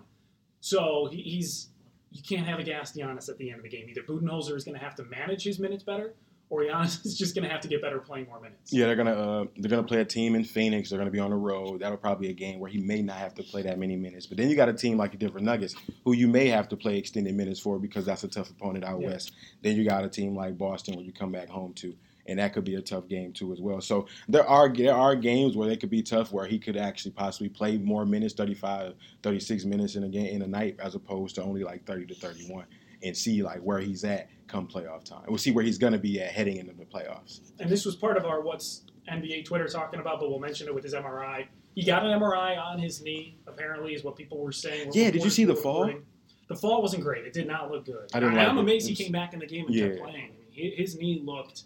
So 0.61 1.09
he, 1.11 1.22
he's 1.22 1.68
you 2.12 2.22
can't 2.22 2.47
have 2.47 2.59
a 2.59 2.62
gassed 2.62 2.95
Giannis 2.95 3.30
at 3.30 3.38
the 3.38 3.49
end 3.51 3.61
of 3.61 3.62
the 3.64 3.70
game. 3.70 3.88
Either 3.88 4.03
Budenholzer 4.03 4.55
is 4.55 4.62
going 4.62 4.78
to 4.78 4.84
have 4.84 4.95
to 4.97 5.05
manage 5.05 5.42
his 5.42 5.59
minutes 5.59 5.82
better, 5.82 6.12
or 6.51 6.61
Giannis 6.61 7.05
is 7.07 7.16
just 7.16 7.34
going 7.34 7.47
to 7.47 7.51
have 7.51 7.62
to 7.62 7.68
get 7.68 7.80
better 7.80 7.99
playing 7.99 8.26
more 8.26 8.40
minutes. 8.42 8.74
Yeah, 8.74 8.84
they're 8.86 8.95
gonna 8.95 9.12
uh, 9.12 9.45
they're 9.57 9.70
gonna 9.70 9.84
play 9.84 10.01
a 10.01 10.05
team 10.05 10.34
in 10.34 10.45
Phoenix. 10.45 10.90
They're 10.90 10.99
gonna 10.99 11.11
be 11.11 11.18
on 11.18 11.30
the 11.30 11.36
road. 11.36 11.80
That'll 11.80 11.97
probably 11.97 12.28
be 12.28 12.32
a 12.32 12.36
game 12.36 12.61
where 12.61 12.70
he 12.70 12.78
may 12.78 13.01
not 13.01 13.16
have 13.16 13.34
to 13.36 13.42
play 13.42 13.62
that 13.62 13.78
many 13.78 13.97
minutes. 13.97 14.26
But 14.26 14.36
then 14.36 14.51
you 14.51 14.55
got 14.55 14.68
a 14.68 14.74
team 14.74 14.99
like 14.99 15.12
the 15.12 15.16
Denver 15.16 15.40
Nuggets, 15.40 15.74
who 16.05 16.12
you 16.12 16.28
may 16.28 16.49
have 16.49 16.68
to 16.68 16.76
play 16.76 16.99
extended 16.99 17.34
minutes 17.34 17.59
for 17.59 17.78
because 17.78 18.05
that's 18.05 18.22
a 18.22 18.28
tough 18.28 18.51
opponent 18.51 18.84
out 18.84 19.01
Yeah. 19.01 19.09
west. 19.09 19.32
Then 19.62 19.76
you 19.76 19.84
got 19.88 20.05
a 20.05 20.11
team 20.11 20.36
like 20.36 20.59
Boston 20.59 20.95
where 20.97 21.05
you 21.07 21.12
come 21.12 21.32
back 21.32 21.49
home 21.49 21.72
to, 21.74 21.95
and 22.27 22.39
that 22.39 22.53
could 22.53 22.64
be 22.64 22.75
a 22.77 22.81
tough 22.81 23.09
game 23.09 23.33
too 23.33 23.53
as 23.53 23.61
well. 23.61 23.81
So 23.81 24.07
there 24.29 24.47
are 24.47 24.68
there 24.72 24.95
are 24.95 25.14
games 25.14 25.57
where 25.57 25.68
they 25.68 25.77
could 25.77 25.91
be 25.91 26.03
tough 26.03 26.33
where 26.33 26.47
he 26.47 26.59
could 26.59 26.77
actually 26.77 27.12
possibly 27.12 27.49
play 27.49 27.77
more 27.79 28.05
minutes, 28.07 28.35
35, 28.35 28.95
36 29.22 29.64
minutes 29.64 29.97
in 29.97 30.05
a 30.05 30.09
game 30.09 30.27
in 30.35 30.43
a 30.43 30.47
night 30.47 30.77
as 30.79 30.95
opposed 30.95 31.35
to 31.37 31.43
only 31.43 31.64
like 31.64 31.85
30 31.85 32.07
to 32.07 32.14
31 32.14 32.64
and 33.03 33.16
see 33.16 33.43
like 33.43 33.59
where 33.61 33.79
he's 33.81 34.05
at 34.05 34.29
come 34.47 34.66
playoff 34.66 35.05
time. 35.05 35.22
We'll 35.29 35.39
see 35.39 35.51
where 35.53 35.64
he's 35.64 35.79
gonna 35.79 35.99
be 35.99 36.20
at 36.20 36.31
heading 36.33 36.57
into 36.57 36.72
the 36.72 36.85
playoffs. 36.85 37.41
And 37.61 37.68
this 37.68 37.85
was 37.85 37.97
part 37.97 38.16
of 38.16 38.25
our 38.25 38.41
what's 38.41 38.83
NBA 39.11 39.45
Twitter 39.45 39.66
talking 39.68 40.01
about, 40.01 40.20
but 40.20 40.31
we'll 40.31 40.39
mention 40.41 40.66
it 40.66 40.75
with 40.75 40.85
his 40.85 40.95
MRI. 40.95 41.47
He 41.75 41.85
got 41.85 42.05
an 42.07 42.18
MRI 42.18 42.57
on 42.57 42.79
his 42.79 43.03
knee, 43.03 43.37
apparently, 43.47 43.95
is 43.95 44.05
what 44.05 44.16
people 44.16 44.39
were 44.39 44.53
saying. 44.53 44.93
Yeah, 44.95 45.11
did 45.11 45.25
you 45.25 45.31
see 45.31 45.45
the 45.45 45.55
fall? 45.57 45.87
reporting. 45.87 46.07
The 46.49 46.55
fall 46.55 46.81
wasn't 46.83 47.03
great. 47.03 47.25
It 47.27 47.33
did 47.33 47.47
not 47.47 47.70
look 47.70 47.85
good. 47.87 48.11
I 48.14 48.20
didn't 48.20 48.29
And 48.35 48.37
like 48.39 48.49
I'm 48.49 48.59
it. 48.59 48.61
amazed 48.61 48.89
It 48.89 48.95
he 48.97 49.05
came 49.05 49.12
back 49.12 49.33
in 49.33 49.41
the 49.41 49.47
game 49.47 49.66
and 49.66 49.75
Yeah. 49.75 49.89
kept 49.89 50.01
playing. 50.03 50.31
I 50.31 50.57
mean, 50.61 50.72
his 50.77 50.95
knee 50.97 51.20
looked 51.25 51.64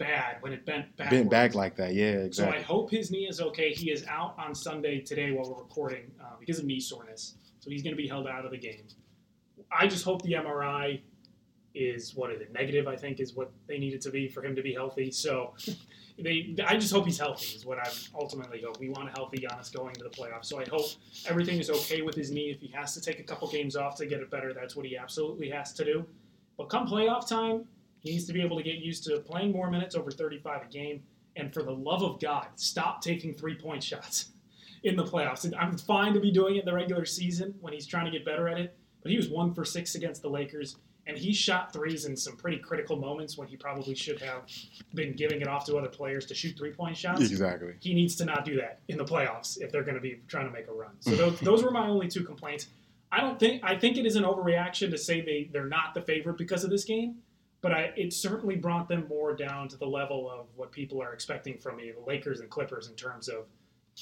bad 0.00 0.38
when 0.40 0.52
it 0.52 0.66
bent 0.66 0.96
back. 0.96 1.10
Bent 1.10 1.30
back 1.30 1.54
like 1.54 1.76
that, 1.76 1.94
yeah, 1.94 2.12
exactly. 2.12 2.58
So 2.58 2.58
I 2.58 2.62
hope 2.62 2.90
his 2.90 3.12
knee 3.12 3.28
is 3.28 3.40
okay. 3.40 3.72
He 3.72 3.90
is 3.90 4.04
out 4.08 4.34
on 4.38 4.54
Sunday 4.54 4.98
today 5.00 5.30
while 5.30 5.48
we're 5.48 5.62
recording 5.62 6.10
uh, 6.20 6.36
because 6.40 6.58
of 6.58 6.64
knee 6.64 6.80
soreness. 6.80 7.34
So 7.60 7.70
he's 7.70 7.82
going 7.82 7.94
to 7.94 8.02
be 8.02 8.08
held 8.08 8.26
out 8.26 8.44
of 8.44 8.50
the 8.50 8.58
game. 8.58 8.84
I 9.70 9.86
just 9.86 10.02
hope 10.04 10.22
the 10.22 10.32
MRI 10.32 11.02
is 11.74 12.16
what 12.16 12.32
is 12.32 12.40
it 12.40 12.52
negative? 12.52 12.88
I 12.88 12.96
think 12.96 13.20
is 13.20 13.34
what 13.34 13.52
they 13.68 13.78
needed 13.78 14.00
to 14.00 14.10
be 14.10 14.26
for 14.26 14.44
him 14.44 14.56
to 14.56 14.62
be 14.62 14.72
healthy. 14.72 15.10
So 15.12 15.54
they. 16.18 16.56
I 16.66 16.76
just 16.78 16.92
hope 16.92 17.04
he's 17.04 17.18
healthy. 17.18 17.54
Is 17.54 17.66
what 17.66 17.78
I 17.78 17.88
ultimately 18.18 18.62
hope. 18.62 18.80
We 18.80 18.88
want 18.88 19.10
a 19.10 19.12
healthy 19.12 19.46
Giannis 19.46 19.72
going 19.72 19.94
to 19.96 20.02
the 20.02 20.10
playoffs. 20.10 20.46
So 20.46 20.58
I 20.58 20.64
hope 20.64 20.86
everything 21.28 21.58
is 21.58 21.68
okay 21.68 22.00
with 22.00 22.14
his 22.14 22.30
knee. 22.30 22.50
If 22.50 22.60
he 22.60 22.68
has 22.68 22.94
to 22.94 23.02
take 23.02 23.20
a 23.20 23.22
couple 23.22 23.48
games 23.48 23.76
off 23.76 23.96
to 23.96 24.06
get 24.06 24.20
it 24.20 24.30
better, 24.30 24.54
that's 24.54 24.74
what 24.74 24.86
he 24.86 24.96
absolutely 24.96 25.50
has 25.50 25.74
to 25.74 25.84
do. 25.84 26.06
But 26.56 26.70
come 26.70 26.86
playoff 26.86 27.28
time, 27.28 27.66
he 28.00 28.12
needs 28.12 28.26
to 28.26 28.32
be 28.32 28.42
able 28.42 28.56
to 28.56 28.62
get 28.62 28.76
used 28.76 29.04
to 29.04 29.20
playing 29.20 29.52
more 29.52 29.70
minutes 29.70 29.94
over 29.94 30.10
35 30.10 30.62
a 30.62 30.66
game. 30.66 31.02
And 31.36 31.52
for 31.54 31.62
the 31.62 31.72
love 31.72 32.02
of 32.02 32.20
God, 32.20 32.48
stop 32.56 33.02
taking 33.02 33.34
three 33.34 33.54
point 33.54 33.82
shots 33.82 34.30
in 34.82 34.96
the 34.96 35.04
playoffs. 35.04 35.44
And 35.44 35.54
I'm 35.54 35.78
fine 35.78 36.14
to 36.14 36.20
be 36.20 36.30
doing 36.30 36.56
it 36.56 36.60
in 36.60 36.64
the 36.64 36.74
regular 36.74 37.04
season 37.04 37.54
when 37.60 37.72
he's 37.72 37.86
trying 37.86 38.06
to 38.06 38.10
get 38.10 38.24
better 38.24 38.48
at 38.48 38.58
it. 38.58 38.76
But 39.02 39.10
he 39.10 39.16
was 39.16 39.28
one 39.28 39.54
for 39.54 39.64
six 39.64 39.94
against 39.94 40.20
the 40.20 40.28
Lakers, 40.28 40.76
and 41.06 41.16
he 41.16 41.32
shot 41.32 41.72
threes 41.72 42.04
in 42.04 42.14
some 42.16 42.36
pretty 42.36 42.58
critical 42.58 42.96
moments 42.96 43.38
when 43.38 43.48
he 43.48 43.56
probably 43.56 43.94
should 43.94 44.20
have 44.20 44.42
been 44.92 45.14
giving 45.14 45.40
it 45.40 45.48
off 45.48 45.64
to 45.66 45.76
other 45.78 45.88
players 45.88 46.26
to 46.26 46.34
shoot 46.34 46.56
three 46.58 46.72
point 46.72 46.96
shots. 46.96 47.20
Exactly. 47.22 47.74
He 47.80 47.94
needs 47.94 48.16
to 48.16 48.24
not 48.26 48.44
do 48.44 48.56
that 48.56 48.80
in 48.88 48.98
the 48.98 49.04
playoffs 49.04 49.58
if 49.58 49.72
they're 49.72 49.84
going 49.84 49.94
to 49.94 50.00
be 50.00 50.20
trying 50.28 50.46
to 50.46 50.52
make 50.52 50.68
a 50.68 50.72
run. 50.72 50.90
So 51.00 51.12
those, 51.12 51.40
those 51.40 51.62
were 51.62 51.70
my 51.70 51.86
only 51.86 52.08
two 52.08 52.24
complaints. 52.24 52.66
I 53.12 53.20
don't 53.20 53.40
think 53.40 53.62
I 53.64 53.76
think 53.76 53.96
it 53.96 54.06
is 54.06 54.16
an 54.16 54.24
overreaction 54.24 54.90
to 54.90 54.98
say 54.98 55.20
they 55.20 55.50
they're 55.52 55.66
not 55.66 55.94
the 55.94 56.02
favorite 56.02 56.38
because 56.38 56.62
of 56.62 56.70
this 56.70 56.84
game, 56.84 57.16
but 57.62 57.72
I, 57.72 57.92
it 57.96 58.12
certainly 58.12 58.56
brought 58.56 58.88
them 58.88 59.06
more 59.08 59.34
down 59.34 59.68
to 59.68 59.76
the 59.76 59.86
level 59.86 60.30
of 60.30 60.46
what 60.56 60.72
people 60.72 61.02
are 61.02 61.12
expecting 61.12 61.58
from 61.58 61.76
me, 61.76 61.92
the 61.92 62.04
Lakers 62.06 62.40
and 62.40 62.48
Clippers, 62.48 62.88
in 62.88 62.94
terms 62.94 63.28
of 63.28 63.46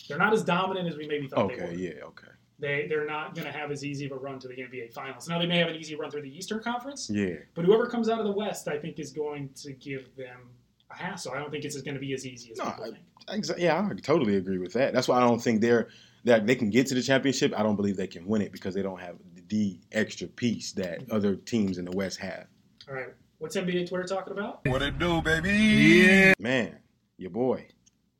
they're 0.08 0.18
not 0.18 0.32
as 0.32 0.44
dominant 0.44 0.88
as 0.88 0.96
we 0.96 1.06
maybe 1.06 1.26
thought 1.26 1.48
they 1.48 1.56
were. 1.56 1.64
Okay. 1.64 1.76
Yeah. 1.76 2.04
Okay. 2.04 2.28
They 2.60 2.86
they're 2.88 3.06
not 3.06 3.34
going 3.34 3.46
to 3.46 3.56
have 3.56 3.70
as 3.70 3.84
easy 3.84 4.06
of 4.06 4.12
a 4.12 4.16
run 4.16 4.38
to 4.40 4.48
the 4.48 4.54
NBA 4.54 4.92
Finals. 4.92 5.28
Now 5.28 5.38
they 5.38 5.46
may 5.46 5.58
have 5.58 5.68
an 5.68 5.76
easy 5.76 5.94
run 5.94 6.10
through 6.10 6.22
the 6.22 6.36
Eastern 6.36 6.60
Conference, 6.60 7.08
Yeah. 7.12 7.36
but 7.54 7.64
whoever 7.64 7.86
comes 7.86 8.08
out 8.08 8.18
of 8.18 8.26
the 8.26 8.32
West, 8.32 8.68
I 8.68 8.78
think, 8.78 8.98
is 8.98 9.12
going 9.12 9.50
to 9.62 9.72
give 9.72 10.14
them 10.16 10.50
a 10.90 10.96
hassle. 10.96 11.32
I 11.32 11.38
don't 11.38 11.50
think 11.50 11.64
it's 11.64 11.80
going 11.80 11.94
to 11.94 12.00
be 12.00 12.14
as 12.14 12.26
easy 12.26 12.52
as 12.52 12.58
No, 12.58 12.64
people 12.66 12.84
I- 12.84 12.90
think. 12.90 13.58
Yeah, 13.58 13.78
I 13.78 13.94
totally 14.00 14.36
agree 14.36 14.58
with 14.58 14.72
that. 14.72 14.94
That's 14.94 15.06
why 15.06 15.18
I 15.18 15.20
don't 15.20 15.40
think 15.40 15.60
they're 15.60 15.88
that 16.24 16.46
they 16.46 16.54
can 16.54 16.70
get 16.70 16.86
to 16.88 16.94
the 16.94 17.02
championship. 17.02 17.52
I 17.56 17.62
don't 17.62 17.76
believe 17.76 17.96
they 17.96 18.06
can 18.06 18.26
win 18.26 18.42
it 18.42 18.52
because 18.52 18.74
they 18.74 18.82
don't 18.82 19.00
have 19.00 19.16
the 19.48 19.78
extra 19.92 20.26
piece 20.26 20.72
that 20.72 21.00
mm-hmm. 21.00 21.14
other 21.14 21.36
teams 21.36 21.78
in 21.78 21.84
the 21.84 21.96
West 21.96 22.18
have. 22.18 22.46
All 22.88 22.94
right, 22.94 23.08
what's 23.38 23.56
NBA 23.56 23.88
Twitter 23.88 24.04
talking 24.04 24.32
about? 24.32 24.64
What 24.66 24.82
it 24.82 24.98
do, 24.98 25.22
baby? 25.22 25.50
Yeah. 25.50 26.34
Man, 26.38 26.76
your 27.16 27.30
boy. 27.30 27.66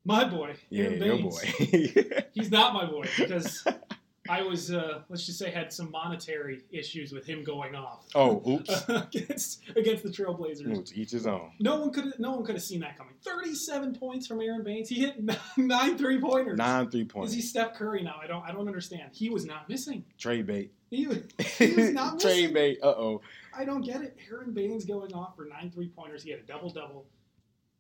My 0.05 0.25
boy, 0.25 0.55
Yeah, 0.71 0.85
Aaron 0.85 1.03
your 1.03 1.19
boy. 1.19 1.41
He's 2.33 2.51
not 2.51 2.73
my 2.73 2.87
boy 2.87 3.07
because 3.19 3.63
I 4.29 4.43
was, 4.43 4.73
uh, 4.73 5.03
let's 5.09 5.27
just 5.27 5.39
say, 5.39 5.51
had 5.51 5.73
some 5.73 5.91
monetary 5.91 6.63
issues 6.71 7.13
with 7.13 7.27
him 7.27 7.45
going 7.45 7.75
off 7.75 8.07
oh, 8.15 8.43
oops. 8.49 8.85
against 8.89 9.63
against 9.77 10.05
the 10.05 10.11
Trailblazers. 10.11 10.79
Ooh, 10.79 10.83
to 10.83 10.99
each 10.99 11.11
his 11.11 11.27
own. 11.27 11.51
No 11.61 11.81
one 11.81 11.93
could 11.93 12.15
no 12.19 12.33
one 12.33 12.45
could 12.45 12.55
have 12.55 12.65
seen 12.65 12.81
that 12.81 12.97
coming. 12.97 13.15
Thirty-seven 13.23 13.97
points 13.97 14.27
from 14.27 14.41
Aron 14.41 14.63
Baynes. 14.63 14.89
He 14.89 15.01
hit 15.01 15.17
nine 15.57 15.99
three 15.99 16.21
pointers. 16.21 16.57
Nine 16.57 16.91
three 16.91 17.05
pointers. 17.05 17.31
Is 17.31 17.37
he 17.37 17.43
Steph 17.43 17.75
Curry 17.75 18.03
now? 18.03 18.17
I 18.23 18.27
don't 18.27 18.45
I 18.45 18.53
don't 18.53 18.67
understand. 18.67 19.11
He 19.13 19.29
was 19.29 19.45
not 19.45 19.69
missing. 19.69 20.05
Trade 20.19 20.47
bait. 20.47 20.73
He 20.91 21.07
was, 21.07 21.19
he 21.59 21.75
was 21.75 21.91
not 21.91 22.19
Trade 22.19 22.53
missing. 22.53 22.55
bait. 22.55 22.79
Uh 22.83 22.87
oh. 22.89 23.21
I 23.59 23.65
don't 23.65 23.83
get 23.83 24.03
it. 24.03 24.17
Aron 24.31 24.53
Baynes 24.53 24.85
going 24.85 25.13
off 25.13 25.35
for 25.37 25.45
nine 25.47 25.71
three 25.71 25.89
pointers. 25.89 26.23
He 26.23 26.31
had 26.31 26.41
a 26.41 26.45
double 26.45 26.71
double. 26.71 27.07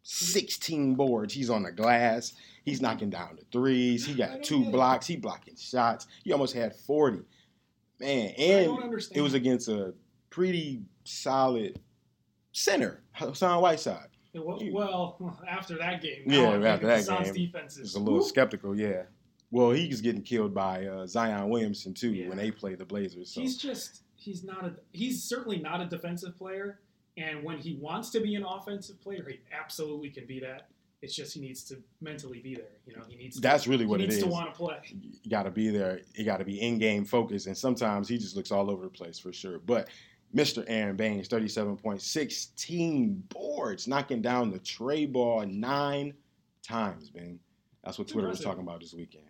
16 0.02 0.94
boards. 0.94 1.34
He's 1.34 1.50
on 1.50 1.62
the 1.64 1.72
glass. 1.72 2.32
He's 2.64 2.80
knocking 2.80 3.10
down 3.10 3.36
the 3.36 3.44
threes. 3.52 4.06
He 4.06 4.14
got 4.14 4.42
two 4.42 4.70
blocks. 4.70 5.06
He 5.06 5.16
blocking 5.16 5.54
shots. 5.56 6.06
He 6.24 6.32
almost 6.32 6.54
had 6.54 6.74
40. 6.74 7.20
Man, 8.00 8.30
and 8.38 8.78
it 9.12 9.20
was 9.20 9.34
against 9.34 9.68
a 9.68 9.92
pretty 10.30 10.82
solid 11.04 11.80
center, 12.52 13.02
Hassan 13.12 13.60
Whiteside. 13.60 14.08
Well, 14.34 15.36
after 15.48 15.76
that 15.78 16.00
game, 16.00 16.22
Yeah, 16.26 16.52
after 16.64 16.86
that 16.86 17.04
Suns 17.04 17.32
game, 17.32 17.46
defense 17.46 17.76
is 17.76 17.94
a 17.96 17.98
little 17.98 18.20
whoop. 18.20 18.28
skeptical, 18.28 18.78
yeah. 18.78 19.02
Well, 19.50 19.72
he's 19.72 20.00
getting 20.00 20.22
killed 20.22 20.54
by 20.54 20.86
uh, 20.86 21.06
Zion 21.06 21.48
Williamson 21.48 21.92
too 21.92 22.12
Yeah. 22.14 22.28
when 22.28 22.38
they 22.38 22.50
play 22.52 22.76
the 22.76 22.84
Blazers. 22.84 23.32
So 23.32 23.40
He's 23.40 23.56
just 23.56 24.02
he's 24.18 24.44
not 24.44 24.64
a 24.64 24.74
he's 24.92 25.22
certainly 25.22 25.58
not 25.58 25.80
a 25.80 25.86
defensive 25.86 26.36
player, 26.36 26.80
and 27.16 27.42
when 27.42 27.58
he 27.58 27.74
wants 27.80 28.10
to 28.10 28.20
be 28.20 28.34
an 28.34 28.44
offensive 28.44 29.00
player, 29.00 29.26
he 29.28 29.40
absolutely 29.56 30.10
can 30.10 30.26
be 30.26 30.40
that. 30.40 30.68
It's 31.00 31.14
just 31.14 31.32
he 31.32 31.40
needs 31.40 31.62
to 31.64 31.76
mentally 32.00 32.40
be 32.40 32.56
there. 32.56 32.72
You 32.84 32.96
know, 32.96 33.02
he 33.08 33.16
needs. 33.16 33.36
To, 33.36 33.42
that's 33.42 33.68
really 33.68 33.86
what 33.86 34.00
it 34.00 34.08
is. 34.08 34.16
he 34.16 34.22
it 34.22 34.24
needs 34.24 34.24
is. 34.24 34.24
to 34.24 34.30
want 34.30 34.52
to 34.52 34.58
play. 34.58 34.78
you 35.22 35.30
got 35.30 35.44
to 35.44 35.50
be 35.50 35.70
there. 35.70 36.00
You 36.14 36.24
got 36.24 36.38
to 36.38 36.44
be 36.44 36.60
in 36.60 36.78
game 36.78 37.04
focused, 37.04 37.46
and 37.46 37.56
sometimes 37.56 38.08
he 38.08 38.18
just 38.18 38.34
looks 38.34 38.50
all 38.50 38.68
over 38.68 38.82
the 38.84 38.90
place 38.90 39.18
for 39.18 39.32
sure. 39.32 39.60
But 39.60 39.88
Mr. 40.34 40.64
Aron 40.66 40.96
Baynes, 40.96 41.28
thirty-seven 41.28 41.76
point 41.76 42.02
sixteen 42.02 43.22
boards, 43.28 43.86
knocking 43.86 44.20
down 44.20 44.50
the 44.50 44.58
tray 44.58 45.06
ball 45.06 45.46
nine 45.46 46.14
times. 46.64 47.12
Man, 47.14 47.38
that's 47.84 47.96
what 47.98 48.08
Twitter 48.08 48.28
was 48.28 48.40
talking 48.40 48.62
about 48.62 48.80
this 48.80 48.92
weekend. 48.92 49.24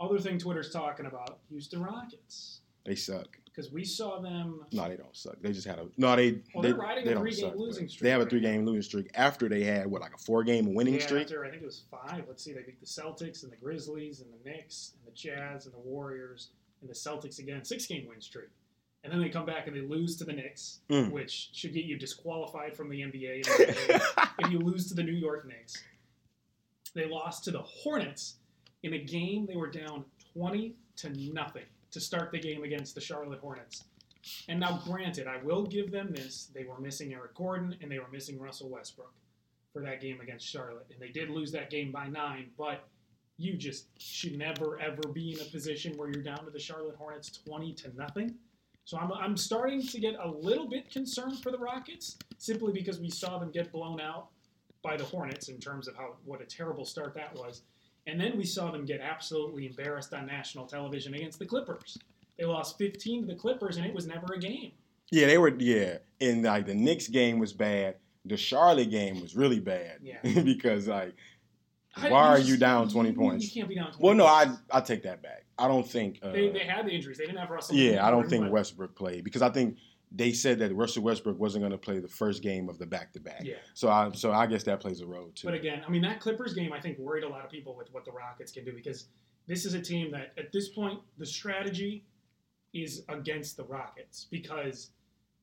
Other 0.00 0.20
thing 0.20 0.38
Twitter's 0.38 0.70
talking 0.70 1.06
about: 1.06 1.40
Houston 1.48 1.82
Rockets, 1.82 2.60
They 2.84 2.94
suck. 2.94 3.36
Because 3.54 3.70
we 3.70 3.84
saw 3.84 4.18
them. 4.20 4.64
No, 4.72 4.88
they 4.88 4.96
don't 4.96 5.14
suck. 5.16 5.36
They 5.40 5.52
just 5.52 5.66
had 5.66 5.78
a 5.78 5.86
no. 5.96 6.16
They 6.16 6.40
Well, 6.54 6.62
they, 6.62 6.70
they're 6.72 6.74
riding 6.78 7.04
they 7.04 7.12
a 7.12 7.14
don't 7.14 7.22
three-game 7.22 7.50
suck, 7.50 7.56
losing 7.58 7.88
streak 7.88 8.02
They 8.02 8.10
have 8.10 8.20
a 8.22 8.26
three-game 8.26 8.64
losing 8.66 8.82
streak 8.82 9.10
after 9.14 9.48
they 9.48 9.62
had 9.64 9.86
what 9.86 10.00
like 10.00 10.14
a 10.14 10.18
four-game 10.18 10.74
winning 10.74 10.94
Yeah, 10.94 11.00
streak. 11.06 11.22
after 11.24 11.44
I 11.44 11.50
think 11.50 11.62
it 11.62 11.66
was 11.66 11.82
five. 11.90 12.24
Let's 12.26 12.42
see, 12.42 12.52
they 12.52 12.62
beat 12.62 12.80
the 12.80 12.86
Celtics 12.86 13.42
and 13.44 13.52
the 13.52 13.56
Grizzlies 13.56 14.20
and 14.20 14.30
the 14.32 14.50
Knicks 14.50 14.92
and 14.98 15.12
the 15.12 15.16
Jazz 15.16 15.66
and 15.66 15.74
the 15.74 15.78
Warriors 15.78 16.48
and 16.80 16.90
the 16.90 16.94
Celtics 16.94 17.38
again, 17.38 17.64
six 17.64 17.86
game 17.86 18.06
win 18.08 18.20
streak. 18.20 18.48
And 19.04 19.12
then 19.12 19.20
they 19.20 19.28
come 19.28 19.44
back 19.44 19.66
and 19.66 19.76
they 19.76 19.82
lose 19.82 20.16
to 20.16 20.24
the 20.24 20.32
Knicks, 20.32 20.80
Mm. 20.88 21.10
which 21.12 21.50
should 21.52 21.74
get 21.74 21.84
you 21.84 21.96
disqualified 21.98 22.74
from 22.74 22.88
the 22.88 23.02
NBA 23.02 23.36
in 23.36 23.42
my 23.46 23.72
opinion, 23.72 24.00
if 24.40 24.50
you 24.50 24.58
lose 24.58 24.88
to 24.88 24.94
the 24.94 25.02
New 25.02 25.12
York 25.12 25.46
Knicks. 25.46 25.82
They 26.94 27.06
lost 27.08 27.44
to 27.44 27.50
the 27.50 27.60
Hornets 27.62 28.36
in 28.82 28.94
a 28.94 28.98
game 28.98 29.46
they 29.46 29.56
were 29.56 29.70
down 29.70 30.04
20 30.32 30.74
to 30.96 31.10
nothing 31.32 31.64
to 31.94 32.00
start 32.00 32.30
the 32.30 32.38
game 32.38 32.62
against 32.64 32.94
the 32.94 33.00
Charlotte 33.00 33.40
Hornets. 33.40 33.84
And 34.48 34.60
now, 34.60 34.80
granted, 34.84 35.26
I 35.26 35.42
will 35.42 35.64
give 35.64 35.90
them 35.90 36.12
this. 36.12 36.50
They 36.54 36.64
were 36.64 36.78
missing 36.78 37.12
Eric 37.12 37.34
Gordon 37.34 37.76
and 37.80 37.90
they 37.90 37.98
were 37.98 38.08
missing 38.12 38.38
Russell 38.38 38.68
Westbrook 38.68 39.12
for 39.72 39.82
that 39.82 40.00
game 40.00 40.20
against 40.20 40.46
Charlotte. 40.46 40.86
And 40.90 41.00
they 41.00 41.08
did 41.08 41.30
lose 41.30 41.52
that 41.52 41.70
game 41.70 41.92
by 41.92 42.08
nine, 42.08 42.50
but 42.56 42.88
you 43.36 43.54
just 43.54 43.86
should 43.98 44.38
never, 44.38 44.78
ever 44.80 45.02
be 45.12 45.32
in 45.32 45.40
a 45.40 45.50
position 45.50 45.96
where 45.96 46.08
you're 46.08 46.22
down 46.22 46.44
to 46.44 46.50
the 46.50 46.58
Charlotte 46.58 46.96
Hornets 46.96 47.30
20 47.46 47.72
to 47.74 47.96
nothing. 47.96 48.34
So 48.84 48.98
I'm, 48.98 49.12
I'm 49.12 49.36
starting 49.36 49.82
to 49.86 50.00
get 50.00 50.14
a 50.22 50.28
little 50.28 50.68
bit 50.68 50.90
concerned 50.90 51.42
for 51.42 51.50
the 51.50 51.58
Rockets 51.58 52.16
simply 52.38 52.72
because 52.72 53.00
we 53.00 53.10
saw 53.10 53.38
them 53.38 53.50
get 53.50 53.72
blown 53.72 54.00
out 54.00 54.28
by 54.82 54.96
the 54.96 55.04
Hornets 55.04 55.48
in 55.48 55.58
terms 55.58 55.88
of 55.88 55.96
how 55.96 56.16
what 56.24 56.40
a 56.40 56.44
terrible 56.44 56.84
start 56.84 57.14
that 57.14 57.34
was. 57.34 57.62
And 58.06 58.20
then 58.20 58.36
we 58.36 58.44
saw 58.44 58.70
them 58.70 58.84
get 58.84 59.00
absolutely 59.00 59.66
embarrassed 59.66 60.12
on 60.12 60.26
national 60.26 60.66
television 60.66 61.14
against 61.14 61.38
the 61.38 61.46
Clippers. 61.46 61.96
They 62.38 62.44
lost 62.44 62.76
15 62.78 63.22
to 63.22 63.26
the 63.28 63.34
Clippers, 63.34 63.76
and 63.76 63.86
it 63.86 63.94
was 63.94 64.06
never 64.06 64.34
a 64.34 64.38
game. 64.38 64.72
Yeah, 65.10 65.26
they 65.26 65.38
were. 65.38 65.54
Yeah, 65.58 65.98
and 66.20 66.42
like 66.42 66.66
the 66.66 66.74
Knicks 66.74 67.08
game 67.08 67.38
was 67.38 67.52
bad. 67.52 67.96
The 68.24 68.36
Charlotte 68.36 68.90
game 68.90 69.20
was 69.20 69.36
really 69.36 69.60
bad. 69.60 69.98
Yeah. 70.02 70.18
because 70.42 70.88
like, 70.88 71.14
I- 71.96 72.10
why 72.10 72.26
are 72.28 72.36
just- 72.38 72.48
you 72.48 72.56
down 72.56 72.88
twenty 72.88 73.12
points? 73.12 73.44
You 73.44 73.60
can't 73.60 73.68
be 73.68 73.76
down 73.76 73.92
20 73.92 73.98
Well, 74.02 74.14
no, 74.14 74.26
I 74.26 74.46
points. 74.46 74.60
I 74.70 74.80
take 74.80 75.02
that 75.04 75.22
back. 75.22 75.44
I 75.58 75.68
don't 75.68 75.88
think. 75.88 76.18
Uh, 76.22 76.32
They, 76.32 76.50
they 76.50 76.60
had 76.64 76.84
the 76.86 76.90
injuries. 76.90 77.16
They 77.18 77.26
didn't 77.26 77.38
have 77.38 77.50
Russell. 77.50 77.76
yeah, 77.76 78.04
I 78.06 78.10
don't 78.10 78.28
think 78.28 78.50
Westbrook 78.50 78.96
played 78.96 79.22
because 79.24 79.40
I 79.42 79.50
think 79.50 79.76
they 80.16 80.32
said 80.32 80.58
that 80.60 80.72
Russell 80.74 81.02
Westbrook 81.02 81.38
wasn't 81.40 81.62
going 81.62 81.72
to 81.72 81.78
play 81.78 81.98
the 81.98 82.08
first 82.08 82.42
game 82.42 82.68
of 82.68 82.78
the 82.78 82.86
back 82.86 83.12
to 83.14 83.20
back. 83.20 83.42
Yeah. 83.42 83.54
So 83.74 83.88
I 83.90 84.10
so 84.14 84.32
I 84.32 84.46
guess 84.46 84.62
that 84.64 84.80
plays 84.80 85.00
a 85.00 85.06
role 85.06 85.30
too. 85.34 85.46
But 85.48 85.54
again, 85.54 85.82
I 85.86 85.90
mean 85.90 86.02
that 86.02 86.20
Clippers 86.20 86.54
game 86.54 86.72
I 86.72 86.80
think 86.80 86.98
worried 86.98 87.24
a 87.24 87.28
lot 87.28 87.44
of 87.44 87.50
people 87.50 87.74
with 87.76 87.92
what 87.92 88.04
the 88.04 88.12
Rockets 88.12 88.52
can 88.52 88.64
do 88.64 88.72
because 88.72 89.06
this 89.46 89.64
is 89.66 89.74
a 89.74 89.80
team 89.80 90.10
that 90.12 90.32
at 90.38 90.52
this 90.52 90.68
point 90.68 91.00
the 91.18 91.26
strategy 91.26 92.04
is 92.72 93.04
against 93.08 93.56
the 93.56 93.64
Rockets 93.64 94.26
because 94.30 94.90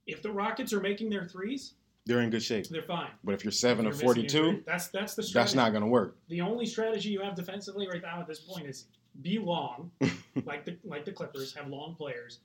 if 0.07 0.21
the 0.21 0.31
Rockets 0.31 0.73
are 0.73 0.79
making 0.81 1.09
their 1.09 1.25
threes, 1.25 1.73
They're 2.05 2.21
in 2.21 2.29
good 2.29 2.41
shape. 2.43 2.67
they're 2.67 2.81
fine. 2.81 3.11
But 3.23 3.35
if 3.35 3.43
you're 3.43 3.51
seven 3.51 3.85
If 3.87 3.95
or 3.95 3.97
forty-two, 3.99 4.63
that's 4.65 4.87
that's 4.87 5.15
the 5.15 5.23
strategy. 5.23 5.33
that's 5.33 5.55
not 5.55 5.71
going 5.71 5.83
to 5.83 5.87
work. 5.89 6.17
the 6.29 6.41
only 6.41 6.65
strategy 6.65 7.09
you 7.09 7.21
have 7.21 7.35
defensively 7.35 7.87
right 7.87 8.01
now 8.01 8.19
at 8.21 8.27
this 8.27 8.39
point 8.39 8.67
is 8.67 8.85
be 9.21 9.37
long, 9.39 9.91
like 10.45 10.65
the 10.65 10.77
like 10.85 11.03
the 11.05 11.11
Clippers 11.11 11.53
have 11.55 11.67
long 11.67 11.95
players, 11.95 12.39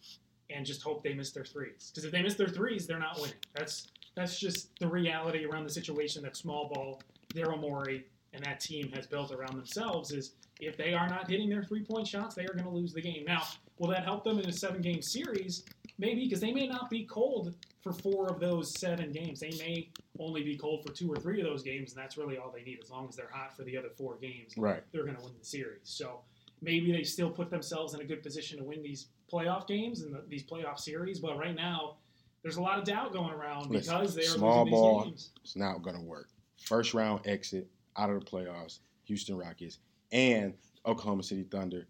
and 0.51 0.65
just 0.65 0.83
hope 0.83 1.03
they 1.03 1.15
miss 1.15 1.31
their 1.33 1.45
threes. 1.45 1.91
Because 1.93 2.05
if 2.05 2.13
they 2.13 2.23
miss 2.23 2.35
their 2.35 2.49
threes, 2.49 2.87
they're 2.87 2.99
not 2.99 3.19
winning. 3.21 3.37
That's 3.55 3.89
that's 4.15 4.39
just 4.39 4.71
the 4.79 4.89
reality 4.89 5.45
around 5.45 5.65
the 5.65 5.71
situation 5.71 6.23
that 6.23 6.37
small 6.37 6.71
ball, 6.73 7.03
Daryl 7.35 7.61
Morey, 7.61 8.07
and 8.33 8.43
that 8.45 8.61
team 8.61 8.91
has 8.93 9.07
built 9.07 9.33
around 9.33 9.57
themselves. 9.57 10.13
Is 10.13 10.33
if 10.61 10.77
they 10.77 10.95
are 10.95 11.09
not 11.09 11.29
hitting 11.31 11.49
their 11.49 11.63
three 11.63 11.83
point 11.85 12.07
shots, 12.07 12.35
they 12.35 12.45
are 12.45 12.53
going 12.53 12.65
to 12.65 12.71
lose 12.71 12.93
the 12.93 13.03
game. 13.03 13.25
Now, 13.27 13.43
will 13.79 13.89
that 13.89 14.05
help 14.05 14.25
them 14.25 14.39
in 14.39 14.49
a 14.49 14.53
seven 14.53 14.81
game 14.81 15.03
series? 15.03 15.65
Maybe 15.99 16.25
because 16.25 16.41
they 16.41 16.53
may 16.53 16.67
not 16.67 16.91
be 16.91 17.05
cold 17.05 17.55
for 17.83 17.93
four 17.93 18.29
of 18.29 18.39
those 18.39 18.79
seven 18.79 19.13
games. 19.13 19.41
They 19.41 19.53
may 19.59 19.89
only 20.19 20.43
be 20.43 20.57
cold 20.57 20.85
for 20.85 20.93
two 20.93 21.11
or 21.11 21.17
three 21.17 21.41
of 21.41 21.47
those 21.47 21.63
games, 21.63 21.93
and 21.95 22.03
that's 22.03 22.19
really 22.19 22.37
all 22.37 22.51
they 22.55 22.63
need. 22.63 22.81
As 22.83 22.91
long 22.91 23.09
as 23.09 23.17
they're 23.17 23.31
hot 23.33 23.57
for 23.57 23.63
the 23.65 23.77
other 23.79 23.89
four 23.97 24.17
games, 24.17 24.53
Right. 24.59 24.83
they're 24.93 25.05
going 25.05 25.17
to 25.17 25.23
win 25.23 25.33
the 25.39 25.45
series. 25.45 25.81
So 25.85 26.21
maybe 26.63 26.93
they 26.93 27.03
still 27.03 27.31
put 27.31 27.51
themselves 27.51 27.95
in 27.95 28.01
a 28.01 28.05
good 28.05 28.23
position 28.23 28.59
to 28.59 28.65
win 28.65 28.83
these 28.83 29.09
playoff 29.33 29.67
games 29.67 30.03
and 30.03 30.15
the, 30.15 30.23
these 30.29 30.45
playoff 30.45 30.79
series. 30.79 31.21
But 31.21 31.39
right 31.39 31.55
now, 31.55 31.97
there's 32.43 32.57
a 32.57 32.63
lot 32.63 32.79
of 32.79 32.85
doubt 32.85 33.13
going 33.13 33.33
around 33.33 33.71
Listen, 33.71 33.95
because 33.95 34.15
they 34.15 34.23
are 34.23 34.25
small 34.25 34.65
losing 34.65 34.71
ball. 34.71 34.99
these 34.99 35.05
games. 35.11 35.31
It's 35.43 35.57
not 35.57 35.83
going 35.83 35.97
to 35.97 36.03
work. 36.03 36.29
First 36.63 36.95
round 36.95 37.27
exit. 37.27 37.69
out 37.97 38.11
of 38.11 38.21
the 38.21 38.27
playoffs, 38.31 38.79
Houston 39.05 39.37
Rockets, 39.37 39.79
and 40.13 40.55
Oklahoma 40.85 41.23
City 41.23 41.45
Thunder. 41.45 41.87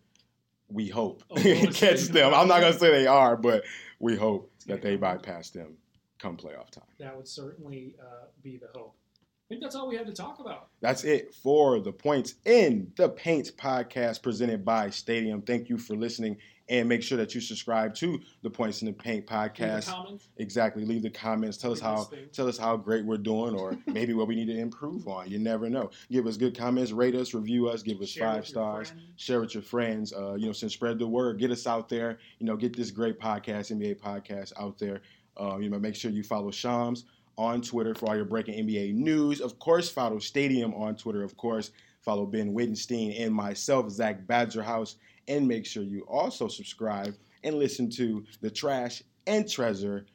We 0.69 0.89
hope 0.89 1.23
catch 1.37 2.07
them. 2.09 2.35
I'm 2.35 2.49
not 2.49 2.61
gonna 2.61 2.73
say 2.73 2.91
they 2.91 3.07
are, 3.07 3.37
but 3.37 3.63
we 4.01 4.17
hope 4.17 4.51
that 4.67 4.83
they 4.83 4.97
bypass 4.97 5.51
them 5.51 5.77
come 6.19 6.37
playoff 6.37 6.71
time. 6.71 6.85
That 6.99 7.17
would 7.17 7.29
certainly 7.29 7.95
uh, 8.01 8.27
be 8.43 8.57
the 8.57 8.67
hope. 8.75 8.97
I 9.47 9.49
think 9.49 9.63
that's 9.63 9.77
all 9.77 9.87
we 9.87 9.95
had 9.95 10.09
to 10.09 10.13
talk 10.13 10.41
about. 10.41 10.71
That's 10.81 11.05
it 11.05 11.33
for 11.33 11.79
the 11.79 11.93
points 11.93 12.35
in 12.45 12.91
the 12.97 13.09
Paint 13.09 13.53
podcast 13.57 14.21
presented 14.21 14.65
by 14.65 14.91
Stadium. 14.91 15.41
Thank 15.41 15.69
you 15.69 15.79
for 15.79 15.95
listening, 15.95 16.39
and 16.69 16.89
make 16.89 17.01
sure 17.01 17.17
that 17.19 17.33
you 17.33 17.41
subscribe 17.41 17.95
to 17.97 18.19
the 18.43 18.51
Points 18.51 18.83
in 18.83 18.87
the 18.87 18.93
Paint 18.93 19.31
Leave 19.31 19.53
podcast. 19.53 19.87
comment. 19.87 20.21
Exactly. 20.39 20.85
Leave 20.85 21.03
the 21.03 21.11
comments. 21.11 21.59
Tell 21.59 21.71
us 21.71 21.79
Leave 21.79 21.85
how 21.85 22.01
us 22.01 22.09
things. 22.09 22.37
tell 22.37 22.49
us 22.49 22.59
how 22.59 22.77
great 22.77 23.05
we're 23.05 23.19
doing, 23.19 23.55
or 23.55 23.79
maybe 23.87 24.15
what 24.15 24.27
we 24.27 24.35
need 24.35 24.49
to 24.49 24.59
improve 24.59 25.07
on. 25.07 25.31
You 25.31 25.39
never 25.39 25.71
know. 25.71 25.91
Give 26.11 26.27
us 26.27 26.37
good 26.37 26.59
comments, 26.59 26.91
rate 26.91 27.15
us, 27.15 27.33
review 27.33 27.69
us, 27.69 27.85
give 27.85 28.01
us 28.01 28.09
Share 28.09 28.27
five 28.27 28.49
stars, 28.49 28.93
share 29.15 29.41
with 29.41 29.55
your 29.55 29.63
friends. 29.63 30.13
Uh, 30.13 30.35
you 30.35 30.47
know, 30.47 30.53
since 30.53 30.73
spread 30.73 30.99
the 30.99 31.07
word, 31.07 31.39
get 31.39 31.53
us 31.53 31.69
out 31.69 31.89
there. 31.89 32.19
You 32.41 32.47
know, 32.47 32.57
get 32.57 32.77
this 32.77 32.91
great 32.91 33.21
podcast, 33.21 33.71
NBA 33.71 34.01
podcast, 34.01 34.55
out 34.59 34.77
there. 34.77 35.03
Um, 35.37 35.63
you 35.63 35.71
know, 35.71 35.79
make 35.79 35.95
sure 35.95 36.11
you 36.11 36.25
follow 36.25 36.51
Shams 36.51 37.05
on 37.39 37.61
Twitter 37.63 37.95
for 37.95 38.09
all 38.09 38.17
your 38.17 38.25
breaking 38.25 38.67
NBA 38.67 38.95
news. 38.95 39.41
Of 39.41 39.59
course, 39.59 39.89
follow 39.89 40.19
Stadium 40.19 40.75
on 40.75 40.97
Twitter. 40.97 41.23
Of 41.23 41.37
course, 41.37 41.71
follow 42.01 42.27
Ben 42.27 42.53
Wittenstein 42.53 43.13
and 43.19 43.35
myself, 43.35 43.91
Zach 43.91 44.27
Badgerhouse, 44.27 44.97
and 45.29 45.47
make 45.47 45.67
sure 45.67 45.83
you 45.83 46.03
also 46.03 46.49
subscribe 46.49 47.15
and 47.43 47.57
listen 47.57 47.91
to 47.91 48.25
the 48.41 48.51
Trash 48.51 49.03
and 49.27 49.49
Treasure 49.49 50.07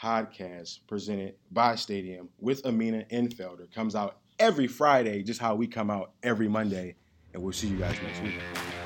podcast 0.00 0.80
presented 0.86 1.34
by 1.50 1.74
Stadium 1.74 2.28
with 2.38 2.64
Amina 2.64 3.04
Enfelder. 3.10 3.72
Comes 3.72 3.94
out 3.94 4.18
every 4.38 4.66
Friday, 4.66 5.22
just 5.22 5.40
how 5.40 5.54
we 5.54 5.66
come 5.66 5.90
out 5.90 6.12
every 6.22 6.48
Monday. 6.48 6.94
And 7.34 7.42
we'll 7.42 7.52
see 7.52 7.68
you 7.68 7.76
guys 7.76 7.96
next 8.02 8.22
week. 8.22 8.77